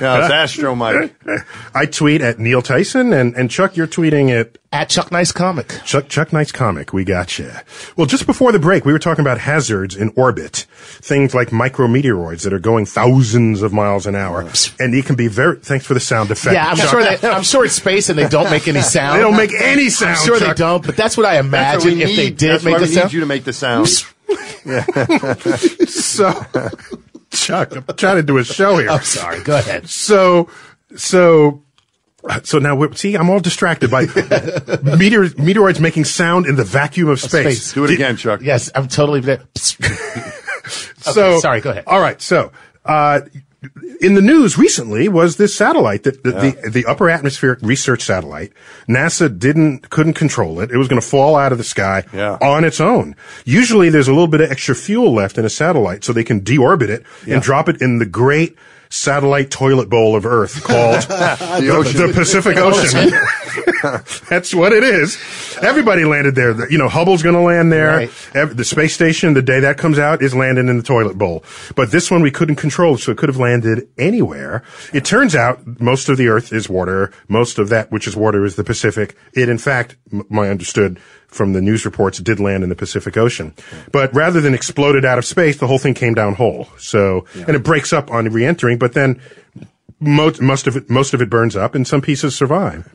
Yeah, 0.03 0.25
it's 0.25 0.33
Astro 0.33 0.75
Mike. 0.75 1.15
I 1.73 1.85
tweet 1.85 2.21
at 2.21 2.39
Neil 2.39 2.61
Tyson, 2.61 3.13
and, 3.13 3.35
and 3.35 3.49
Chuck, 3.49 3.77
you're 3.77 3.87
tweeting 3.87 4.29
at 4.31 4.57
At 4.71 4.89
Chuck 4.89 5.11
Nice 5.11 5.31
Comic. 5.31 5.79
Chuck 5.85 6.09
Chuck 6.09 6.33
Nice 6.33 6.51
comic. 6.51 6.91
We 6.93 7.03
got 7.05 7.39
you. 7.39 7.51
Well, 7.95 8.05
just 8.07 8.25
before 8.25 8.51
the 8.51 8.59
break, 8.59 8.85
we 8.85 8.91
were 8.91 8.99
talking 8.99 9.21
about 9.23 9.39
hazards 9.39 9.95
in 9.95 10.11
orbit, 10.15 10.65
things 11.01 11.33
like 11.33 11.49
micrometeoroids 11.49 12.43
that 12.43 12.53
are 12.53 12.59
going 12.59 12.85
thousands 12.85 13.12
of 13.61 13.73
miles 13.73 14.07
an 14.07 14.15
hour, 14.15 14.41
and 14.79 14.95
it 14.95 15.05
can 15.05 15.15
be 15.15 15.27
very. 15.27 15.57
Thanks 15.59 15.85
for 15.85 15.93
the 15.93 15.99
sound 15.99 16.31
effect. 16.31 16.53
Yeah, 16.55 16.69
I'm 16.69 16.77
Chuck. 16.77 16.89
sure 16.89 17.03
they, 17.03 17.27
I'm 17.27 17.43
sure 17.43 17.65
it's 17.65 17.75
space 17.75 18.09
and 18.09 18.17
they 18.17 18.27
don't 18.27 18.49
make 18.49 18.67
any 18.67 18.81
sound. 18.81 19.17
They 19.17 19.21
don't 19.21 19.37
make 19.37 19.53
any 19.53 19.89
sound, 19.89 20.17
I'm 20.17 20.25
sure 20.25 20.39
Chuck. 20.39 20.55
they 20.57 20.63
don't, 20.63 20.85
but 20.85 20.95
that's 20.95 21.17
what 21.17 21.25
I 21.25 21.41
That's 21.41 21.83
what 21.85 21.93
imagine 21.93 21.97
we 21.97 22.03
if 22.03 22.15
they 22.15 22.29
did 22.29 22.51
That's 22.51 22.63
make 22.63 22.73
why 22.73 22.79
the 22.79 22.85
we 22.87 22.93
sound. 22.93 23.05
need 23.07 23.13
you 23.13 23.19
to 23.19 23.25
make 23.25 23.43
the 23.43 23.53
sound. 23.53 23.87
so, 25.89 26.33
Chuck, 27.31 27.75
I'm 27.75 27.83
trying 27.95 28.17
to 28.17 28.23
do 28.23 28.37
a 28.37 28.43
show 28.43 28.77
here. 28.77 28.89
I'm 28.89 29.03
sorry. 29.03 29.43
Go 29.43 29.57
ahead. 29.57 29.89
So, 29.89 30.49
so. 30.95 31.61
So 32.43 32.57
now, 32.57 32.73
we're, 32.73 32.93
see, 32.93 33.15
I'm 33.15 33.29
all 33.29 33.41
distracted 33.41 33.91
by 33.91 34.01
meteor, 34.05 35.25
meteoroids 35.35 35.81
making 35.81 36.05
sound 36.05 36.45
in 36.45 36.55
the 36.55 36.63
vacuum 36.63 37.09
of 37.09 37.19
space. 37.19 37.63
Space. 37.63 37.73
Do 37.73 37.83
it 37.83 37.87
Did- 37.87 37.93
again, 37.95 38.15
Chuck. 38.15 38.39
Yes, 38.41 38.71
I'm 38.73 38.87
totally. 38.87 39.21
so 40.99 41.39
sorry, 41.39 41.59
go 41.59 41.71
ahead. 41.71 41.83
All 41.85 41.99
right, 41.99 42.21
so 42.21 42.53
uh, 42.85 43.21
in 44.01 44.13
the 44.15 44.21
news 44.21 44.57
recently 44.57 45.07
was 45.07 45.37
this 45.37 45.55
satellite 45.55 46.03
that 46.03 46.21
the, 46.23 46.31
the 46.31 46.69
the 46.69 46.85
upper 46.85 47.09
atmospheric 47.09 47.59
research 47.61 48.01
satellite. 48.03 48.51
NASA 48.89 49.29
didn't 49.39 49.89
couldn't 49.89 50.15
control 50.15 50.59
it. 50.59 50.69
It 50.69 50.77
was 50.77 50.89
going 50.89 50.99
to 50.99 51.07
fall 51.07 51.37
out 51.37 51.53
of 51.53 51.57
the 51.57 51.63
sky 51.63 52.03
Yeah. 52.13 52.37
on 52.41 52.65
its 52.65 52.81
own. 52.81 53.15
Usually, 53.45 53.89
there's 53.89 54.09
a 54.09 54.11
little 54.11 54.27
bit 54.27 54.41
of 54.41 54.51
extra 54.51 54.75
fuel 54.75 55.13
left 55.13 55.37
in 55.37 55.45
a 55.45 55.49
satellite, 55.49 56.03
so 56.03 56.11
they 56.11 56.25
can 56.25 56.41
deorbit 56.41 56.89
it 56.89 57.05
and 57.25 57.41
drop 57.41 57.69
it 57.69 57.81
in 57.81 57.99
the 57.99 58.05
great 58.05 58.57
satellite 58.93 59.49
toilet 59.49 59.89
bowl 59.89 60.15
of 60.15 60.25
Earth 60.25 60.63
called 60.63 61.01
the, 61.03 61.69
ocean. 61.71 62.07
the 62.07 62.13
Pacific 62.13 62.57
Ocean. 62.57 63.09
That's 64.29 64.53
what 64.53 64.71
it 64.71 64.83
is. 64.83 65.17
Everybody 65.61 66.05
landed 66.05 66.35
there. 66.35 66.69
You 66.71 66.77
know, 66.77 66.87
Hubble's 66.87 67.23
going 67.23 67.35
to 67.35 67.41
land 67.41 67.71
there. 67.71 68.09
Right. 68.33 68.55
The 68.55 68.63
space 68.63 68.93
station, 68.93 69.33
the 69.33 69.41
day 69.41 69.59
that 69.61 69.77
comes 69.77 69.99
out, 69.99 70.21
is 70.21 70.33
landing 70.35 70.69
in 70.69 70.77
the 70.77 70.83
toilet 70.83 71.17
bowl. 71.17 71.43
But 71.75 71.91
this 71.91 72.09
one 72.09 72.21
we 72.21 72.31
couldn't 72.31 72.55
control, 72.55 72.97
so 72.97 73.11
it 73.11 73.17
could 73.17 73.29
have 73.29 73.37
landed 73.37 73.89
anywhere. 73.97 74.63
It 74.93 75.05
turns 75.05 75.35
out 75.35 75.81
most 75.81 76.07
of 76.07 76.17
the 76.17 76.27
Earth 76.27 76.53
is 76.53 76.69
water. 76.69 77.11
Most 77.27 77.59
of 77.59 77.69
that, 77.69 77.91
which 77.91 78.07
is 78.07 78.15
water, 78.15 78.45
is 78.45 78.55
the 78.55 78.63
Pacific. 78.63 79.15
It, 79.33 79.49
in 79.49 79.57
fact, 79.57 79.95
m- 80.11 80.25
my 80.29 80.49
understood 80.49 80.99
from 81.33 81.53
the 81.53 81.61
news 81.61 81.85
reports, 81.85 82.19
did 82.19 82.39
land 82.39 82.63
in 82.63 82.69
the 82.69 82.75
Pacific 82.75 83.17
Ocean. 83.17 83.53
But 83.91 84.13
rather 84.13 84.41
than 84.41 84.53
exploded 84.53 85.05
out 85.05 85.17
of 85.17 85.25
space, 85.25 85.57
the 85.57 85.67
whole 85.67 85.79
thing 85.79 85.93
came 85.93 86.13
down 86.13 86.35
whole. 86.35 86.67
So, 86.77 87.25
and 87.35 87.55
it 87.55 87.63
breaks 87.63 87.91
up 87.91 88.11
on 88.11 88.29
re-entering, 88.29 88.77
but 88.77 88.93
then 88.93 89.19
most, 89.99 90.41
most 90.41 90.67
of 90.67 90.75
it, 90.75 90.89
most 90.89 91.13
of 91.13 91.21
it 91.21 91.29
burns 91.29 91.55
up 91.55 91.75
and 91.75 91.87
some 91.87 92.01
pieces 92.01 92.35
survive. 92.35 92.93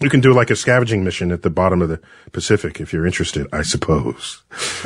You 0.00 0.10
can 0.10 0.20
do 0.20 0.34
like 0.34 0.50
a 0.50 0.56
scavenging 0.56 1.04
mission 1.04 1.32
at 1.32 1.40
the 1.40 1.48
bottom 1.48 1.80
of 1.80 1.88
the 1.88 2.00
Pacific 2.32 2.82
if 2.82 2.92
you're 2.92 3.06
interested, 3.06 3.46
I 3.50 3.62
suppose. 3.62 4.42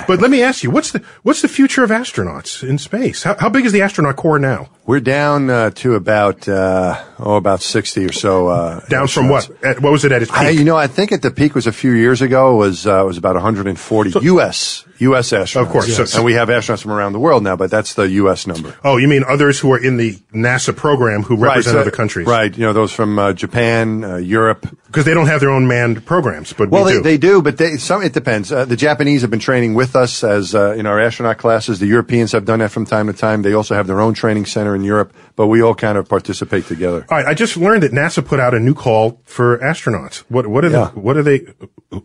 But 0.06 0.20
let 0.20 0.30
me 0.30 0.40
ask 0.40 0.62
you, 0.62 0.70
what's 0.70 0.92
the, 0.92 1.02
what's 1.24 1.42
the 1.42 1.48
future 1.48 1.82
of 1.82 1.90
astronauts 1.90 2.62
in 2.62 2.78
space? 2.78 3.24
How, 3.24 3.34
how 3.36 3.48
big 3.48 3.66
is 3.66 3.72
the 3.72 3.82
astronaut 3.82 4.14
corps 4.14 4.38
now? 4.38 4.70
We're 4.90 4.98
down 4.98 5.50
uh, 5.50 5.70
to 5.70 5.94
about 5.94 6.48
uh, 6.48 7.00
oh 7.20 7.36
about 7.36 7.60
sixty 7.60 8.04
or 8.04 8.10
so. 8.10 8.48
Uh, 8.48 8.80
Down 8.88 9.06
from 9.06 9.26
astronauts. 9.26 9.48
what? 9.50 9.64
At, 9.64 9.80
what 9.80 9.92
was 9.92 10.04
it 10.04 10.10
at 10.10 10.20
its 10.20 10.32
peak? 10.32 10.40
I, 10.40 10.48
you 10.50 10.64
know, 10.64 10.76
I 10.76 10.88
think 10.88 11.12
at 11.12 11.22
the 11.22 11.30
peak 11.30 11.54
was 11.54 11.68
a 11.68 11.72
few 11.72 11.92
years 11.92 12.22
ago. 12.22 12.54
It 12.54 12.56
was 12.56 12.88
uh, 12.88 13.02
it 13.02 13.06
was 13.06 13.16
about 13.16 13.36
140 13.36 14.18
U.S. 14.20 14.84
U.S. 14.98 15.30
astronauts. 15.30 15.62
Of 15.62 15.68
course, 15.68 15.96
so- 15.96 16.16
and 16.18 16.24
we 16.24 16.32
have 16.34 16.48
astronauts 16.48 16.82
from 16.82 16.90
around 16.90 17.12
the 17.12 17.20
world 17.20 17.44
now, 17.44 17.54
but 17.54 17.70
that's 17.70 17.94
the 17.94 18.08
U.S. 18.22 18.48
number. 18.48 18.76
oh, 18.82 18.96
you 18.96 19.06
mean 19.06 19.22
others 19.22 19.60
who 19.60 19.72
are 19.72 19.78
in 19.78 19.96
the 19.96 20.14
NASA 20.34 20.76
program 20.76 21.22
who 21.22 21.36
represent 21.36 21.74
so- 21.74 21.80
other 21.80 21.92
countries? 21.92 22.26
Right. 22.26 22.52
You 22.54 22.64
know, 22.66 22.72
those 22.72 22.92
from 22.92 23.16
uh, 23.18 23.32
Japan, 23.32 24.02
uh, 24.02 24.16
Europe. 24.16 24.66
Because 24.86 25.04
they 25.04 25.14
don't 25.14 25.28
have 25.28 25.38
their 25.40 25.50
own 25.50 25.68
manned 25.68 26.04
programs, 26.04 26.52
but 26.52 26.68
Well, 26.68 26.84
we 26.84 26.90
they 26.90 26.96
do. 26.98 27.02
they 27.02 27.18
do, 27.18 27.42
but 27.42 27.58
they, 27.58 27.76
some 27.76 28.02
it 28.02 28.12
depends. 28.12 28.50
Uh, 28.50 28.64
the 28.64 28.74
Japanese 28.74 29.22
have 29.22 29.30
been 29.30 29.38
training 29.38 29.74
with 29.74 29.94
us 29.94 30.24
as 30.24 30.52
uh, 30.52 30.72
in 30.72 30.84
our 30.84 30.98
astronaut 31.00 31.38
classes. 31.38 31.78
The 31.78 31.86
Europeans 31.86 32.32
have 32.32 32.44
done 32.44 32.58
that 32.58 32.72
from 32.72 32.86
time 32.86 33.06
to 33.06 33.12
time. 33.12 33.42
They 33.42 33.52
also 33.52 33.76
have 33.76 33.86
their 33.86 34.00
own 34.00 34.14
training 34.14 34.46
center 34.46 34.74
in 34.80 34.84
Europe, 34.84 35.12
but 35.36 35.46
we 35.46 35.62
all 35.62 35.74
kind 35.74 35.96
of 35.98 36.08
participate 36.08 36.66
together. 36.66 37.06
All 37.10 37.18
right, 37.18 37.26
I 37.26 37.34
just 37.34 37.56
learned 37.56 37.82
that 37.84 37.92
NASA 37.92 38.24
put 38.24 38.40
out 38.40 38.54
a 38.54 38.58
new 38.60 38.74
call 38.74 39.20
for 39.24 39.58
astronauts. 39.58 40.24
What 40.28 40.46
what 40.46 40.64
are 40.64 40.70
Yeah. 40.70 40.90
they? 40.94 41.00
What 41.00 41.16
are 41.16 41.22
they? 41.22 41.38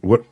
What 0.02 0.26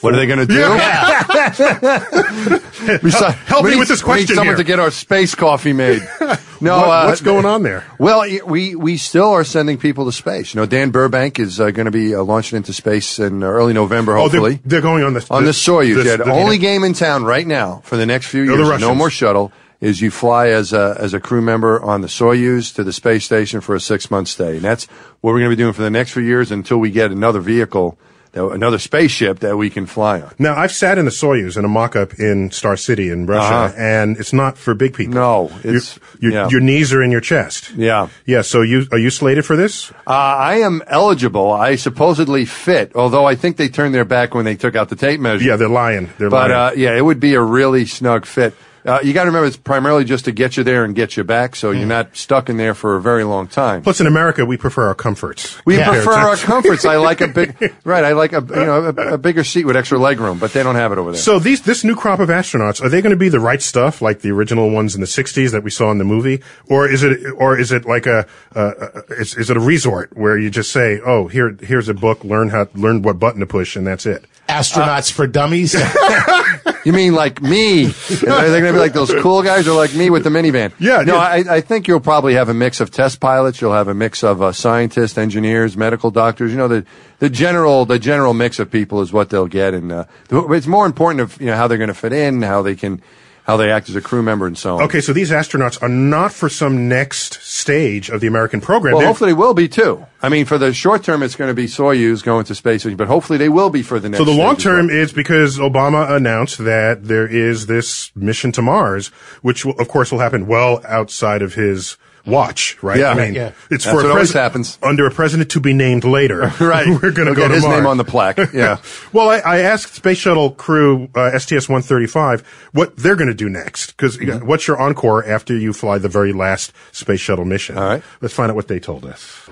What 0.00 0.14
are 0.14 0.16
they 0.16 0.26
going 0.26 0.38
to 0.38 0.46
do? 0.46 0.62
Besi- 2.08 3.34
Help 3.46 3.64
we 3.64 3.70
me 3.70 3.74
need- 3.74 3.80
with 3.80 3.88
this 3.88 4.02
we 4.02 4.08
need 4.08 4.12
question 4.14 4.36
someone 4.36 4.46
here. 4.56 4.56
to 4.56 4.64
get 4.64 4.78
our 4.80 4.90
space 4.90 5.34
coffee 5.34 5.72
made. 5.72 6.02
No, 6.60 6.76
What- 6.78 6.88
uh, 6.88 7.04
what's 7.06 7.20
going 7.20 7.44
on 7.46 7.62
there? 7.62 7.84
Well, 8.00 8.24
we 8.44 8.74
we 8.74 8.96
still 8.96 9.30
are 9.30 9.44
sending 9.44 9.78
people 9.78 10.06
to 10.06 10.12
space. 10.12 10.52
You 10.54 10.60
know, 10.60 10.66
Dan 10.66 10.90
Burbank 10.90 11.38
is 11.38 11.60
uh, 11.60 11.70
going 11.70 11.84
to 11.86 11.92
be 11.92 12.16
uh, 12.16 12.24
launching 12.24 12.56
into 12.56 12.72
space 12.72 13.20
in 13.20 13.44
uh, 13.44 13.46
early 13.46 13.72
November, 13.72 14.16
Oh, 14.18 14.28
they're, 14.28 14.40
hopefully. 14.40 14.60
they're 14.64 14.80
going 14.80 15.04
on 15.04 15.14
the 15.14 15.24
on 15.30 15.44
the 15.44 15.52
Soyuz. 15.52 15.94
the- 15.94 16.02
yeah, 16.04 16.16
the 16.16 16.24
the- 16.24 16.32
only 16.32 16.58
game 16.58 16.82
in 16.82 16.94
town 16.94 17.22
right 17.22 17.46
now 17.46 17.80
for 17.84 17.96
the 17.96 18.06
next 18.06 18.26
few 18.26 18.42
years, 18.42 18.80
no 18.80 18.92
more 18.92 19.08
shuttle, 19.08 19.52
is 19.80 20.00
you 20.00 20.10
fly 20.10 20.48
as 20.48 20.72
a 20.72 20.96
as 20.98 21.14
a 21.14 21.20
crew 21.20 21.40
member 21.40 21.80
on 21.82 22.00
the 22.00 22.08
Soyuz 22.08 22.74
to 22.74 22.82
the 22.84 22.92
space 22.92 23.24
station 23.24 23.60
for 23.60 23.74
a 23.74 23.80
six 23.80 24.10
month 24.10 24.28
stay, 24.28 24.56
and 24.56 24.62
that's 24.62 24.86
what 25.20 25.32
we're 25.32 25.38
going 25.40 25.50
to 25.50 25.56
be 25.56 25.62
doing 25.62 25.72
for 25.72 25.82
the 25.82 25.90
next 25.90 26.12
few 26.12 26.22
years 26.22 26.50
until 26.50 26.78
we 26.78 26.90
get 26.90 27.10
another 27.12 27.40
vehicle, 27.40 27.96
another 28.34 28.78
spaceship 28.78 29.38
that 29.40 29.56
we 29.56 29.70
can 29.70 29.86
fly 29.86 30.20
on. 30.20 30.32
Now, 30.38 30.56
I've 30.56 30.72
sat 30.72 30.98
in 30.98 31.04
the 31.04 31.10
Soyuz 31.12 31.56
in 31.56 31.64
a 31.64 31.68
mock-up 31.68 32.14
in 32.18 32.50
Star 32.50 32.76
City 32.76 33.08
in 33.10 33.26
Russia, 33.26 33.54
Uh-huh. 33.54 33.74
and 33.76 34.16
it's 34.18 34.32
not 34.32 34.58
for 34.58 34.74
big 34.74 34.94
people. 34.94 35.14
No, 35.14 35.50
Your- 35.64 35.76
it's- 35.76 35.98
your, 36.20 36.32
yeah. 36.32 36.48
your 36.48 36.60
knees 36.60 36.92
are 36.92 37.02
in 37.02 37.10
your 37.12 37.20
chest. 37.20 37.70
Yeah. 37.76 38.08
Yeah. 38.26 38.42
So 38.42 38.62
you 38.62 38.86
are 38.92 38.98
you 38.98 39.10
slated 39.10 39.44
for 39.46 39.54
this? 39.56 39.90
Uh, 40.06 40.10
I 40.10 40.56
am 40.58 40.82
eligible. 40.88 41.52
I 41.52 41.76
supposedly 41.76 42.44
fit, 42.44 42.92
although 42.96 43.24
I 43.26 43.36
think 43.36 43.56
they 43.56 43.68
turned 43.68 43.94
their 43.94 44.04
back 44.04 44.34
when 44.34 44.44
they 44.44 44.56
took 44.56 44.74
out 44.76 44.88
the 44.88 44.96
tape 44.96 45.20
measure. 45.20 45.44
Yeah, 45.44 45.56
they're 45.56 45.68
lying. 45.68 46.10
They're 46.18 46.30
But 46.30 46.50
lying. 46.50 46.50
But 46.50 46.72
uh, 46.78 46.80
yeah, 46.80 46.96
it 46.96 47.04
would 47.04 47.20
be 47.20 47.34
a 47.34 47.42
really 47.42 47.86
snug 47.86 48.26
fit. 48.26 48.54
Uh, 48.84 49.00
you 49.02 49.12
got 49.12 49.24
to 49.24 49.28
remember, 49.30 49.46
it's 49.46 49.56
primarily 49.56 50.04
just 50.04 50.24
to 50.26 50.32
get 50.32 50.56
you 50.56 50.64
there 50.64 50.84
and 50.84 50.94
get 50.94 51.16
you 51.16 51.24
back, 51.24 51.56
so 51.56 51.70
Hmm. 51.72 51.78
you're 51.78 51.86
not 51.88 52.16
stuck 52.16 52.48
in 52.48 52.56
there 52.56 52.74
for 52.74 52.96
a 52.96 53.00
very 53.00 53.24
long 53.24 53.46
time. 53.48 53.82
Plus, 53.82 54.00
in 54.00 54.06
America, 54.06 54.44
we 54.46 54.56
prefer 54.56 54.86
our 54.88 54.94
comforts. 54.94 55.58
We 55.64 55.76
compared 55.76 56.04
prefer 56.04 56.18
our 56.18 56.36
comforts. 56.36 56.84
I 56.84 56.96
like 56.96 57.20
a 57.20 57.28
big, 57.28 57.74
right? 57.84 58.04
I 58.04 58.12
like 58.12 58.32
a 58.32 58.40
you 58.40 58.54
know 58.66 58.84
a, 58.96 59.14
a 59.14 59.18
bigger 59.18 59.44
seat 59.44 59.64
with 59.66 59.76
extra 59.76 59.98
legroom, 59.98 60.38
but 60.40 60.52
they 60.52 60.62
don't 60.62 60.76
have 60.76 60.92
it 60.92 60.98
over 60.98 61.12
there. 61.12 61.20
So 61.20 61.38
these 61.38 61.62
this 61.62 61.84
new 61.84 61.94
crop 61.96 62.20
of 62.20 62.28
astronauts 62.28 62.82
are 62.82 62.88
they 62.88 63.02
going 63.02 63.10
to 63.10 63.16
be 63.16 63.28
the 63.28 63.40
right 63.40 63.60
stuff 63.60 64.00
like 64.00 64.20
the 64.20 64.30
original 64.30 64.70
ones 64.70 64.94
in 64.94 65.00
the 65.00 65.06
'60s 65.06 65.52
that 65.52 65.62
we 65.62 65.70
saw 65.70 65.90
in 65.90 65.98
the 65.98 66.04
movie, 66.04 66.42
or 66.66 66.88
is 66.88 67.02
it 67.02 67.18
or 67.36 67.58
is 67.58 67.72
it 67.72 67.84
like 67.84 68.06
a 68.06 68.26
uh, 68.54 68.58
uh, 68.60 69.00
is, 69.18 69.34
is 69.34 69.50
it 69.50 69.56
a 69.56 69.60
resort 69.60 70.16
where 70.16 70.38
you 70.38 70.50
just 70.50 70.70
say, 70.72 71.00
oh 71.04 71.26
here 71.28 71.56
here's 71.60 71.88
a 71.88 71.94
book, 71.94 72.22
learn 72.24 72.48
how 72.48 72.68
learn 72.74 73.02
what 73.02 73.18
button 73.18 73.40
to 73.40 73.46
push, 73.46 73.76
and 73.76 73.86
that's 73.86 74.06
it. 74.06 74.24
Astronauts 74.48 75.12
for 75.12 75.26
dummies. 75.26 75.74
You 76.84 76.92
mean 76.92 77.14
like 77.14 77.42
me? 77.42 77.86
Are 77.86 77.90
they 77.90 78.60
going 78.60 78.64
to 78.64 78.72
be 78.72 78.78
like 78.78 78.92
those 78.92 79.12
cool 79.22 79.42
guys, 79.42 79.66
or 79.68 79.76
like 79.76 79.94
me 79.94 80.10
with 80.10 80.24
the 80.24 80.30
minivan? 80.30 80.72
Yeah, 80.78 81.02
No, 81.02 81.14
yeah. 81.14 81.20
I, 81.20 81.56
I 81.56 81.60
think 81.60 81.88
you'll 81.88 82.00
probably 82.00 82.34
have 82.34 82.48
a 82.48 82.54
mix 82.54 82.80
of 82.80 82.90
test 82.90 83.20
pilots. 83.20 83.60
You'll 83.60 83.72
have 83.72 83.88
a 83.88 83.94
mix 83.94 84.22
of 84.22 84.40
uh, 84.40 84.52
scientists, 84.52 85.18
engineers, 85.18 85.76
medical 85.76 86.10
doctors. 86.10 86.50
You 86.52 86.58
know, 86.58 86.68
the 86.68 86.84
the 87.18 87.28
general 87.30 87.84
the 87.84 87.98
general 87.98 88.34
mix 88.34 88.58
of 88.58 88.70
people 88.70 89.00
is 89.00 89.12
what 89.12 89.30
they'll 89.30 89.46
get, 89.48 89.74
and 89.74 89.90
uh, 89.90 90.04
it's 90.30 90.66
more 90.66 90.86
important 90.86 91.20
of 91.20 91.40
you 91.40 91.46
know 91.46 91.56
how 91.56 91.66
they're 91.68 91.78
going 91.78 91.88
to 91.88 91.94
fit 91.94 92.12
in, 92.12 92.42
how 92.42 92.62
they 92.62 92.76
can 92.76 93.02
how 93.48 93.56
they 93.56 93.72
act 93.72 93.88
as 93.88 93.96
a 93.96 94.02
crew 94.02 94.22
member, 94.22 94.46
and 94.46 94.58
so 94.58 94.76
on. 94.76 94.82
Okay, 94.82 95.00
so 95.00 95.14
these 95.14 95.30
astronauts 95.30 95.82
are 95.82 95.88
not 95.88 96.34
for 96.34 96.50
some 96.50 96.86
next 96.86 97.42
stage 97.42 98.10
of 98.10 98.20
the 98.20 98.26
American 98.26 98.60
program. 98.60 98.92
Well, 98.92 99.00
They're- 99.00 99.06
hopefully 99.08 99.30
they 99.30 99.38
will 99.38 99.54
be 99.54 99.68
too. 99.68 100.04
I 100.22 100.28
mean, 100.28 100.44
for 100.44 100.58
the 100.58 100.74
short 100.74 101.02
term, 101.02 101.22
it's 101.22 101.34
going 101.34 101.48
to 101.48 101.54
be 101.54 101.64
Soyuz 101.64 102.22
going 102.22 102.44
to 102.44 102.54
space, 102.54 102.84
but 102.84 103.08
hopefully 103.08 103.38
they 103.38 103.48
will 103.48 103.70
be 103.70 103.82
for 103.82 103.98
the 103.98 104.10
next. 104.10 104.18
So 104.18 104.26
the 104.26 104.36
long 104.36 104.58
term 104.58 104.88
well. 104.88 104.96
is 104.96 105.14
because 105.14 105.56
Obama 105.56 106.10
announced 106.10 106.58
that 106.58 107.04
there 107.04 107.26
is 107.26 107.66
this 107.66 108.12
mission 108.14 108.52
to 108.52 108.60
Mars, 108.60 109.08
which 109.40 109.64
will, 109.64 109.78
of 109.80 109.88
course 109.88 110.12
will 110.12 110.18
happen 110.18 110.46
well 110.46 110.82
outside 110.86 111.40
of 111.40 111.54
his 111.54 111.96
watch, 112.28 112.76
right? 112.82 112.98
Yeah. 113.00 113.10
I 113.10 113.14
mean, 113.14 113.34
Yeah. 113.34 113.52
it's 113.70 113.84
That's 113.84 113.86
for 113.86 114.06
a 114.08 114.12
president 114.12 114.42
happens. 114.42 114.78
under 114.82 115.06
a 115.06 115.10
president 115.10 115.50
to 115.52 115.60
be 115.60 115.72
named 115.72 116.04
later. 116.04 116.52
Right. 116.60 116.86
We're 117.02 117.10
going 117.12 117.14
to 117.14 117.24
We'll 117.24 117.34
go 117.34 117.42
get 117.42 117.48
to 117.48 117.54
his 117.54 117.64
Mars. 117.64 117.76
name 117.78 117.86
on 117.86 117.96
the 117.96 118.04
plaque. 118.04 118.38
Yeah. 118.52 118.78
well, 119.12 119.30
I, 119.30 119.38
I 119.38 119.58
asked 119.60 119.94
Space 119.94 120.18
Shuttle 120.18 120.50
crew 120.52 121.08
uh, 121.14 121.36
STS-135 121.38 122.44
what 122.72 122.96
they're 122.96 123.16
going 123.16 123.28
to 123.28 123.34
do 123.34 123.48
next 123.48 123.96
because 123.96 124.18
Mm-hmm. 124.18 124.46
what's 124.46 124.66
your 124.68 124.78
encore 124.80 125.24
after 125.24 125.56
you 125.56 125.72
fly 125.72 125.98
the 125.98 126.08
very 126.08 126.32
last 126.32 126.72
Space 126.92 127.20
Shuttle 127.20 127.44
mission? 127.44 127.78
All 127.78 127.88
right. 127.88 128.02
Let's 128.20 128.34
find 128.34 128.50
out 128.50 128.56
what 128.56 128.68
they 128.68 128.78
told 128.80 129.04
us. 129.06 129.48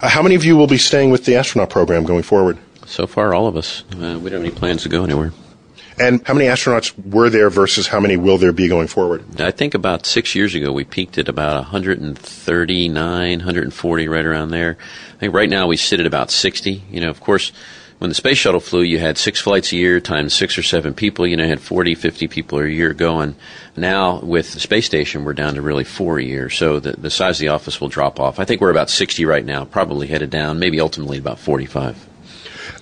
Uh, 0.00 0.08
how 0.08 0.22
many 0.22 0.34
of 0.34 0.44
you 0.44 0.56
will 0.56 0.66
be 0.66 0.78
staying 0.78 1.10
with 1.10 1.24
the 1.24 1.36
astronaut 1.36 1.70
program 1.70 2.04
going 2.04 2.22
forward? 2.22 2.58
So 2.86 3.06
far, 3.06 3.34
all 3.34 3.46
of 3.46 3.56
us. 3.56 3.84
Uh, 3.92 4.18
we 4.22 4.30
don't 4.30 4.32
have 4.32 4.40
any 4.40 4.50
plans 4.50 4.82
to 4.84 4.88
go 4.88 5.04
anywhere. 5.04 5.32
And 6.00 6.24
how 6.24 6.34
many 6.34 6.46
astronauts 6.46 6.94
were 7.10 7.28
there 7.28 7.50
versus 7.50 7.88
how 7.88 7.98
many 7.98 8.16
will 8.16 8.38
there 8.38 8.52
be 8.52 8.68
going 8.68 8.86
forward? 8.86 9.40
I 9.40 9.50
think 9.50 9.74
about 9.74 10.06
six 10.06 10.34
years 10.34 10.54
ago 10.54 10.72
we 10.72 10.84
peaked 10.84 11.18
at 11.18 11.28
about 11.28 11.56
139, 11.56 13.38
140, 13.38 14.08
right 14.08 14.24
around 14.24 14.50
there. 14.50 14.76
I 15.14 15.18
think 15.18 15.34
right 15.34 15.50
now 15.50 15.66
we 15.66 15.76
sit 15.76 15.98
at 15.98 16.06
about 16.06 16.30
60. 16.30 16.84
You 16.90 17.00
know, 17.00 17.10
of 17.10 17.20
course, 17.20 17.50
when 17.98 18.10
the 18.10 18.14
space 18.14 18.38
shuttle 18.38 18.60
flew, 18.60 18.82
you 18.82 19.00
had 19.00 19.18
six 19.18 19.40
flights 19.40 19.72
a 19.72 19.76
year 19.76 19.98
times 19.98 20.34
six 20.34 20.56
or 20.56 20.62
seven 20.62 20.94
people. 20.94 21.26
You 21.26 21.36
know, 21.36 21.42
you 21.42 21.50
had 21.50 21.60
40, 21.60 21.96
50 21.96 22.28
people 22.28 22.60
a 22.60 22.66
year 22.68 22.94
going. 22.94 23.34
Now, 23.76 24.20
with 24.20 24.52
the 24.52 24.60
space 24.60 24.86
station, 24.86 25.24
we're 25.24 25.32
down 25.32 25.54
to 25.54 25.62
really 25.62 25.82
four 25.82 26.18
a 26.18 26.22
year. 26.22 26.48
So 26.48 26.78
the, 26.78 26.92
the 26.92 27.10
size 27.10 27.38
of 27.38 27.40
the 27.40 27.48
office 27.48 27.80
will 27.80 27.88
drop 27.88 28.20
off. 28.20 28.38
I 28.38 28.44
think 28.44 28.60
we're 28.60 28.70
about 28.70 28.88
60 28.88 29.24
right 29.24 29.44
now, 29.44 29.64
probably 29.64 30.06
headed 30.06 30.30
down, 30.30 30.60
maybe 30.60 30.78
ultimately 30.78 31.18
about 31.18 31.40
45. 31.40 32.07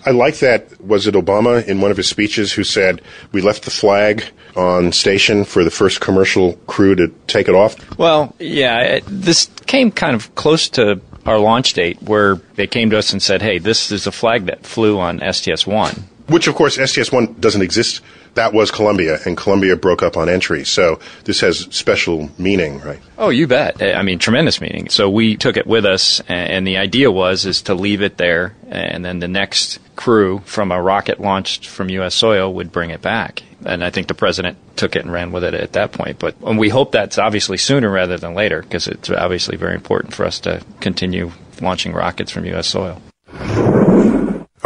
I 0.07 0.13
like 0.13 0.39
that. 0.39 0.81
Was 0.81 1.09
it 1.09 1.15
Obama 1.15 1.67
in 1.67 1.81
one 1.81 1.91
of 1.91 1.97
his 1.97 2.09
speeches 2.09 2.53
who 2.53 2.63
said, 2.63 3.03
We 3.33 3.41
left 3.43 3.65
the 3.65 3.73
flag 3.73 4.25
on 4.55 4.93
station 4.93 5.45
for 5.45 5.65
the 5.65 5.71
first 5.71 6.01
commercial 6.01 6.53
crew 6.69 6.95
to 6.95 7.09
take 7.27 7.49
it 7.49 7.57
off? 7.57 7.99
Well, 7.99 8.35
yeah, 8.39 8.79
it, 8.81 9.05
this 9.07 9.51
came 9.67 9.91
kind 9.91 10.15
of 10.15 10.33
close 10.37 10.69
to 10.71 11.01
our 11.27 11.41
launch 11.41 11.73
date 11.73 12.01
where 12.03 12.37
they 12.55 12.69
came 12.69 12.91
to 12.91 12.99
us 12.99 13.13
and 13.13 13.21
said, 13.21 13.43
hey, 13.43 13.59
this 13.59 13.91
is 13.91 14.07
a 14.07 14.13
flag 14.13 14.47
that 14.47 14.65
flew 14.65 14.99
on 14.99 15.21
STS 15.33 15.67
1. 15.67 15.95
Which, 16.29 16.47
of 16.47 16.55
course, 16.55 16.77
STS 16.77 17.13
1 17.13 17.37
doesn't 17.41 17.63
exist. 17.63 18.01
That 18.35 18.53
was 18.53 18.71
Columbia, 18.71 19.19
and 19.25 19.37
Columbia 19.37 19.77
broke 19.77 20.03
up 20.03 20.17
on 20.17 20.29
entry. 20.29 20.65
So 20.65 20.99
this 21.25 21.41
has 21.41 21.61
special 21.71 22.31
meaning, 22.37 22.81
right? 22.81 23.01
Oh, 23.17 23.31
you 23.31 23.47
bet. 23.47 23.81
I 23.81 24.03
mean, 24.03 24.19
tremendous 24.19 24.61
meaning. 24.61 24.89
So 24.89 25.09
we 25.09 25.37
took 25.37 25.57
it 25.57 25.67
with 25.67 25.87
us, 25.87 26.21
and 26.29 26.67
the 26.67 26.77
idea 26.77 27.11
was 27.11 27.47
is 27.47 27.63
to 27.63 27.75
leave 27.75 28.03
it 28.03 28.19
there, 28.19 28.55
and 28.69 29.05
then 29.05 29.21
the 29.21 29.29
next 29.29 29.79
crew 29.97 30.41
from 30.45 30.71
a 30.71 30.81
rocket 30.81 31.21
launched 31.21 31.67
from 31.67 31.91
U.S. 31.91 32.15
soil 32.15 32.53
would 32.55 32.71
bring 32.71 32.91
it 32.91 33.03
back. 33.03 33.43
And 33.65 33.83
I 33.83 33.91
think 33.91 34.07
the 34.07 34.15
president 34.15 34.59
took 34.77 34.95
it 34.95 35.03
and 35.03 35.13
ran 35.13 35.33
with 35.33 35.43
it 35.43 35.55
at 35.55 35.73
that 35.73 35.93
point. 35.93 36.19
But 36.19 36.41
we 36.41 36.69
hope 36.69 36.93
that's 36.93 37.19
obviously 37.19 37.57
sooner 37.57 37.91
rather 37.91 38.17
than 38.17 38.35
later, 38.35 38.63
because 38.63 38.87
it's 38.87 39.11
obviously 39.11 39.57
very 39.57 39.75
important 39.75 40.15
for 40.15 40.25
us 40.25 40.39
to 40.41 40.63
continue 40.81 41.33
launching 41.61 41.93
rockets 41.93 42.31
from 42.31 42.45
U.S. 42.45 42.69
soil. 42.69 43.01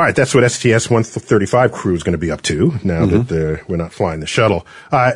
All 0.01 0.07
right, 0.07 0.17
that's 0.17 0.35
what 0.35 0.49
STS 0.51 0.89
135 0.89 1.73
crew 1.73 1.95
is 1.95 2.03
going 2.03 2.13
to 2.13 2.19
be 2.19 2.31
up 2.31 2.43
to 2.43 2.73
now 2.83 3.05
mm-hmm. 3.05 3.35
that 3.35 3.69
we're 3.69 3.77
not 3.77 3.93
flying 3.93 4.21
the 4.21 4.27
shuttle. 4.27 4.67
Uh, 4.91 5.13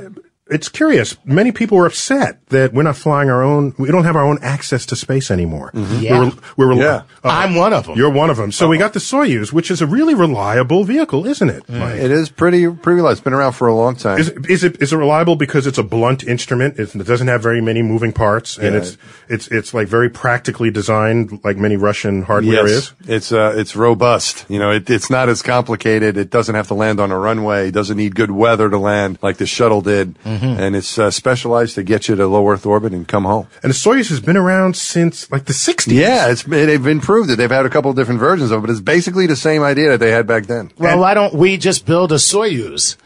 it's 0.47 0.69
curious. 0.69 1.17
Many 1.25 1.53
people 1.53 1.79
were 1.79 1.87
upset 1.87 2.47
that 2.49 2.75
we're 2.75 2.83
not 2.83 2.97
flying 2.97 3.31
our 3.31 3.43
own. 3.43 3.75
We 3.79 3.91
don't 3.91 4.05
have 4.05 4.15
our 4.15 4.25
own 4.25 4.39
access 4.43 4.85
to 4.87 4.97
space 4.97 5.31
anymore. 5.31 5.71
Mm-hmm. 5.73 6.03
Yeah, 6.03 6.31
we're, 6.57 6.69
we're, 6.69 6.83
yeah. 6.83 7.03
Uh, 7.25 7.29
I'm 7.29 7.55
one 7.55 7.73
of 7.73 7.87
them. 7.87 7.97
You're 7.97 8.11
one 8.11 8.29
of 8.29 8.37
them. 8.37 8.53
So 8.53 8.67
uh 8.67 8.69
we 8.69 8.77
got 8.77 8.93
the 8.93 9.01
Soyuz, 9.01 9.53
which 9.55 9.71
is 9.71 9.81
a 9.81 9.87
really 9.87 10.15
reliable 10.15 10.85
vehicle, 10.85 11.27
isn't 11.27 11.49
it? 11.49 11.67
Mm. 11.67 11.97
It 11.97 12.11
is 12.11 12.29
pretty 12.29 12.67
pretty 12.67 12.97
reliable. 12.97 13.13
It's 13.13 13.21
been 13.23 13.33
around 13.33 13.53
for 13.53 13.69
a 13.69 13.75
long 13.75 13.97
time. 13.97 14.19
Is, 14.19 14.29
is 14.49 14.65
it 14.65 14.83
is 14.83 14.93
it 14.93 14.97
reliable 14.97 15.37
because 15.37 15.67
it's 15.67 15.79
a 15.79 15.83
blunt 15.83 16.25
instrument? 16.25 16.79
It 16.79 16.93
doesn't 16.93 17.29
have 17.29 17.43
very 17.43 17.63
many 17.63 17.81
moving 17.81 18.13
parts, 18.13 18.59
and 18.59 18.75
yeah. 18.75 18.81
it's 18.81 18.99
it's 19.29 19.49
it's 19.49 19.73
like 19.73 19.89
very 19.89 20.11
practically 20.11 20.71
designed, 20.71 21.43
like 21.43 21.57
many 21.57 21.77
Russian 21.77 22.23
hardware 22.23 22.69
yes. 22.69 22.71
is. 22.71 22.93
It's 23.07 23.33
uh 23.33 23.55
it's 23.57 23.75
robust. 23.75 24.45
You 24.51 24.59
know, 24.59 24.73
it, 24.73 24.91
it's 24.91 25.09
not 25.09 25.31
as 25.31 25.41
complicated. 25.41 26.19
It 26.19 26.29
doesn't 26.29 26.55
have 26.55 26.69
to 26.69 26.75
land 26.75 27.01
on 27.01 27.11
a 27.11 27.19
runway. 27.19 27.69
It 27.69 27.73
doesn't 27.73 27.97
need 27.97 28.15
good 28.15 28.31
weather 28.31 28.69
to 28.69 28.79
land 28.79 29.19
like 29.23 29.39
the 29.39 29.47
shuttle 29.47 29.81
did, 29.81 30.17
mm-hmm. 30.39 30.61
and 30.61 30.77
it's 30.77 30.99
uh, 30.99 31.11
specialized 31.11 31.75
to 31.77 31.83
get 31.83 32.09
you 32.09 32.17
to 32.17 32.27
low 32.27 32.49
Earth 32.49 32.67
orbit 32.67 32.93
and 32.93 33.07
come 33.07 33.25
home. 33.25 33.47
And 33.63 33.71
the 33.71 33.77
Soyuz 33.77 34.09
has 34.11 34.21
been 34.21 34.37
around 34.37 34.77
since 34.77 35.31
like 35.31 35.45
the 35.47 35.53
60s. 35.53 35.93
Yeah, 35.93 36.31
it's 36.31 36.43
they've 36.43 36.87
improved 36.87 37.31
it. 37.31 37.37
They've 37.37 37.51
had 37.51 37.67
a 37.67 37.71
couple 37.71 37.91
of 37.91 37.97
different 37.97 38.21
versions 38.21 38.51
of 38.51 38.59
it, 38.59 38.61
but 38.67 38.71
it's 38.71 38.81
basically 38.81 39.27
the 39.27 39.37
same 39.37 39.63
idea 39.63 39.91
that 39.91 39.99
they 39.99 40.11
had 40.11 40.27
back 40.27 40.47
then. 40.47 40.71
Well, 40.79 40.93
and 40.93 41.01
why 41.01 41.15
don't 41.15 41.35
we 41.35 41.57
just 41.57 41.87
build 41.87 42.13
a 42.13 42.17
Soyuz? 42.17 42.97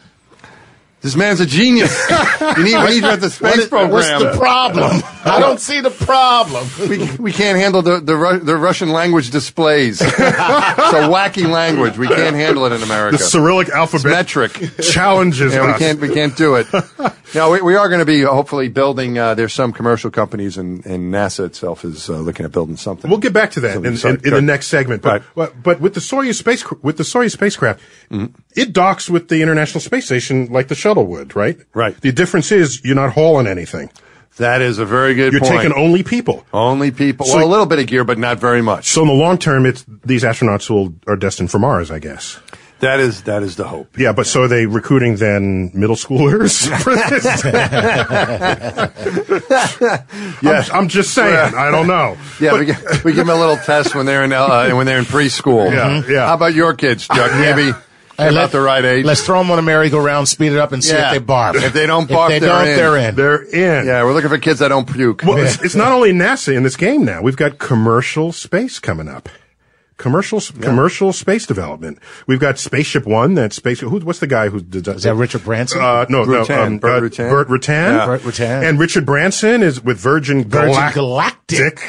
This 1.01 1.15
man's 1.15 1.39
a 1.39 1.45
genius. 1.45 1.97
you 2.57 2.63
need, 2.63 2.77
we 2.77 2.89
need 2.89 3.03
you 3.03 3.09
at 3.09 3.21
the 3.21 3.29
space 3.29 3.57
what, 3.57 3.69
program. 3.69 3.91
What's 3.91 4.35
the 4.35 4.37
problem? 4.37 5.01
I 5.23 5.39
don't 5.39 5.59
see 5.59 5.79
the 5.79 5.91
problem. 5.91 6.67
We, 6.89 7.09
we 7.15 7.31
can't 7.31 7.57
handle 7.57 7.81
the, 7.81 8.01
the, 8.01 8.41
the 8.43 8.57
Russian 8.57 8.89
language 8.89 9.29
displays. 9.29 10.01
it's 10.01 10.11
a 10.11 11.07
wacky 11.07 11.49
language. 11.49 11.97
We 11.97 12.07
can't 12.07 12.35
handle 12.35 12.65
it 12.65 12.73
in 12.73 12.83
America. 12.83 13.17
The 13.17 13.23
Cyrillic 13.23 13.69
alphabet 13.69 14.27
it's 14.27 14.35
metric 14.35 14.71
challenges 14.81 15.53
yeah, 15.53 15.61
us. 15.61 15.79
We 15.79 15.85
can't, 15.85 16.01
we 16.01 16.13
can't 16.13 16.35
do 16.35 16.55
it. 16.55 16.67
now, 17.33 17.53
we, 17.53 17.61
we 17.61 17.75
are 17.75 17.87
going 17.87 17.99
to 17.99 18.05
be 18.05 18.23
hopefully 18.23 18.67
building, 18.67 19.17
uh, 19.17 19.35
there's 19.35 19.53
some 19.53 19.71
commercial 19.71 20.11
companies 20.11 20.57
and, 20.57 20.85
and 20.85 21.13
NASA 21.13 21.45
itself 21.45 21.85
is 21.85 22.09
uh, 22.09 22.17
looking 22.17 22.45
at 22.45 22.51
building 22.51 22.75
something. 22.75 23.09
We'll 23.09 23.21
get 23.21 23.33
back 23.33 23.51
to 23.51 23.61
that 23.61 23.77
in, 23.77 23.85
in, 23.85 24.25
in, 24.25 24.33
the 24.33 24.41
next 24.41 24.67
segment. 24.67 25.01
But, 25.01 25.23
right. 25.33 25.63
but 25.63 25.79
with 25.79 25.93
the 25.93 26.01
Soyuz 26.01 26.35
space, 26.35 26.69
with 26.81 26.97
the 26.97 27.03
Soyuz 27.03 27.31
spacecraft, 27.31 27.79
mm-hmm. 28.11 28.35
it 28.53 28.73
docks 28.73 29.09
with 29.09 29.29
the 29.29 29.41
International 29.41 29.79
Space 29.79 30.05
Station 30.05 30.47
like 30.47 30.67
the 30.67 30.75
shuttle 30.75 30.88
would, 30.97 31.35
right? 31.35 31.57
Right. 31.73 31.99
The 31.99 32.11
difference 32.11 32.51
is 32.51 32.83
you're 32.83 32.95
not 32.95 33.13
hauling 33.13 33.47
anything. 33.47 33.89
That 34.37 34.61
is 34.61 34.79
a 34.79 34.85
very 34.85 35.15
good 35.15 35.33
point. 35.33 35.43
You're 35.43 35.51
point. 35.51 35.61
taking 35.63 35.77
only 35.77 36.01
people. 36.01 36.45
Only 36.53 36.91
people. 36.91 37.25
So, 37.25 37.37
well, 37.37 37.45
a 37.45 37.49
little 37.49 37.65
bit 37.65 37.79
of 37.79 37.87
gear, 37.87 38.05
but 38.05 38.17
not 38.17 38.39
very 38.39 38.61
much. 38.61 38.87
So 38.87 39.01
in 39.01 39.07
the 39.07 39.13
long 39.13 39.37
term, 39.37 39.65
it's 39.65 39.85
these 40.05 40.23
astronauts 40.23 40.69
will 40.69 40.93
are 41.07 41.17
destined 41.17 41.51
for 41.51 41.59
Mars, 41.59 41.91
I 41.91 41.99
guess. 41.99 42.39
That 42.79 43.01
is 43.01 43.23
that 43.23 43.43
is 43.43 43.57
the 43.57 43.67
hope. 43.67 43.97
Yeah, 43.97 44.13
but 44.13 44.25
so 44.25 44.43
are 44.43 44.47
they 44.47 44.65
recruiting 44.65 45.17
then 45.17 45.71
middle 45.73 45.97
schoolers 45.97 46.65
for 46.83 46.95
this? 46.95 47.43
yes, 50.41 50.69
I'm, 50.71 50.83
I'm, 50.83 50.87
just 50.87 51.13
saying. 51.13 51.55
I 51.55 51.69
don't 51.71 51.87
know. 51.87 52.17
Yeah, 52.39 52.51
but, 52.51 52.59
we, 52.61 52.65
give, 52.67 53.03
we 53.03 53.11
give 53.13 53.27
them 53.27 53.35
a 53.35 53.39
little 53.39 53.57
test 53.57 53.93
when 53.95 54.05
they're 54.05 54.23
in 54.23 54.31
uh, 54.31 54.69
when 54.69 54.85
they're 54.85 54.99
in 54.99 55.03
preschool. 55.03 55.69
Yeah, 55.69 56.01
yeah. 56.07 56.27
How 56.27 56.35
about 56.35 56.53
your 56.53 56.73
kids, 56.73 57.05
Chuck? 57.05 57.31
Maybe 57.33 57.73
they're 58.19 58.31
let, 58.31 58.51
the 58.51 58.61
right 58.61 58.83
age. 58.83 59.05
Let's 59.05 59.25
throw 59.25 59.39
them 59.39 59.51
on 59.51 59.59
a 59.59 59.61
merry-go-round, 59.61 60.27
speed 60.27 60.51
it 60.51 60.57
up, 60.57 60.71
and 60.71 60.83
see 60.83 60.93
yeah. 60.93 61.13
if 61.13 61.19
they 61.19 61.25
barf. 61.25 61.55
If 61.55 61.73
they 61.73 61.85
don't 61.85 62.09
barf, 62.09 62.31
if 62.31 62.41
they 62.41 62.47
they're 62.47 62.49
don't, 62.49 62.67
in. 62.67 62.75
they're 62.75 62.97
in. 62.97 63.15
They're 63.53 63.79
in. 63.79 63.87
Yeah, 63.87 64.03
we're 64.03 64.13
looking 64.13 64.29
for 64.29 64.37
kids 64.37 64.59
that 64.59 64.69
don't 64.69 64.91
puke. 64.91 65.23
Well, 65.23 65.37
it's, 65.37 65.61
it's, 65.63 65.75
not 65.75 65.91
only 65.91 66.11
NASA 66.11 66.55
in 66.55 66.63
this 66.63 66.75
game 66.75 67.05
now. 67.05 67.21
We've 67.21 67.37
got 67.37 67.57
commercial 67.57 68.31
space 68.31 68.79
coming 68.79 69.07
up. 69.07 69.29
Commercial 69.97 70.41
yeah. 70.55 70.61
commercial 70.61 71.11
space 71.11 71.45
development. 71.45 71.99
We've 72.25 72.39
got 72.39 72.57
Spaceship 72.57 73.05
One. 73.05 73.33
That 73.33 73.51
space. 73.51 73.81
Who, 73.81 73.99
what's 73.99 74.19
the 74.19 74.27
guy 74.27 74.47
who 74.47 74.61
did 74.61 74.85
that? 74.85 74.95
Is 74.95 75.03
that 75.03 75.15
Richard 75.15 75.43
Branson? 75.43 75.81
Uh, 75.81 76.05
no, 76.07 76.23
Rutan. 76.23 76.49
no. 76.49 76.63
Um, 76.63 76.77
Burt 76.77 77.03
uh, 77.03 77.07
Rutan. 77.07 77.29
Burt 77.29 77.47
Rutan. 77.49 77.67
Yeah. 77.67 78.05
Burt 78.05 78.21
Rutan. 78.21 78.63
And 78.69 78.79
Richard 78.79 79.05
Branson 79.05 79.61
is 79.61 79.83
with 79.83 79.99
Virgin, 79.99 80.45
Virgin 80.45 80.73
Galac- 80.73 80.93
Galactic 80.93 81.79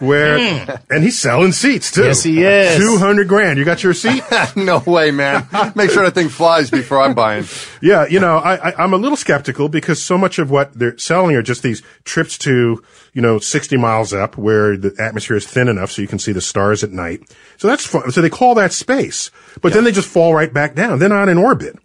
where 0.00 0.38
mm. 0.38 0.82
and 0.90 1.02
he's 1.02 1.18
selling 1.18 1.52
seats 1.52 1.90
too. 1.90 2.04
Yes, 2.04 2.22
he 2.22 2.42
is. 2.42 2.76
Two 2.78 2.98
hundred 2.98 3.28
grand. 3.28 3.58
You 3.58 3.64
got 3.64 3.82
your 3.82 3.94
seat? 3.94 4.22
no 4.56 4.78
way, 4.86 5.10
man. 5.10 5.46
Make 5.74 5.90
sure 5.90 6.04
that 6.04 6.14
thing 6.14 6.28
flies 6.28 6.70
before 6.70 7.00
I'm 7.00 7.14
buying. 7.14 7.44
Yeah, 7.80 8.06
you 8.06 8.20
know, 8.20 8.38
I, 8.38 8.70
I, 8.70 8.84
am 8.84 8.92
a 8.92 8.96
little 8.96 9.16
skeptical 9.16 9.68
because 9.68 10.02
so 10.02 10.18
much 10.18 10.38
of 10.38 10.50
what 10.50 10.72
they're 10.74 10.98
selling 10.98 11.36
are 11.36 11.42
just 11.42 11.62
these 11.62 11.82
trips 12.04 12.38
to, 12.38 12.82
you 13.12 13.22
know, 13.22 13.38
60 13.38 13.76
miles 13.76 14.12
up 14.12 14.36
where 14.36 14.76
the 14.76 14.94
atmosphere 14.98 15.36
is 15.36 15.46
thin 15.46 15.68
enough 15.68 15.90
so 15.90 16.02
you 16.02 16.08
can 16.08 16.18
see 16.18 16.32
the 16.32 16.40
stars 16.40 16.82
at 16.82 16.90
night. 16.90 17.22
So 17.56 17.68
that's 17.68 17.86
fun. 17.86 18.10
So 18.10 18.20
they 18.20 18.30
call 18.30 18.54
that 18.56 18.72
space, 18.72 19.30
but 19.60 19.68
yeah. 19.68 19.74
then 19.76 19.84
they 19.84 19.92
just 19.92 20.08
fall 20.08 20.34
right 20.34 20.52
back 20.52 20.74
down. 20.74 20.98
They're 20.98 21.08
not 21.08 21.28
in 21.28 21.38
orbit. 21.38 21.78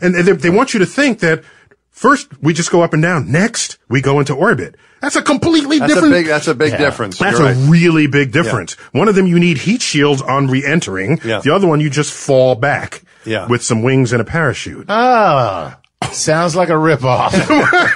And 0.00 0.14
they, 0.14 0.32
they 0.32 0.50
want 0.50 0.72
you 0.72 0.80
to 0.80 0.86
think 0.86 1.20
that 1.20 1.44
first 2.00 2.28
we 2.42 2.54
just 2.54 2.70
go 2.70 2.80
up 2.80 2.94
and 2.94 3.02
down. 3.02 3.30
Next 3.30 3.76
we 3.88 4.00
go 4.00 4.20
into 4.20 4.34
orbit. 4.34 4.74
That's 5.02 5.16
a 5.16 5.22
completely 5.22 5.78
that's 5.78 5.92
different. 5.92 6.14
A 6.14 6.16
big, 6.16 6.26
that's 6.26 6.48
a 6.48 6.54
big 6.54 6.72
yeah. 6.72 6.78
difference. 6.78 7.18
That's 7.18 7.38
You're 7.38 7.48
a 7.48 7.54
right. 7.54 7.70
really 7.70 8.06
big 8.06 8.32
difference. 8.32 8.76
Yeah. 8.78 9.00
One 9.00 9.08
of 9.08 9.14
them 9.14 9.26
you 9.26 9.38
need 9.38 9.58
heat 9.58 9.82
shields 9.82 10.22
on 10.22 10.46
re-entering. 10.46 11.20
Yeah. 11.22 11.40
The 11.40 11.54
other 11.54 11.68
one 11.68 11.80
you 11.80 11.90
just 11.90 12.12
fall 12.12 12.54
back. 12.54 13.02
Yeah. 13.26 13.46
With 13.48 13.62
some 13.62 13.82
wings 13.82 14.14
and 14.14 14.22
a 14.22 14.24
parachute. 14.24 14.86
Ah. 14.88 15.78
Sounds 16.10 16.56
like 16.56 16.70
a 16.70 16.72
ripoff. 16.72 17.34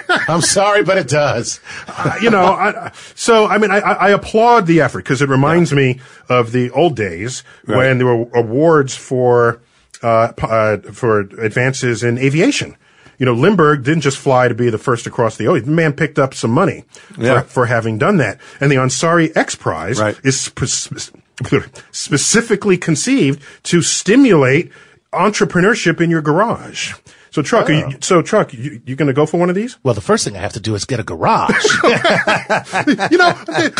I'm 0.29 0.43
sorry, 0.43 0.85
but 0.85 0.99
it 0.99 1.09
does. 1.09 1.61
Uh, 1.89 2.17
you 2.21 2.29
know, 2.29 2.45
I, 2.45 2.93
so 3.15 3.47
I 3.47 3.57
mean, 3.57 3.71
I, 3.71 3.79
I 3.79 4.11
applaud 4.11 4.67
the 4.67 4.83
effort 4.83 4.99
because 4.99 5.23
it 5.23 5.31
reminds 5.31 5.71
yeah. 5.71 5.77
me 5.77 6.01
of 6.29 6.53
the 6.53 6.71
old 6.73 6.95
days 6.95 7.43
right. 7.67 7.79
when 7.79 7.99
there 7.99 8.07
were 8.07 8.29
awards 8.35 8.95
for 8.95 9.63
uh, 10.03 10.33
uh, 10.43 10.77
for 10.93 11.21
advances 11.21 12.05
in 12.05 12.19
aviation 12.19 12.77
you 13.19 13.27
know, 13.27 13.35
Lindbergh 13.35 13.85
didn't 13.85 14.03
just 14.03 14.19
fly 14.19 14.49
to 14.49 14.55
be 14.55 14.71
the 14.71 14.79
first 14.79 15.07
across 15.07 15.37
the 15.37 15.47
ocean. 15.47 15.67
The 15.67 15.73
man 15.73 15.93
picked 15.93 16.19
up 16.19 16.35
some 16.35 16.51
money 16.51 16.85
yeah. 17.19 17.43
for, 17.43 17.49
for, 17.49 17.67
having 17.67 17.99
done 17.99 18.17
that. 18.19 18.41
And 18.61 18.71
the 18.71 18.77
Ansari 18.77 19.37
X 19.37 19.55
Prize 19.55 20.01
right. 20.01 20.19
is 20.23 20.41
spe- 20.41 21.13
specifically 21.93 22.77
conceived 22.77 23.43
to 23.65 23.83
stimulate 23.83 24.71
entrepreneurship 25.13 26.01
in 26.01 26.11
your 26.11 26.23
garage. 26.23 26.95
So 27.35 27.43
Chuck, 27.43 27.69
oh. 27.69 27.73
you, 27.73 27.97
so 28.01 28.23
Chuck, 28.23 28.55
you, 28.55 28.81
you 28.87 28.95
going 28.95 29.09
to 29.09 29.13
go 29.13 29.27
for 29.27 29.41
one 29.41 29.49
of 29.49 29.57
these? 29.57 29.77
Well, 29.83 29.93
the 29.93 30.01
first 30.01 30.25
thing 30.25 30.37
I 30.37 30.39
have 30.39 30.53
to 30.53 30.61
do 30.61 30.77
is 30.77 30.85
get 30.85 31.01
a 31.01 31.03
garage. 31.03 31.51
you 31.83 33.19
know, 33.19 33.33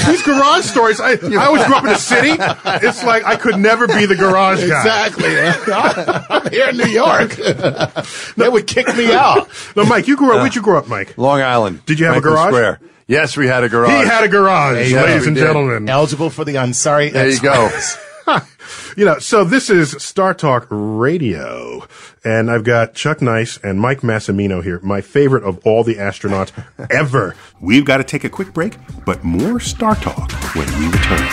these 0.09 0.23
garage 0.25 0.65
stories. 0.65 0.99
I, 1.01 1.13
I 1.13 1.47
always 1.47 1.65
grew 1.65 1.77
up 1.77 1.85
in 1.85 1.91
the 1.91 1.95
city. 1.99 2.35
It's 2.85 3.05
like 3.05 3.23
I 3.23 3.37
could 3.37 3.61
never 3.61 3.87
be 3.87 4.07
the 4.07 4.17
garage 4.17 4.59
guy. 4.59 5.07
Exactly. 5.07 5.39
I'm 5.73 6.51
here 6.53 6.71
in 6.71 6.77
New 6.79 6.89
York. 6.89 7.31
they 8.37 8.49
would 8.49 8.67
kick 8.67 8.89
me 8.97 9.13
out. 9.15 9.49
No, 9.77 9.85
Mike, 9.85 10.09
you 10.09 10.17
grew 10.17 10.33
up. 10.33 10.39
Uh, 10.39 10.41
where'd 10.41 10.57
you 10.57 10.63
grow 10.63 10.79
up, 10.79 10.89
Mike? 10.89 11.17
Long 11.17 11.41
Island. 11.41 11.87
Did 11.87 12.01
you 12.01 12.07
have 12.07 12.15
Franklin 12.15 12.33
a 12.33 12.37
garage? 12.37 12.49
Square. 12.49 12.81
Yes, 13.07 13.37
we 13.37 13.47
had 13.47 13.63
a 13.63 13.69
garage. 13.69 14.03
He 14.03 14.09
had 14.09 14.25
a 14.25 14.29
garage, 14.29 14.91
yeah, 14.91 15.03
ladies 15.03 15.29
and 15.29 15.37
did. 15.37 15.43
gentlemen. 15.43 15.89
Eligible 15.89 16.29
for 16.29 16.45
the 16.45 16.57
Ansari. 16.57 17.13
There 17.13 17.29
you 17.29 17.39
go. 17.39 17.71
you 18.97 19.05
know, 19.05 19.19
so 19.19 19.45
this 19.45 19.71
is 19.71 19.91
Star 20.03 20.35
Talk 20.35 20.67
Radio, 20.71 21.87
and 22.25 22.51
I've 22.51 22.65
got 22.65 22.95
Chuck 22.95 23.21
Nice 23.21 23.59
and 23.59 23.81
Mike 23.81 24.01
Massimino 24.01 24.63
here, 24.63 24.81
my 24.83 25.01
favorite 25.01 25.45
of 25.45 25.59
all 25.67 25.85
the 25.85 25.97
astronauts 25.97 26.53
ever. 26.91 27.37
We've 27.61 27.85
got 27.85 27.99
to 27.99 28.05
take 28.05 28.25
a 28.25 28.31
quick 28.31 28.53
break, 28.53 28.77
but 29.05 29.25
more 29.25 29.61
Star 29.61 29.95
Talk 29.97 30.31
when 30.55 30.67
we 30.79 30.87
return. 30.87 31.29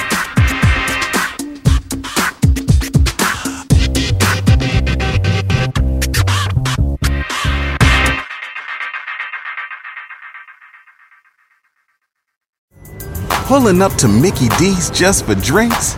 Pulling 13.46 13.82
up 13.82 13.94
to 13.96 14.08
Mickey 14.08 14.48
D's 14.58 14.90
just 14.90 15.26
for 15.26 15.36
drinks? 15.36 15.98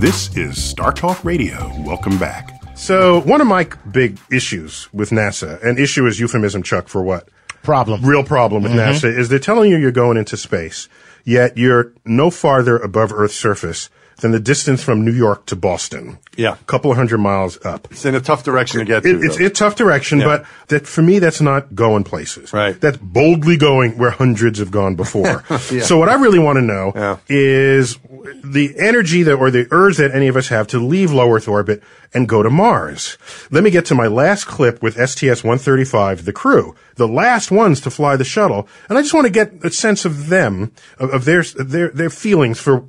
This 0.00 0.34
is 0.34 0.62
Star 0.62 0.92
Talk 0.92 1.22
Radio. 1.24 1.70
Welcome 1.80 2.16
back. 2.18 2.58
So, 2.74 3.20
one 3.20 3.42
of 3.42 3.46
my 3.46 3.68
big 3.92 4.18
issues 4.32 4.88
with 4.94 5.10
NASA, 5.10 5.62
an 5.62 5.76
issue 5.76 6.06
is 6.06 6.18
euphemism, 6.18 6.62
Chuck, 6.62 6.88
for 6.88 7.02
what? 7.02 7.28
Problem. 7.62 8.02
Real 8.02 8.24
problem 8.24 8.62
with 8.62 8.72
Mhm. 8.72 8.78
NASA 8.94 9.14
is 9.14 9.28
they're 9.28 9.38
telling 9.38 9.70
you 9.70 9.76
you're 9.76 9.90
going 9.90 10.16
into 10.16 10.38
space, 10.38 10.88
yet 11.24 11.58
you're 11.58 11.92
no 12.06 12.30
farther 12.30 12.78
above 12.78 13.12
Earth's 13.12 13.34
surface 13.34 13.90
than 14.20 14.30
the 14.32 14.40
distance 14.40 14.82
from 14.82 15.04
New 15.04 15.12
York 15.12 15.46
to 15.46 15.56
Boston. 15.56 16.18
Yeah. 16.36 16.54
A 16.54 16.64
couple 16.64 16.90
of 16.90 16.96
hundred 16.96 17.18
miles 17.18 17.58
up. 17.64 17.88
It's 17.90 18.04
in 18.04 18.14
a 18.14 18.20
tough 18.20 18.44
direction 18.44 18.78
to 18.78 18.84
get 18.84 19.02
to. 19.02 19.08
It, 19.08 19.24
it's 19.24 19.40
a 19.40 19.50
tough 19.50 19.76
direction, 19.76 20.20
Yeah. 20.20 20.26
but 20.26 20.46
that 20.68 20.86
for 20.86 21.02
me, 21.02 21.18
that's 21.18 21.40
not 21.40 21.74
going 21.74 22.04
places. 22.04 22.52
Right. 22.52 22.80
That's 22.80 22.96
boldly 22.98 23.56
going 23.56 23.98
where 23.98 24.10
hundreds 24.10 24.58
have 24.58 24.70
gone 24.70 24.94
before. 24.96 25.44
Yeah. 25.70 25.82
So 25.82 25.98
what 25.98 26.08
I 26.08 26.14
really 26.14 26.38
want 26.38 26.56
to 26.56 26.62
know 26.62 27.18
is 27.28 27.98
the 28.44 28.74
energy 28.78 29.22
that, 29.24 29.34
or 29.34 29.50
the 29.50 29.66
urge 29.70 29.98
that 29.98 30.12
any 30.12 30.26
of 30.28 30.36
us 30.36 30.48
have 30.48 30.66
to 30.68 30.78
leave 30.78 31.12
low 31.12 31.32
Earth 31.32 31.46
orbit 31.48 31.82
and 32.12 32.28
go 32.28 32.42
to 32.42 32.50
Mars. 32.50 33.16
Let 33.50 33.62
me 33.62 33.70
get 33.70 33.84
to 33.86 33.94
my 33.94 34.06
last 34.08 34.44
clip 34.46 34.82
with 34.82 34.94
STS-135, 34.96 36.24
the 36.24 36.32
crew, 36.32 36.74
the 36.96 37.06
last 37.08 37.50
ones 37.50 37.80
to 37.82 37.90
fly 37.90 38.16
the 38.16 38.24
shuttle, 38.24 38.68
and 38.88 38.98
I 38.98 39.02
just 39.02 39.14
want 39.14 39.26
to 39.26 39.32
get 39.32 39.52
a 39.64 39.70
sense 39.70 40.04
of 40.04 40.28
them, 40.28 40.72
of, 40.98 41.10
of 41.14 41.24
their, 41.24 41.42
their, 41.42 41.90
their 41.90 42.10
feelings 42.10 42.58
for 42.60 42.84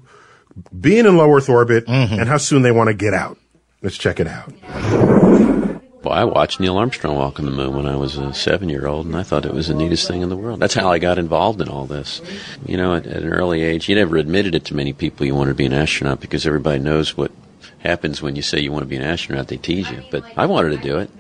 being 0.80 1.06
in 1.06 1.18
low 1.18 1.32
Earth 1.34 1.50
orbit 1.50 1.86
mm-hmm. 1.86 2.20
and 2.20 2.28
how 2.28 2.38
soon 2.38 2.62
they 2.62 2.72
want 2.72 2.88
to 2.88 2.94
get 2.94 3.14
out. 3.14 3.38
Let's 3.82 3.98
check 3.98 4.20
it 4.20 4.28
out. 4.28 4.54
Well, 6.04 6.14
I 6.14 6.24
watched 6.24 6.60
Neil 6.60 6.78
Armstrong 6.78 7.16
walk 7.16 7.40
on 7.40 7.46
the 7.46 7.52
moon 7.52 7.76
when 7.76 7.86
I 7.86 7.96
was 7.96 8.18
a 8.18 8.34
seven 8.34 8.70
year 8.70 8.88
old, 8.88 9.06
and 9.06 9.16
I 9.16 9.22
thought 9.22 9.46
it 9.46 9.54
was 9.54 9.68
the 9.68 9.76
neatest 9.76 10.08
thing 10.08 10.22
in 10.22 10.30
the 10.30 10.36
world. 10.36 10.60
That's 10.60 10.74
how 10.74 10.90
I 10.90 10.98
got 10.98 11.20
involved 11.20 11.62
in 11.62 11.70
all 11.70 11.86
this. 11.86 12.22
You 12.66 12.78
know, 12.78 12.96
at, 12.96 13.06
at 13.06 13.22
an 13.22 13.32
early 13.32 13.62
age, 13.62 13.88
you 13.88 13.96
never 13.96 14.18
admitted 14.18 14.56
it 14.56 14.66
to 14.66 14.76
many 14.76 14.94
people 14.94 15.28
you 15.28 15.36
wanted 15.36 15.52
to 15.52 15.56
be 15.56 15.66
an 15.68 15.74
astronaut 15.74 16.20
because 16.20 16.48
everybody 16.48 16.80
knows 16.80 17.16
what 17.16 17.32
happens 17.80 18.20
when 18.22 18.36
you 18.36 18.42
say 18.42 18.60
you 18.60 18.72
want 18.72 18.82
to 18.82 18.88
be 18.88 18.96
an 18.96 19.04
astronaut. 19.04 19.48
They 19.48 19.58
tease 19.58 19.92
you. 19.92 20.04
But 20.10 20.24
I 20.36 20.48
wanted 20.48 20.70
to 20.70 20.78
do 20.78 20.98
it. 20.98 21.12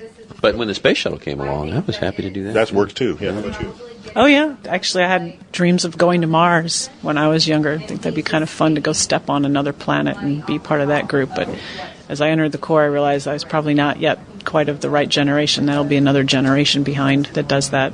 But 0.41 0.55
when 0.55 0.67
the 0.67 0.73
space 0.73 0.97
shuttle 0.97 1.19
came 1.19 1.39
along, 1.39 1.71
I 1.73 1.79
was 1.79 1.97
happy 1.97 2.23
to 2.23 2.31
do 2.31 2.45
that. 2.45 2.53
That's 2.53 2.71
worked 2.71 2.97
too. 2.97 3.17
Yeah, 3.21 3.33
how 3.33 3.39
about 3.39 3.61
you? 3.61 3.90
Oh 4.15 4.25
yeah, 4.25 4.55
actually, 4.67 5.03
I 5.03 5.07
had 5.07 5.51
dreams 5.51 5.85
of 5.85 5.97
going 5.97 6.21
to 6.21 6.27
Mars 6.27 6.87
when 7.01 7.17
I 7.17 7.27
was 7.27 7.47
younger. 7.47 7.73
I 7.73 7.77
think 7.77 8.01
that'd 8.01 8.15
be 8.15 8.23
kind 8.23 8.43
of 8.43 8.49
fun 8.49 8.75
to 8.75 8.81
go 8.81 8.93
step 8.93 9.29
on 9.29 9.45
another 9.45 9.73
planet 9.73 10.17
and 10.17 10.45
be 10.45 10.59
part 10.59 10.81
of 10.81 10.87
that 10.89 11.07
group. 11.07 11.29
But 11.35 11.49
as 12.09 12.19
I 12.21 12.29
entered 12.29 12.51
the 12.51 12.57
Corps, 12.57 12.83
I 12.83 12.87
realized 12.87 13.27
I 13.27 13.33
was 13.33 13.43
probably 13.43 13.73
not 13.73 13.99
yet 13.99 14.19
quite 14.43 14.69
of 14.69 14.81
the 14.81 14.89
right 14.89 15.07
generation. 15.07 15.65
That'll 15.67 15.83
be 15.83 15.97
another 15.97 16.23
generation 16.23 16.83
behind 16.83 17.27
that 17.27 17.47
does 17.47 17.69
that. 17.69 17.93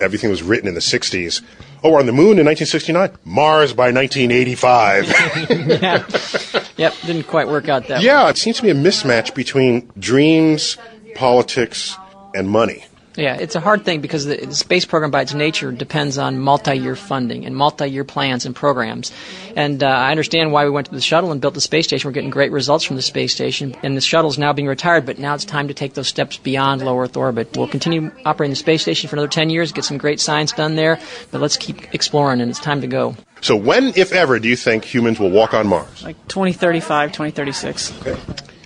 everything 0.00 0.30
was 0.30 0.42
written 0.42 0.68
in 0.68 0.74
the 0.74 0.80
60s. 0.80 1.42
Oh, 1.82 1.92
we're 1.92 2.00
on 2.00 2.06
the 2.06 2.12
moon 2.12 2.38
in 2.38 2.44
1969? 2.46 3.10
Mars 3.24 3.72
by 3.72 3.90
1985. 3.90 5.08
yeah. 5.82 6.62
Yep, 6.76 6.94
didn't 7.06 7.22
quite 7.24 7.48
work 7.48 7.68
out 7.68 7.88
that 7.88 7.98
way. 8.00 8.04
yeah, 8.04 8.28
it 8.28 8.36
seems 8.38 8.56
to 8.56 8.62
be 8.62 8.70
a 8.70 8.74
mismatch 8.74 9.34
between 9.34 9.90
dreams, 9.98 10.76
politics, 11.14 11.96
and 12.34 12.48
money. 12.48 12.84
Yeah, 13.16 13.36
it's 13.36 13.56
a 13.56 13.60
hard 13.60 13.84
thing 13.84 14.00
because 14.00 14.24
the, 14.24 14.36
the 14.36 14.54
space 14.54 14.84
program 14.84 15.10
by 15.10 15.22
its 15.22 15.34
nature 15.34 15.72
depends 15.72 16.16
on 16.16 16.38
multi-year 16.38 16.94
funding 16.94 17.44
and 17.44 17.56
multi-year 17.56 18.04
plans 18.04 18.46
and 18.46 18.54
programs. 18.54 19.10
And 19.56 19.82
uh, 19.82 19.88
I 19.88 20.10
understand 20.10 20.52
why 20.52 20.64
we 20.64 20.70
went 20.70 20.86
to 20.86 20.94
the 20.94 21.00
shuttle 21.00 21.32
and 21.32 21.40
built 21.40 21.54
the 21.54 21.60
space 21.60 21.86
station. 21.86 22.08
We're 22.08 22.12
getting 22.12 22.30
great 22.30 22.52
results 22.52 22.84
from 22.84 22.96
the 22.96 23.02
space 23.02 23.32
station, 23.32 23.74
and 23.82 23.96
the 23.96 24.00
shuttle 24.00 24.30
is 24.30 24.38
now 24.38 24.52
being 24.52 24.68
retired. 24.68 25.06
But 25.06 25.18
now 25.18 25.34
it's 25.34 25.44
time 25.44 25.68
to 25.68 25.74
take 25.74 25.94
those 25.94 26.08
steps 26.08 26.38
beyond 26.38 26.82
low 26.82 26.98
Earth 26.98 27.16
orbit. 27.16 27.56
We'll 27.56 27.68
continue 27.68 28.12
operating 28.24 28.52
the 28.52 28.56
space 28.56 28.82
station 28.82 29.08
for 29.08 29.16
another 29.16 29.28
10 29.28 29.50
years, 29.50 29.72
get 29.72 29.84
some 29.84 29.98
great 29.98 30.20
science 30.20 30.52
done 30.52 30.76
there. 30.76 31.00
But 31.32 31.40
let's 31.40 31.56
keep 31.56 31.92
exploring, 31.92 32.40
and 32.40 32.48
it's 32.48 32.60
time 32.60 32.80
to 32.80 32.86
go. 32.86 33.16
So 33.40 33.56
when, 33.56 33.92
if 33.96 34.12
ever, 34.12 34.38
do 34.38 34.48
you 34.48 34.56
think 34.56 34.84
humans 34.84 35.18
will 35.18 35.30
walk 35.30 35.52
on 35.52 35.66
Mars? 35.66 36.04
Like 36.04 36.16
2035, 36.28 37.10
2036. 37.12 37.92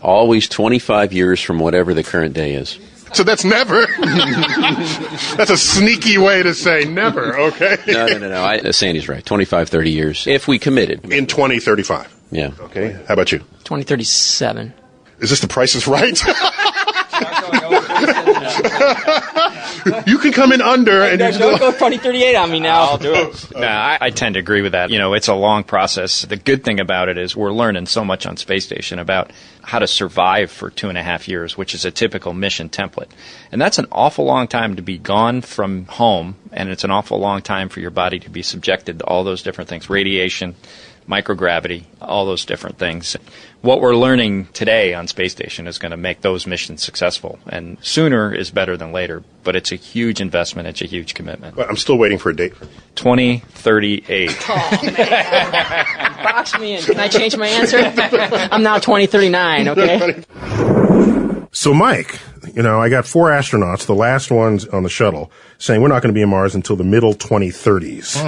Always 0.03 0.49
25 0.49 1.15
years 1.15 1.41
from 1.41 1.61
whatever 1.61 1.95
the 1.95 2.03
current 2.03 2.35
day 2.35 2.55
is. 2.55 2.79
So 3.15 3.23
that's 3.23 3.45
never. 3.45 3.87
that's 5.37 5.51
a 5.51 5.57
sneaky 5.57 6.19
way 6.19 6.43
to 6.43 6.53
say 6.53 6.85
never, 6.85 7.39
okay? 7.39 7.77
No, 7.87 8.07
no, 8.07 8.19
no, 8.19 8.29
no. 8.29 8.43
I, 8.43 8.59
uh, 8.59 8.73
Sandy's 8.73 9.09
right. 9.09 9.25
25, 9.25 9.69
30 9.69 9.91
years. 9.91 10.27
If 10.27 10.49
we 10.49 10.59
committed. 10.59 11.13
In 11.13 11.27
2035. 11.27 12.13
Yeah. 12.33 12.51
Okay. 12.61 12.93
How 13.07 13.15
about 13.15 13.31
you? 13.31 13.39
2037. 13.39 14.75
Is 15.21 15.31
this 15.31 15.41
the 15.41 15.49
price 15.49 15.77
is 15.77 15.87
right? 15.87 16.21
you 20.07 20.19
can 20.19 20.33
come 20.33 20.53
in 20.53 20.61
under 20.61 21.03
and 21.03 21.21
you 21.21 21.39
Don't 21.39 21.59
go 21.59 21.71
2038 21.71 22.37
on 22.37 22.51
me 22.51 22.61
now. 22.61 22.83
I'll 22.83 22.99
do 22.99 23.15
it. 23.15 23.51
no, 23.55 23.67
I, 23.67 23.99
I 24.01 24.11
tend 24.11 24.35
to 24.35 24.41
agree 24.41 24.63
with 24.63 24.73
that. 24.73 24.91
You 24.91 24.99
know, 24.99 25.15
it's 25.15 25.29
a 25.29 25.35
long 25.35 25.65
process. 25.65 26.23
The 26.23 26.37
good 26.37 26.65
thing 26.65 26.81
about 26.81 27.09
it 27.09 27.19
is 27.19 27.37
we're 27.37 27.53
learning 27.53 27.87
so 27.87 28.05
much 28.05 28.27
on 28.27 28.37
space 28.37 28.65
station 28.65 28.99
about 28.99 29.33
how 29.63 29.79
to 29.79 29.87
survive 29.87 30.51
for 30.51 30.71
two 30.71 30.89
and 30.89 30.99
a 30.99 31.03
half 31.03 31.29
years, 31.29 31.57
which 31.57 31.75
is 31.75 31.85
a 31.85 31.91
typical 31.91 32.35
mission 32.35 32.69
template. 32.69 33.09
And 33.51 33.61
that's 33.61 33.79
an 33.79 33.87
awful 33.91 34.25
long 34.25 34.47
time 34.47 34.77
to 34.77 34.83
be 34.83 34.99
gone 34.99 35.41
from 35.41 35.87
home, 35.87 36.37
and 36.53 36.69
it's 36.69 36.85
an 36.85 36.91
awful 36.91 37.19
long 37.19 37.43
time 37.43 37.69
for 37.69 37.81
your 37.81 37.91
body 37.91 38.19
to 38.21 38.31
be 38.31 38.43
subjected 38.43 38.99
to 38.99 39.05
all 39.07 39.25
those 39.25 39.43
different 39.43 39.71
things 39.71 39.89
radiation, 39.89 40.55
microgravity, 41.09 41.85
all 42.01 42.27
those 42.27 42.45
different 42.45 42.79
things. 42.79 43.17
What 43.61 43.81
we're 43.81 43.97
learning 43.97 44.47
today 44.53 44.95
on 44.95 45.09
space 45.09 45.33
station 45.33 45.67
is 45.67 45.79
going 45.79 45.91
to 45.91 45.97
make 45.97 46.21
those 46.21 46.47
missions 46.47 46.83
successful, 46.83 47.39
and 47.47 47.79
sooner 47.83 48.35
is 48.35 48.51
better 48.51 48.77
than 48.77 48.93
later. 48.93 49.23
But 49.43 49.57
it's 49.57 49.73
a 49.73 49.77
huge 49.77 50.21
investment. 50.21 50.69
It's 50.69 50.83
a 50.83 50.87
huge 50.87 51.15
commitment. 51.15 51.57
But 51.57 51.69
I'm 51.69 51.77
still 51.77 51.97
waiting 51.99 52.19
for 52.19 52.31
a 52.31 52.37
date. 52.37 52.55
2038. 52.97 54.29
Box 56.23 56.59
me 56.59 56.77
in. 56.77 56.83
Can 56.83 57.01
I 57.01 57.09
change 57.09 57.37
my 57.37 57.49
answer? 57.49 57.79
I'm 58.53 58.63
now 58.63 58.79
2039, 58.79 59.69
okay? 59.69 60.25
So, 61.55 61.73
Mike, 61.73 62.19
you 62.55 62.63
know, 62.63 62.81
I 62.81 62.89
got 62.89 63.07
four 63.07 63.29
astronauts, 63.31 63.87
the 63.87 63.95
last 63.95 64.31
ones 64.31 64.67
on 64.67 64.83
the 64.83 64.89
shuttle, 64.89 65.31
saying 65.59 65.81
we're 65.81 65.89
not 65.89 66.03
going 66.03 66.13
to 66.13 66.19
be 66.19 66.23
in 66.23 66.29
Mars 66.29 66.55
until 66.55 66.77
the 66.77 66.85
middle 66.85 67.15
2030s. 67.15 68.21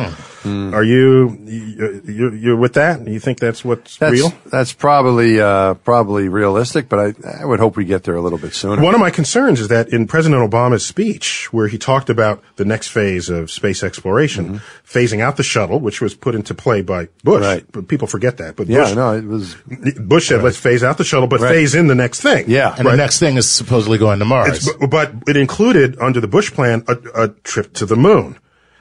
Hmm. 0.42 0.72
Are 0.74 0.84
you, 0.84 1.36
you, 1.44 2.02
you, 2.06 2.32
you're 2.34 2.56
with 2.56 2.74
that? 2.74 3.04
You 3.04 3.18
think 3.18 3.40
that's 3.40 3.64
what's 3.64 3.96
That's, 3.96 4.12
real? 4.12 4.32
That's 4.46 4.72
probably 4.72 5.40
uh, 5.40 5.74
probably 5.74 6.28
realistic, 6.28 6.88
but 6.88 7.00
I, 7.00 7.40
I 7.40 7.44
would 7.44 7.58
hope 7.58 7.76
we 7.76 7.84
get 7.84 8.04
there 8.04 8.14
a 8.14 8.20
little 8.22 8.38
bit 8.38 8.54
sooner. 8.54 8.80
One 8.80 8.94
of 8.94 9.00
my 9.00 9.10
concerns 9.10 9.58
is 9.60 9.66
that 9.68 9.88
in 9.88 10.06
President 10.06 10.48
Obama's 10.48 10.86
speech, 10.86 11.52
where 11.52 11.66
he 11.66 11.78
talked 11.78 12.10
about 12.10 12.44
the 12.54 12.64
next 12.64 12.88
phase 12.88 13.28
of 13.28 13.50
space 13.50 13.82
exploration, 13.82 14.60
phasing 14.86 15.18
out 15.18 15.36
the 15.36 15.42
shuttle, 15.42 15.80
which 15.80 16.00
was 16.00 16.14
put 16.14 16.36
into 16.36 16.54
play 16.54 16.80
by 16.82 17.08
Bush, 17.24 17.36
Mm-hmm. 17.36 17.42
Right. 17.42 17.64
but 17.72 17.88
people 17.88 18.06
forget 18.06 18.36
that. 18.36 18.54
But 18.54 18.68
yeah, 18.68 18.84
Bush, 18.84 18.94
no, 18.94 19.14
it 19.16 19.24
was. 19.24 19.56
Bush 19.98 20.28
said, 20.28 20.42
"Let's 20.44 20.56
phase 20.56 20.84
out 20.84 20.96
the 20.96 21.04
shuttle, 21.04 21.26
but 21.26 21.40
Right. 21.40 21.50
phase 21.54 21.74
in 21.74 21.88
the 21.88 21.94
next 21.96 22.20
thing." 22.20 22.44
Yeah. 22.48 22.72
And 22.78 22.86
the 22.86 22.96
next 22.96 23.18
thing 23.18 23.36
is 23.36 23.50
supposedly 23.50 23.98
going 23.98 24.05
to 24.18 24.24
Mars. 24.24 24.66
It's, 24.68 24.72
but, 24.78 24.90
but 24.90 25.12
it 25.28 25.36
included 25.36 25.98
under 25.98 26.20
the 26.20 26.28
Bush 26.28 26.52
plan 26.52 26.84
a, 26.88 27.24
a 27.24 27.28
trip 27.44 27.72
to 27.74 27.86
the 27.86 27.96
moon. 27.96 28.38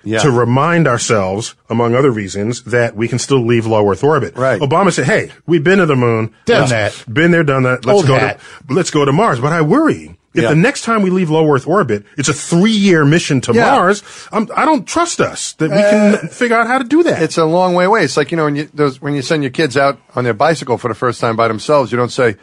Yeah. 0.07 0.19
To 0.19 0.29
remind 0.29 0.87
ourselves, 0.87 1.55
among 1.67 1.95
other 1.95 2.11
reasons, 2.11 2.61
that 2.65 2.95
we 2.95 3.07
can 3.07 3.17
still 3.17 3.43
leave 3.43 3.65
low 3.65 3.89
Earth 3.89 4.03
orbit. 4.03 4.35
Right. 4.37 4.61
Obama 4.61 4.93
said, 4.93 5.05
"Hey, 5.05 5.31
we've 5.47 5.63
been 5.63 5.79
to 5.79 5.87
the 5.87 5.95
moon, 5.95 6.31
Done 6.45 6.69
Let's- 6.69 7.03
that. 7.03 7.11
been 7.11 7.31
there, 7.31 7.43
done 7.43 7.63
that. 7.63 7.85
Let's 7.85 7.97
Old 7.97 8.05
go 8.07 8.15
hat. 8.15 8.39
to 8.67 8.73
let's 8.75 8.91
go 8.91 9.03
to 9.03 9.11
Mars." 9.11 9.39
But 9.39 9.51
I 9.51 9.61
worry 9.63 10.15
if 10.35 10.43
Yeah. 10.43 10.49
the 10.49 10.55
next 10.57 10.83
time 10.83 11.01
we 11.01 11.09
leave 11.09 11.31
low 11.31 11.51
Earth 11.51 11.65
orbit, 11.65 12.03
it's 12.19 12.29
a 12.29 12.33
three-year 12.33 13.03
mission 13.03 13.41
to 13.41 13.53
Yeah. 13.53 13.71
Mars. 13.71 14.03
I'm, 14.31 14.47
I 14.55 14.63
don't 14.65 14.85
trust 14.85 15.19
us 15.19 15.53
that 15.53 15.71
we 15.71 15.77
can 15.77 16.13
uh, 16.13 16.17
figure 16.27 16.55
out 16.55 16.67
how 16.67 16.77
to 16.77 16.83
do 16.83 17.01
that. 17.01 17.23
It's 17.23 17.39
a 17.39 17.45
long 17.45 17.73
way 17.73 17.85
away. 17.85 18.03
It's 18.03 18.15
like 18.15 18.29
you 18.29 18.37
know 18.37 18.43
when 18.45 18.57
you 18.57 18.69
those, 18.75 19.01
when 19.01 19.15
you 19.15 19.23
send 19.23 19.41
your 19.41 19.49
kids 19.49 19.75
out 19.75 19.99
on 20.15 20.23
their 20.23 20.35
bicycle 20.35 20.77
for 20.77 20.87
the 20.87 20.93
first 20.93 21.19
time 21.19 21.35
by 21.35 21.47
themselves, 21.47 21.91
you 21.91 21.97
don't 21.97 22.11
say. 22.11 22.35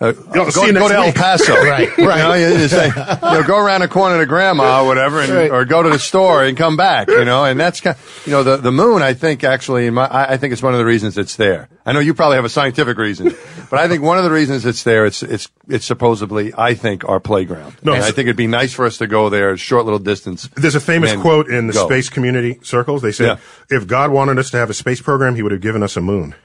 Uh, 0.00 0.12
go, 0.12 0.48
go 0.52 0.66
next 0.66 0.88
to 0.88 0.94
El. 0.94 1.12
Paso, 1.12 1.54
Right, 1.64 1.88
You, 1.98 2.04
know, 2.06 2.32
you, 2.34 2.46
you 2.60 2.68
say, 2.68 2.86
you 2.86 2.94
know, 2.94 3.42
go 3.44 3.58
around 3.58 3.80
the 3.80 3.88
corner 3.88 4.16
to 4.18 4.26
grandma 4.26 4.82
or 4.82 4.86
whatever, 4.86 5.20
and, 5.20 5.32
Right. 5.32 5.50
or 5.50 5.64
go 5.64 5.82
to 5.82 5.88
the 5.90 5.98
store 5.98 6.44
and 6.44 6.56
come 6.56 6.76
back. 6.76 7.08
You 7.08 7.24
know, 7.24 7.44
and 7.44 7.58
that's 7.58 7.80
kind. 7.80 7.96
of, 7.96 8.22
You 8.24 8.30
know, 8.30 8.44
the 8.44 8.58
the 8.58 8.70
moon. 8.70 9.02
I 9.02 9.14
think 9.14 9.42
actually, 9.42 9.90
my, 9.90 10.06
I, 10.06 10.34
I 10.34 10.36
think 10.36 10.52
it's 10.52 10.62
one 10.62 10.72
of 10.72 10.78
the 10.78 10.84
reasons 10.84 11.18
it's 11.18 11.34
there. 11.34 11.68
I 11.84 11.92
know 11.92 11.98
you 11.98 12.14
probably 12.14 12.36
have 12.36 12.44
a 12.44 12.48
scientific 12.48 12.96
reason, 12.96 13.34
but 13.70 13.80
I 13.80 13.88
think 13.88 14.04
one 14.04 14.18
of 14.18 14.22
the 14.24 14.30
reasons 14.30 14.64
it's 14.66 14.84
there, 14.84 15.04
it's 15.04 15.24
it's 15.24 15.48
it's 15.66 15.84
supposedly, 15.84 16.52
I 16.56 16.74
think, 16.74 17.08
our 17.08 17.18
playground. 17.18 17.74
No, 17.82 17.92
and 17.94 18.04
I 18.04 18.12
think 18.12 18.26
it'd 18.28 18.36
be 18.36 18.46
nice 18.46 18.72
for 18.72 18.86
us 18.86 18.98
to 18.98 19.08
go 19.08 19.30
there, 19.30 19.50
a 19.50 19.56
short 19.56 19.84
little 19.84 19.98
distance. 19.98 20.48
There's 20.54 20.76
a 20.76 20.80
famous 20.80 21.12
quote 21.16 21.48
in 21.48 21.66
the 21.66 21.72
go. 21.72 21.86
space 21.86 22.08
community 22.08 22.60
circles. 22.62 23.02
They 23.02 23.10
said, 23.10 23.40
"If 23.68 23.88
God 23.88 24.12
wanted 24.12 24.38
us 24.38 24.50
to 24.50 24.58
have 24.58 24.70
a 24.70 24.74
space 24.74 25.00
program, 25.02 25.34
He 25.34 25.42
would 25.42 25.50
have 25.50 25.60
given 25.60 25.82
us 25.82 25.96
a 25.96 26.00
moon." 26.00 26.36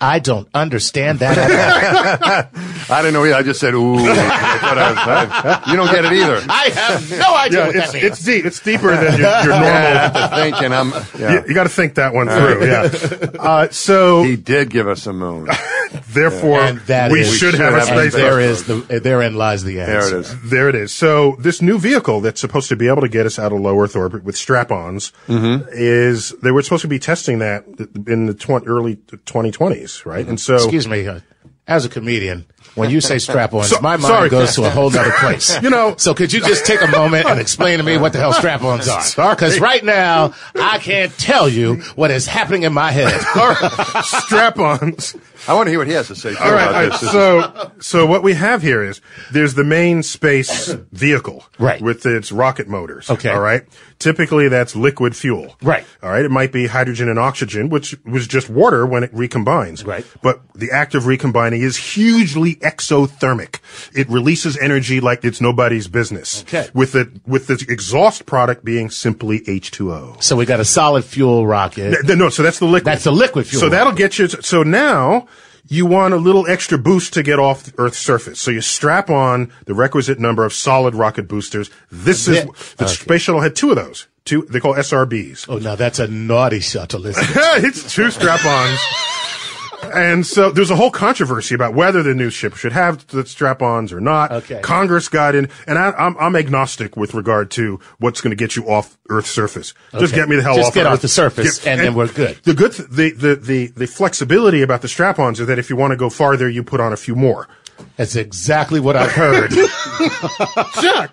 I 0.00 0.18
don't 0.18 0.48
understand 0.52 1.20
that. 1.20 1.38
I 2.90 3.00
didn't 3.02 3.14
know 3.14 3.24
either. 3.24 3.34
I 3.36 3.42
just 3.42 3.60
said, 3.60 3.74
ooh. 3.74 3.96
I 3.98 5.62
I 5.66 5.70
you 5.70 5.76
don't 5.76 5.90
get 5.90 6.04
it 6.04 6.12
either. 6.12 6.44
I 6.48 6.68
have 6.70 7.10
no 7.10 7.34
idea 7.34 7.58
Yeah, 7.60 7.66
what 7.68 7.76
it's, 7.76 7.86
that 7.86 7.94
means. 7.94 8.04
it's 8.04 8.24
deep. 8.24 8.44
It's 8.44 8.60
deeper 8.60 8.90
than 8.96 9.18
your, 9.18 9.30
your 9.30 9.46
normal. 9.48 9.64
Yeah, 9.68 10.28
thinking 10.34 10.72
I'm. 10.72 10.90
Yeah. 11.18 11.44
You, 11.46 11.54
got 11.54 11.62
to 11.64 11.68
think 11.70 11.94
that 11.94 12.12
one 12.12 12.26
through. 12.28 12.66
Yeah. 12.66 12.90
Uh, 13.40 13.68
so 13.70 14.22
He 14.22 14.36
did 14.36 14.70
give 14.70 14.88
us 14.88 15.06
a 15.06 15.12
moon. 15.12 15.48
therefore, 16.08 16.60
and 16.60 16.78
that 16.80 17.10
we 17.10 17.20
is- 17.20 17.36
should 17.36 17.54
have 17.54 17.74
a 17.74 17.80
have 17.80 17.96
a 17.96 18.00
space. 18.00 18.12
there 18.14 18.30
program. 18.32 18.50
is 18.50 18.64
the 18.64 19.00
therein 19.00 19.34
lies 19.36 19.64
the 19.64 19.80
answer. 19.80 19.92
There 19.92 20.08
it 20.08 20.20
is. 20.20 20.50
There 20.50 20.68
it 20.68 20.74
is. 20.74 20.92
So 20.92 21.36
this 21.38 21.62
new 21.62 21.78
vehicle 21.78 22.20
that's 22.20 22.40
supposed 22.40 22.68
to 22.68 22.76
be 22.76 22.88
able 22.88 23.02
to 23.02 23.08
get 23.08 23.26
us 23.26 23.38
out 23.38 23.52
of 23.52 23.60
low 23.60 23.78
Earth 23.80 23.96
orbit 23.96 24.24
with 24.24 24.36
strap-ons 24.36 25.12
Mm-hmm. 25.28 25.68
is 25.70 26.30
they 26.42 26.50
were 26.50 26.62
supposed 26.62 26.82
to 26.82 26.88
be 26.88 26.98
testing 26.98 27.38
that 27.38 27.64
in 28.06 28.26
the 28.26 28.34
tw- 28.34 28.66
early 28.66 28.96
2020s, 28.96 29.83
right? 30.06 30.26
And 30.26 30.38
so 30.40 30.54
Excuse 30.56 30.86
me, 30.88 31.06
uh, 31.06 31.20
as 31.66 31.84
a 31.86 31.88
comedian, 31.88 32.44
when 32.74 32.90
you 32.90 33.00
say 33.00 33.18
strap-ons, 33.18 33.68
So- 33.70 33.80
my 33.80 33.96
mind 33.96 34.02
sorry. 34.02 34.28
goes 34.28 34.54
to 34.56 34.64
a 34.64 34.70
whole 34.70 34.88
other 34.88 35.12
place. 35.18 35.60
You 35.62 35.70
know- 35.70 35.94
so 35.96 36.12
could 36.14 36.32
you 36.32 36.40
just 36.40 36.66
take 36.66 36.82
a 36.82 36.88
moment 36.88 37.26
and 37.26 37.40
explain 37.40 37.78
to 37.78 37.84
me 37.84 37.96
what 37.96 38.12
the 38.12 38.18
hell 38.18 38.32
strap-ons 38.34 38.88
are? 38.88 39.02
Because 39.34 39.60
right 39.60 39.82
now, 39.84 40.34
I 40.54 40.78
can't 40.78 41.16
tell 41.18 41.48
you 41.48 41.76
what 41.96 42.10
is 42.10 42.26
happening 42.26 42.64
in 42.64 42.72
my 42.74 42.90
head. 42.90 43.18
strap-ons. 44.02 45.16
I 45.46 45.54
want 45.54 45.66
to 45.66 45.70
hear 45.70 45.78
what 45.78 45.88
he 45.88 45.92
has 45.94 46.08
to 46.08 46.16
say 46.16 46.34
All 46.34 46.52
right. 46.52 46.62
about 46.62 46.74
all 46.74 46.80
right. 46.82 46.90
this. 46.92 47.00
This 47.00 47.10
So, 47.12 47.72
so 47.80 48.06
what 48.06 48.22
we 48.22 48.32
have 48.34 48.62
here 48.62 48.82
is 48.82 49.00
there's 49.30 49.54
the 49.54 49.64
main 49.64 50.02
space 50.02 50.68
vehicle, 50.92 51.44
Right. 51.58 51.80
with 51.82 52.06
its 52.06 52.32
rocket 52.32 52.66
motors. 52.68 53.10
Okay. 53.10 53.28
All 53.30 53.40
right. 53.40 53.64
Typically, 54.04 54.48
that's 54.48 54.76
liquid 54.76 55.16
fuel. 55.16 55.56
Right. 55.62 55.84
All 56.02 56.10
right. 56.10 56.24
It 56.24 56.30
might 56.30 56.52
be 56.52 56.66
hydrogen 56.66 57.08
and 57.08 57.18
oxygen, 57.18 57.70
which 57.70 57.96
was 58.04 58.26
just 58.26 58.50
water 58.50 58.84
when 58.84 59.02
it 59.02 59.14
recombines. 59.14 59.84
Right. 59.86 60.04
But 60.22 60.42
the 60.54 60.70
act 60.70 60.94
of 60.94 61.06
recombining 61.06 61.62
is 61.62 61.76
hugely 61.78 62.56
exothermic. 62.56 63.60
It 63.94 64.08
releases 64.10 64.58
energy 64.58 65.00
like 65.00 65.24
it's 65.24 65.40
nobody's 65.40 65.88
business. 65.88 66.42
Okay. 66.42 66.68
With 66.74 66.92
the 66.92 67.18
with 67.26 67.46
the 67.46 67.64
exhaust 67.68 68.26
product 68.26 68.62
being 68.62 68.90
simply 68.90 69.40
H2O. 69.40 70.22
so 70.22 70.36
we 70.36 70.44
got 70.44 70.60
a 70.60 70.64
solid 70.66 71.04
fuel 71.04 71.46
rocket. 71.46 71.96
Th- 72.06 72.18
No, 72.18 72.28
so 72.28 72.42
that's 72.42 72.58
the 72.58 72.66
liquid. 72.66 72.84
That's 72.84 73.04
the 73.04 73.10
liquid 73.12 73.46
fuel 73.46 73.60
So 73.60 73.68
that'll 73.70 73.92
get 73.94 74.18
you. 74.18 74.28
So 74.28 74.62
now 74.62 75.26
you 75.66 75.86
want 75.86 76.12
a 76.14 76.18
little 76.18 76.46
extra 76.46 76.76
boost 76.78 77.14
to 77.14 77.22
get 77.22 77.38
off 77.38 77.62
the 77.64 77.72
Earth's 77.78 77.98
surface. 77.98 78.38
So 78.40 78.50
you 78.50 78.60
strap 78.60 79.08
on 79.10 79.50
the 79.66 79.74
requisite 79.74 80.18
number 80.18 80.44
of 80.44 80.52
solid 80.52 80.94
rocket 80.94 81.26
boosters. 81.28 81.70
This 81.90 82.28
is 82.28 82.44
the 82.76 82.84
Okay. 82.84 82.92
space 82.92 83.22
shuttle 83.22 83.40
had 83.40 83.56
two 83.56 83.70
of 83.70 83.76
those. 83.76 84.06
Two 84.24 84.42
they 84.50 84.60
call 84.60 84.74
SRBs. 84.74 85.46
Oh, 85.48 85.58
now 85.58 85.74
that's 85.76 85.98
a 85.98 86.06
naughty 86.08 86.60
shuttle, 86.60 87.04
isn't 87.06 87.22
it? 87.22 87.36
it's 87.64 87.92
two 87.94 88.10
strap-ons. 88.10 88.80
And 89.94 90.26
so 90.26 90.50
there's 90.50 90.70
a 90.70 90.76
whole 90.76 90.90
controversy 90.90 91.54
about 91.54 91.74
whether 91.74 92.02
the 92.02 92.14
new 92.14 92.30
ship 92.30 92.54
should 92.56 92.72
have 92.72 93.06
the 93.08 93.24
strap-ons 93.26 93.92
or 93.92 94.00
not. 94.00 94.32
Okay. 94.32 94.60
Congress 94.60 95.08
got 95.08 95.34
in, 95.34 95.48
and 95.66 95.78
I, 95.78 95.90
I'm, 95.92 96.16
I'm 96.18 96.36
agnostic 96.36 96.96
with 96.96 97.14
regard 97.14 97.50
to 97.52 97.80
what's 97.98 98.20
going 98.20 98.30
to 98.30 98.36
get 98.36 98.56
you 98.56 98.68
off 98.68 98.98
Earth's 99.08 99.30
surface. 99.30 99.74
Okay. 99.92 100.00
Just 100.00 100.14
get 100.14 100.28
me 100.28 100.36
the 100.36 100.42
hell 100.42 100.56
Just 100.56 100.68
off. 100.68 100.74
get 100.74 100.86
Earth. 100.86 100.92
off 100.94 101.00
the 101.02 101.08
surface, 101.08 101.66
and 101.66 101.80
then 101.80 101.94
we're 101.94 102.08
good. 102.12 102.36
The 102.44 102.54
good, 102.54 102.72
th- 102.72 102.88
the, 102.88 103.10
the 103.12 103.36
the 103.36 103.66
the 103.68 103.86
flexibility 103.86 104.62
about 104.62 104.82
the 104.82 104.88
strap-ons 104.88 105.40
is 105.40 105.46
that 105.46 105.58
if 105.58 105.70
you 105.70 105.76
want 105.76 105.92
to 105.92 105.96
go 105.96 106.10
farther, 106.10 106.48
you 106.48 106.62
put 106.62 106.80
on 106.80 106.92
a 106.92 106.96
few 106.96 107.14
more. 107.14 107.48
That's 107.96 108.14
exactly 108.16 108.78
what 108.80 108.94
I've 108.96 109.10
heard. 109.12 109.50
Chuck, 110.80 111.10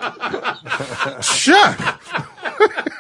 Chuck. 1.22 2.98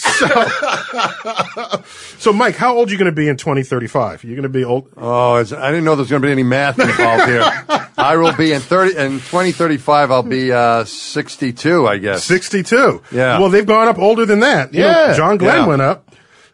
So, 0.00 1.82
so, 2.18 2.32
Mike, 2.32 2.56
how 2.56 2.76
old 2.76 2.88
are 2.88 2.92
you 2.92 2.98
going 2.98 3.10
to 3.10 3.14
be 3.16 3.28
in 3.28 3.36
2035? 3.36 4.24
You're 4.24 4.34
going 4.36 4.42
to 4.44 4.48
be 4.48 4.64
old. 4.64 4.90
Oh, 4.96 5.34
I 5.34 5.42
didn't 5.42 5.84
know 5.84 5.94
there 5.94 6.02
was 6.02 6.10
going 6.10 6.22
to 6.22 6.26
be 6.26 6.32
any 6.32 6.42
math 6.42 6.78
involved 6.78 7.26
here. 7.26 7.42
I 7.98 8.16
will 8.16 8.34
be 8.34 8.52
in 8.52 8.60
thirty 8.60 8.96
in 8.96 9.20
twenty 9.20 9.52
thirty 9.52 9.76
five. 9.76 10.10
I'll 10.10 10.22
be 10.22 10.50
uh, 10.52 10.84
sixty 10.84 11.52
two, 11.52 11.86
I 11.86 11.98
guess. 11.98 12.24
62. 12.24 13.02
Yeah. 13.12 13.38
Well, 13.38 13.50
they've 13.50 13.66
gone 13.66 13.88
up 13.88 13.98
older 13.98 14.24
than 14.24 14.40
that. 14.40 14.72
You 14.72 14.80
know, 14.80 14.86
Yeah. 14.88 15.12
John 15.16 15.36
Glenn 15.36 15.60
Yeah. 15.62 15.66
went 15.66 15.82
up. 15.82 16.09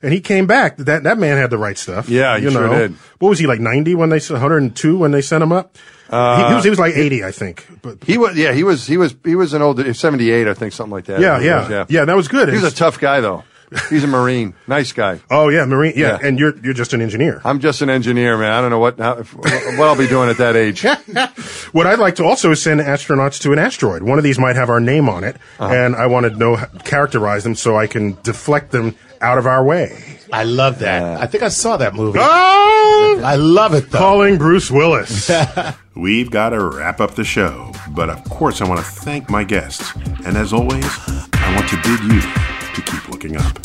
And 0.07 0.13
he 0.15 0.21
came 0.21 0.47
back. 0.47 0.77
That 0.77 1.03
that 1.03 1.19
man 1.19 1.37
had 1.37 1.51
the 1.51 1.59
right 1.59 1.77
stuff. 1.77 2.09
Yeah, 2.09 2.39
he 2.39 2.45
you 2.45 2.51
sure 2.53 2.69
know. 2.69 2.79
did. 2.79 2.93
What 3.19 3.31
was 3.31 3.39
he 3.41 3.47
like? 3.49 3.59
Ninety 3.61 3.97
when 3.97 4.09
they 4.09 4.21
one 4.21 4.41
hundred 4.41 4.59
and 4.63 4.77
two 4.77 4.97
when 4.99 5.11
they 5.11 5.21
sent 5.21 5.43
him 5.43 5.51
up. 5.51 5.77
he, 6.09 6.15
he 6.49 6.55
was 6.55 6.63
he 6.65 6.71
was 6.71 6.79
like 6.79 6.95
eighty, 6.95 7.25
I 7.25 7.33
think. 7.33 7.67
But 7.83 8.05
He 8.05 8.17
was, 8.17 8.37
yeah, 8.37 8.53
he 8.53 8.63
was, 8.63 8.87
he 8.87 8.97
was, 8.99 9.17
he 9.25 9.35
was 9.35 9.53
an 9.53 9.63
old 9.63 9.83
seventy 9.97 10.31
eight, 10.31 10.47
I 10.47 10.55
think, 10.55 10.73
something 10.73 10.93
like 10.93 11.07
that. 11.07 11.19
yeah, 11.21 11.41
yeah, 11.41 11.61
was, 11.61 11.71
yeah, 11.71 11.87
yeah, 11.89 12.05
That 12.05 12.15
was 12.17 12.29
good. 12.29 12.49
He 12.49 12.55
was 12.55 12.73
a 12.73 12.77
tough 12.77 13.01
guy, 13.01 13.21
though. 13.21 13.43
He's 13.91 14.05
a 14.05 14.07
Marine, 14.07 14.55
nice 14.69 14.93
guy. 14.93 15.19
oh 15.29 15.49
yeah, 15.49 15.65
Marine. 15.65 15.95
Yeah, 15.97 16.21
Yeah. 16.21 16.29
and 16.29 16.39
you're 16.39 16.57
you're 16.63 16.73
just 16.73 16.93
an 16.95 17.03
engineer. 17.03 17.41
I'm 17.45 17.59
just 17.59 17.83
an 17.83 17.91
engineer, 17.91 18.39
man. 18.39 18.53
I 18.53 18.61
don't 18.61 18.71
know 18.71 18.79
what 18.79 18.97
how, 19.01 19.17
what 19.17 19.89
I'll 19.89 19.99
be 19.99 20.07
doing 20.07 20.31
at 20.31 20.37
that 20.39 20.55
age. 20.55 20.87
What 21.73 21.87
I'd 21.87 21.99
like 21.99 22.15
to 22.17 22.25
also 22.25 22.53
is 22.53 22.63
send 22.63 22.81
astronauts 22.81 23.41
to 23.43 23.53
an 23.53 23.59
asteroid. 23.59 24.03
One 24.05 24.19
of 24.19 24.25
these 24.25 24.39
might 24.39 24.55
have 24.57 24.71
our 24.71 24.79
name 24.81 25.09
on 25.09 25.25
it, 25.25 25.37
Uh-huh. 25.59 25.75
and 25.75 25.97
I 25.97 26.07
want 26.07 26.25
to 26.25 26.31
know 26.39 26.57
characterize 26.85 27.43
them 27.43 27.55
so 27.57 27.77
I 27.77 27.87
can 27.89 28.17
deflect 28.23 28.71
them 28.71 28.95
out 29.21 29.39
of 29.39 29.47
our 29.47 29.65
way. 29.65 29.97
I 30.33 30.45
love 30.45 30.81
that. 30.81 31.21
I 31.21 31.27
think 31.27 31.43
I 31.43 31.49
saw 31.49 31.77
that 31.77 31.95
movie. 31.95 32.19
Oh, 32.21 33.21
I 33.25 33.37
love 33.37 33.75
it 33.75 33.91
though. 33.91 33.99
calling 33.99 34.39
Bruce 34.39 34.71
Willis. 34.71 35.31
We've 35.95 36.31
got 36.31 36.51
to 36.51 36.63
wrap 36.63 37.01
up 37.01 37.15
the 37.15 37.25
show, 37.25 37.73
but 37.91 38.11
of 38.11 38.23
course, 38.25 38.61
I 38.61 38.69
want 38.69 38.81
to 38.81 38.87
thank 38.87 39.31
my 39.31 39.45
guests. 39.45 39.95
And 40.27 40.37
as 40.37 40.53
always, 40.53 40.85
I 41.33 41.55
want 41.55 41.69
to 41.71 41.77
bid 41.77 42.01
you 42.13 42.21
to 42.21 42.83
keep 42.83 43.09
looking 43.09 43.37
up. 43.37 43.57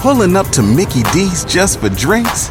Pulling 0.00 0.36
up 0.36 0.48
to 0.48 0.62
Mickey 0.62 1.02
D's 1.12 1.44
just 1.44 1.78
for 1.78 1.88
drinks? 1.88 2.50